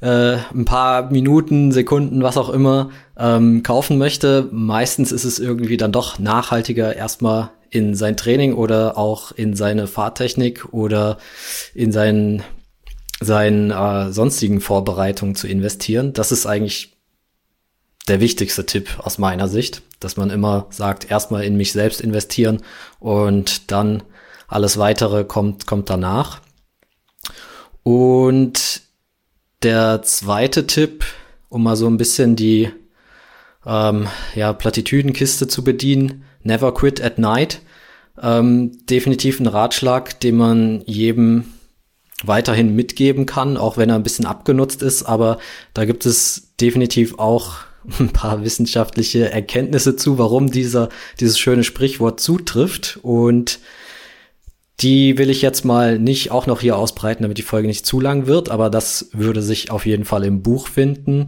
äh, 0.00 0.36
ein 0.52 0.64
paar 0.64 1.10
Minuten, 1.10 1.72
Sekunden, 1.72 2.22
was 2.22 2.36
auch 2.36 2.48
immer 2.48 2.90
ähm, 3.18 3.62
kaufen 3.62 3.98
möchte. 3.98 4.48
Meistens 4.50 5.12
ist 5.12 5.24
es 5.24 5.38
irgendwie 5.38 5.76
dann 5.76 5.92
doch 5.92 6.18
nachhaltiger, 6.18 6.96
erstmal 6.96 7.50
in 7.70 7.94
sein 7.94 8.16
Training 8.16 8.54
oder 8.54 8.98
auch 8.98 9.32
in 9.32 9.54
seine 9.54 9.86
Fahrtechnik 9.86 10.72
oder 10.72 11.18
in 11.74 11.92
seinen, 11.92 12.42
seinen 13.20 13.70
äh, 13.70 14.12
sonstigen 14.12 14.60
Vorbereitungen 14.60 15.34
zu 15.34 15.46
investieren. 15.46 16.12
Das 16.12 16.32
ist 16.32 16.46
eigentlich 16.46 16.96
der 18.08 18.20
wichtigste 18.20 18.66
Tipp 18.66 18.98
aus 18.98 19.18
meiner 19.18 19.46
Sicht, 19.46 19.82
dass 20.00 20.16
man 20.16 20.30
immer 20.30 20.66
sagt, 20.70 21.10
erstmal 21.10 21.44
in 21.44 21.56
mich 21.56 21.72
selbst 21.72 22.00
investieren 22.00 22.62
und 22.98 23.70
dann 23.70 24.02
alles 24.48 24.78
weitere 24.78 25.24
kommt, 25.24 25.66
kommt 25.66 25.90
danach. 25.90 26.40
Und 27.84 28.82
der 29.62 30.02
zweite 30.02 30.66
Tipp, 30.66 31.04
um 31.48 31.62
mal 31.62 31.76
so 31.76 31.86
ein 31.86 31.96
bisschen 31.96 32.36
die 32.36 32.70
ähm, 33.66 34.08
ja, 34.34 34.52
Plattitüdenkiste 34.52 35.48
zu 35.48 35.62
bedienen, 35.62 36.24
Never 36.42 36.72
Quit 36.72 37.02
at 37.02 37.18
Night. 37.18 37.60
Ähm, 38.20 38.72
definitiv 38.86 39.40
ein 39.40 39.46
Ratschlag, 39.46 40.20
den 40.20 40.36
man 40.36 40.82
jedem 40.86 41.44
weiterhin 42.22 42.74
mitgeben 42.74 43.26
kann, 43.26 43.56
auch 43.56 43.76
wenn 43.76 43.88
er 43.88 43.96
ein 43.96 44.02
bisschen 44.02 44.26
abgenutzt 44.26 44.82
ist. 44.82 45.04
Aber 45.04 45.38
da 45.74 45.84
gibt 45.84 46.06
es 46.06 46.54
definitiv 46.60 47.18
auch 47.18 47.56
ein 47.98 48.10
paar 48.10 48.44
wissenschaftliche 48.44 49.30
Erkenntnisse 49.30 49.96
zu, 49.96 50.18
warum 50.18 50.50
dieser, 50.50 50.88
dieses 51.18 51.38
schöne 51.38 51.64
Sprichwort 51.64 52.20
zutrifft. 52.20 52.98
Und 53.02 53.60
die 54.80 55.18
will 55.18 55.28
ich 55.28 55.42
jetzt 55.42 55.64
mal 55.64 55.98
nicht 55.98 56.30
auch 56.30 56.46
noch 56.46 56.60
hier 56.60 56.76
ausbreiten, 56.76 57.22
damit 57.22 57.38
die 57.38 57.42
Folge 57.42 57.68
nicht 57.68 57.84
zu 57.84 58.00
lang 58.00 58.26
wird, 58.26 58.48
aber 58.48 58.70
das 58.70 59.10
würde 59.12 59.42
sich 59.42 59.70
auf 59.70 59.84
jeden 59.84 60.04
Fall 60.04 60.24
im 60.24 60.42
Buch 60.42 60.68
finden. 60.68 61.26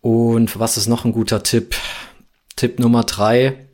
Und 0.00 0.58
was 0.58 0.78
ist 0.78 0.88
noch 0.88 1.04
ein 1.04 1.12
guter 1.12 1.42
Tipp? 1.42 1.74
Tipp 2.56 2.78
Nummer 2.78 3.04
drei. 3.04 3.66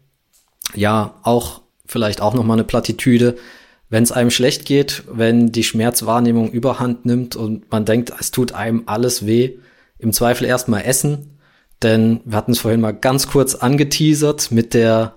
Ja, 0.75 1.15
auch 1.23 1.61
vielleicht 1.87 2.21
auch 2.21 2.35
noch 2.35 2.43
mal 2.43 2.55
eine 2.55 2.65
Plattitüde. 2.65 3.37
Wenn 3.89 4.03
es 4.03 4.11
einem 4.11 4.31
schlecht 4.31 4.65
geht, 4.65 5.05
wenn 5.09 5.53
die 5.53 5.63
Schmerzwahrnehmung 5.63 6.51
überhand 6.51 7.07
nimmt 7.07 7.37
und 7.37 7.71
man 7.71 7.85
denkt, 7.85 8.13
es 8.19 8.33
tut 8.33 8.53
einem 8.53 8.83
alles 8.87 9.25
weh, 9.25 9.59
im 9.99 10.13
Zweifel 10.13 10.47
erstmal 10.47 10.85
essen. 10.85 11.39
Denn 11.83 12.21
wir 12.25 12.37
hatten 12.37 12.53
es 12.53 12.59
vorhin 12.59 12.81
mal 12.81 12.93
ganz 12.93 13.29
kurz 13.29 13.55
angeteasert 13.55 14.51
mit 14.51 14.75
der 14.75 15.15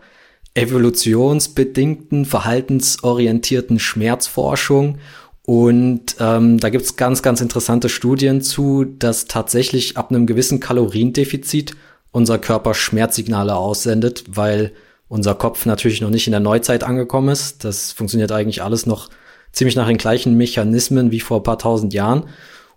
evolutionsbedingten, 0.53 2.25
verhaltensorientierten 2.25 3.79
Schmerzforschung. 3.79 4.97
Und 5.43 6.15
ähm, 6.19 6.59
da 6.59 6.69
gibt's 6.69 6.95
ganz, 6.95 7.21
ganz 7.21 7.41
interessante 7.41 7.89
Studien 7.89 8.41
zu, 8.41 8.85
dass 8.85 9.25
tatsächlich 9.25 9.97
ab 9.97 10.11
einem 10.11 10.27
gewissen 10.27 10.59
Kaloriendefizit 10.59 11.75
unser 12.11 12.37
Körper 12.39 12.73
Schmerzsignale 12.73 13.55
aussendet, 13.55 14.23
weil 14.27 14.73
unser 15.07 15.35
Kopf 15.35 15.65
natürlich 15.65 16.01
noch 16.01 16.11
nicht 16.11 16.27
in 16.27 16.31
der 16.31 16.39
Neuzeit 16.39 16.83
angekommen 16.83 17.29
ist. 17.29 17.63
Das 17.63 17.91
funktioniert 17.91 18.31
eigentlich 18.31 18.61
alles 18.61 18.85
noch 18.85 19.09
ziemlich 19.51 19.75
nach 19.75 19.87
den 19.87 19.97
gleichen 19.97 20.37
Mechanismen 20.37 21.11
wie 21.11 21.19
vor 21.19 21.37
ein 21.37 21.43
paar 21.43 21.57
tausend 21.57 21.93
Jahren. 21.93 22.25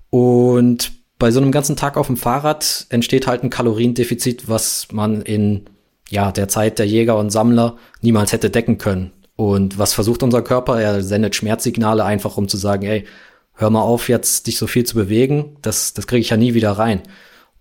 Und 0.09 0.93
bei 1.19 1.31
so 1.31 1.41
einem 1.41 1.53
ganzen 1.53 1.77
Tag 1.77 1.97
auf 1.97 2.07
dem 2.07 2.17
Fahrrad 2.17 2.87
entsteht 2.89 3.27
halt 3.27 3.43
ein 3.45 3.51
Kaloriendefizit, 3.51 4.49
was 4.49 4.89
man 4.93 5.23
in 5.23 5.67
ja, 6.11 6.33
der 6.33 6.49
Zeit 6.49 6.79
der 6.79 6.87
Jäger 6.87 7.17
und 7.17 7.31
Sammler 7.31 7.77
niemals 8.01 8.33
hätte 8.33 8.51
decken 8.51 8.79
können. 8.79 9.13
Und 9.37 9.79
was 9.79 9.95
versucht 9.95 10.23
unser 10.23 10.43
Körper? 10.43 10.81
Er 10.81 11.03
sendet 11.03 11.35
Schmerzsignale 11.35 12.05
einfach, 12.05 12.37
um 12.37 12.49
zu 12.49 12.57
sagen, 12.57 12.85
ey, 12.85 13.07
hör 13.55 13.71
mal 13.71 13.81
auf, 13.81 14.09
jetzt 14.09 14.47
dich 14.47 14.59
so 14.59 14.67
viel 14.67 14.85
zu 14.85 14.95
bewegen. 14.95 15.57
Das, 15.63 15.95
das 15.95 16.07
kriege 16.07 16.21
ich 16.21 16.31
ja 16.31 16.37
nie 16.37 16.55
wieder 16.55 16.73
rein. 16.73 17.03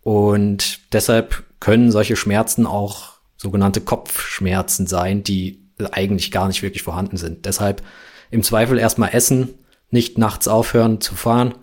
Und 0.02 0.80
deshalb 0.94 1.44
können 1.60 1.92
solche 1.92 2.16
Schmerzen 2.16 2.66
auch 2.66 3.14
sogenannte 3.38 3.82
Kopfschmerzen 3.82 4.86
sein, 4.88 5.24
die 5.24 5.64
eigentlich 5.92 6.32
gar 6.32 6.48
nicht 6.48 6.62
wirklich 6.62 6.84
vorhanden 6.84 7.18
sind. 7.18 7.46
Deshalb 7.46 7.82
im 8.30 8.44
Zweifel 8.44 8.78
erstmal 8.78 9.14
essen, 9.14 9.50
nicht 9.90 10.18
nachts 10.18 10.48
aufhören 10.48 11.02
zu 11.02 11.16
fahren, 11.16 11.56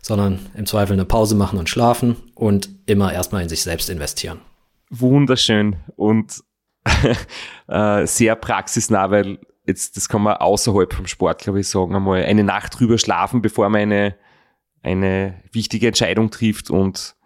sondern 0.00 0.46
im 0.54 0.66
Zweifel 0.66 0.94
eine 0.94 1.04
Pause 1.04 1.34
machen 1.34 1.58
und 1.58 1.68
schlafen 1.68 2.16
und 2.34 2.68
immer 2.86 3.12
erstmal 3.12 3.42
in 3.42 3.48
sich 3.48 3.62
selbst 3.62 3.90
investieren 3.90 4.40
wunderschön 4.90 5.76
und 5.96 6.42
äh, 7.68 8.06
sehr 8.06 8.36
praxisnah, 8.36 9.10
weil 9.10 9.38
jetzt, 9.66 9.96
das 9.96 10.08
kann 10.08 10.22
man 10.22 10.36
außerhalb 10.36 10.92
vom 10.92 11.06
Sport, 11.06 11.42
glaube 11.42 11.60
ich, 11.60 11.68
sagen, 11.68 11.94
einmal 11.94 12.22
eine 12.24 12.44
Nacht 12.44 12.78
drüber 12.78 12.98
schlafen, 12.98 13.42
bevor 13.42 13.68
man 13.68 13.82
eine, 13.82 14.16
eine 14.82 15.42
wichtige 15.52 15.88
Entscheidung 15.88 16.30
trifft 16.30 16.70
und 16.70 17.16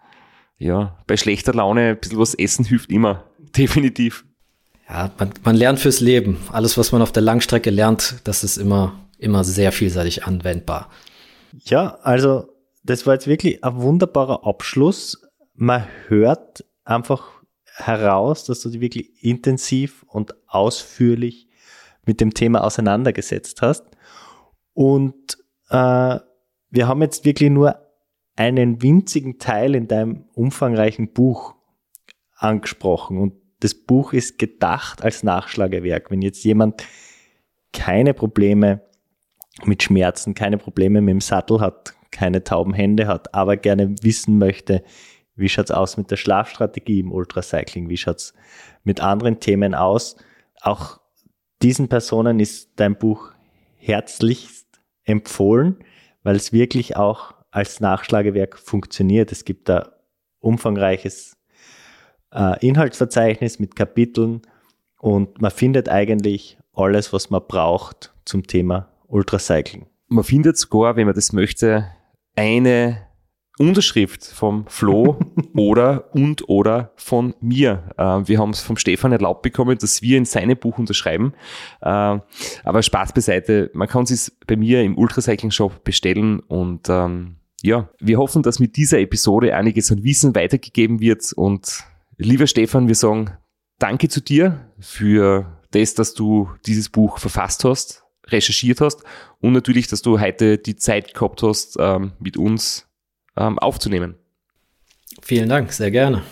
ja, 0.59 0.99
bei 1.07 1.17
schlechter 1.17 1.55
Laune 1.55 1.91
ein 1.91 1.99
bisschen 1.99 2.19
was 2.19 2.35
essen 2.35 2.65
hilft 2.65 2.91
immer, 2.91 3.25
definitiv. 3.57 4.25
Ja, 4.89 5.11
man, 5.19 5.31
man 5.45 5.57
lernt 5.57 5.79
fürs 5.79 6.01
Leben. 6.01 6.39
Alles, 6.51 6.77
was 6.77 6.93
man 6.93 7.01
auf 7.01 7.13
der 7.13 7.23
Langstrecke 7.23 7.71
lernt, 7.71 8.21
das 8.25 8.43
ist 8.43 8.57
immer, 8.57 8.99
immer 9.19 9.45
sehr 9.45 9.73
vielseitig 9.73 10.25
anwendbar. 10.25 10.91
Ja, 11.65 11.99
also 12.03 12.49
das 12.83 13.07
war 13.07 13.15
jetzt 13.15 13.27
wirklich 13.27 13.63
ein 13.63 13.77
wunderbarer 13.77 14.47
Abschluss. 14.47 15.23
Man 15.55 15.87
hört 16.09 16.65
einfach 16.85 17.40
heraus, 17.87 18.45
dass 18.45 18.61
du 18.61 18.71
dich 18.71 18.81
wirklich 18.81 19.25
intensiv 19.25 20.05
und 20.09 20.35
ausführlich 20.47 21.49
mit 22.07 22.21
dem 22.21 22.35
Thema 22.35 22.65
auseinandergesetzt 22.65 23.63
hast. 23.63 23.85
Und 24.73 25.39
äh, 25.69 26.19
wir 26.71 26.89
haben 26.89 27.03
jetzt 27.03 27.25
wirklich 27.25 27.51
nur 27.51 27.77
einen 28.37 28.83
winzigen 28.83 29.39
Teil 29.39 29.75
in 29.75 29.89
deinem 29.89 30.25
umfangreichen 30.35 31.13
Buch 31.13 31.55
angesprochen. 32.37 33.19
Und 33.19 33.35
das 33.61 33.75
Buch 33.75 34.13
ist 34.13 34.39
gedacht 34.39 35.03
als 35.03 35.23
Nachschlagewerk. 35.23 36.11
Wenn 36.11 36.23
jetzt 36.23 36.45
jemand 36.45 36.83
keine 37.73 38.15
Probleme 38.15 38.81
mit 39.65 39.83
Schmerzen, 39.83 40.35
keine 40.35 40.59
Probleme 40.59 41.01
mit 41.01 41.13
dem 41.13 41.21
Sattel 41.21 41.61
hat, 41.61 41.95
keine 42.11 42.43
tauben 42.43 42.73
Hände 42.73 43.07
hat, 43.07 43.35
aber 43.35 43.57
gerne 43.57 43.95
wissen 44.03 44.39
möchte, 44.39 44.83
wie 45.41 45.49
schaut's 45.49 45.71
aus 45.71 45.97
mit 45.97 46.11
der 46.11 46.17
Schlafstrategie 46.17 47.01
im 47.01 47.13
Ultracycling? 47.13 47.89
Wie 47.89 47.97
schaut's 47.97 48.35
mit 48.85 49.01
anderen 49.01 49.41
Themen 49.41 49.75
aus? 49.75 50.17
Auch 50.61 51.01
diesen 51.63 51.89
Personen 51.89 52.41
ist 52.41 52.71
dein 52.77 52.97
Buch 52.97 53.33
herzlichst 53.77 54.67
empfohlen, 55.05 55.77
weil 56.23 56.37
es 56.37 56.53
wirklich 56.53 56.97
auch 56.97 57.35
als 57.51 57.81
Nachschlagewerk 57.81 58.59
funktioniert. 58.59 59.33
Es 59.33 59.45
gibt 59.45 59.69
da 59.69 59.93
umfangreiches 60.39 61.37
äh, 62.33 62.67
Inhaltsverzeichnis 62.67 63.59
mit 63.59 63.77
Kapiteln 63.77 64.43
und 64.99 65.41
man 65.41 65.51
findet 65.51 65.89
eigentlich 65.89 66.59
alles, 66.73 67.13
was 67.13 67.31
man 67.31 67.43
braucht 67.47 68.15
zum 68.25 68.47
Thema 68.47 68.89
Ultracycling. 69.09 69.87
Man 70.09 70.25
findet 70.25 70.57
sogar, 70.57 70.97
wenn 70.97 71.07
man 71.07 71.15
das 71.15 71.33
möchte, 71.33 71.87
eine 72.37 73.10
Unterschrift 73.61 74.25
vom 74.25 74.65
Flo 74.69 75.19
oder 75.55 76.15
und 76.15 76.49
oder 76.49 76.93
von 76.97 77.35
mir. 77.43 77.93
Äh, 77.99 78.27
wir 78.27 78.39
haben 78.39 78.51
es 78.51 78.63
vom 78.63 78.79
Stefan 78.79 79.13
erlaubt 79.13 79.43
bekommen, 79.43 79.77
dass 79.77 80.01
wir 80.01 80.17
in 80.17 80.25
seinem 80.25 80.57
Buch 80.57 80.79
unterschreiben. 80.79 81.35
Äh, 81.83 82.19
aber 82.65 82.83
Spaß 82.83 83.13
beiseite, 83.13 83.71
man 83.75 83.87
kann 83.87 84.05
es 84.05 84.35
bei 84.47 84.57
mir 84.57 84.83
im 84.83 84.97
Ultracycling 84.97 85.51
Shop 85.51 85.85
bestellen 85.85 86.41
und 86.41 86.89
ähm, 86.89 87.37
ja, 87.61 87.91
wir 87.99 88.17
hoffen, 88.17 88.43
dass 88.43 88.61
mit 88.61 88.77
dieser 88.77 88.99
Episode 88.99 89.55
einiges 89.55 89.93
an 89.93 90.03
Wissen 90.05 90.35
weitergegeben 90.35 91.01
wird 91.01 91.31
und 91.35 91.85
lieber 92.17 92.47
Stefan, 92.47 92.89
wir 92.89 92.95
sagen 92.95 93.33
Danke 93.79 94.09
zu 94.09 94.23
dir 94.23 94.71
für 94.79 95.59
das, 95.73 95.93
dass 95.93 96.15
du 96.15 96.49
dieses 96.65 96.89
Buch 96.89 97.19
verfasst 97.19 97.65
hast, 97.65 98.05
recherchiert 98.27 98.81
hast 98.81 99.03
und 99.41 99.53
natürlich, 99.53 99.87
dass 99.87 100.01
du 100.01 100.19
heute 100.19 100.57
die 100.57 100.77
Zeit 100.77 101.13
gehabt 101.13 101.43
hast, 101.43 101.77
ähm, 101.79 102.13
mit 102.19 102.39
uns 102.39 102.90
ähm, 103.37 103.59
aufzunehmen. 103.59 104.17
Vielen 105.23 105.49
Dank, 105.49 105.73
sehr 105.73 105.91
gerne. 105.91 106.23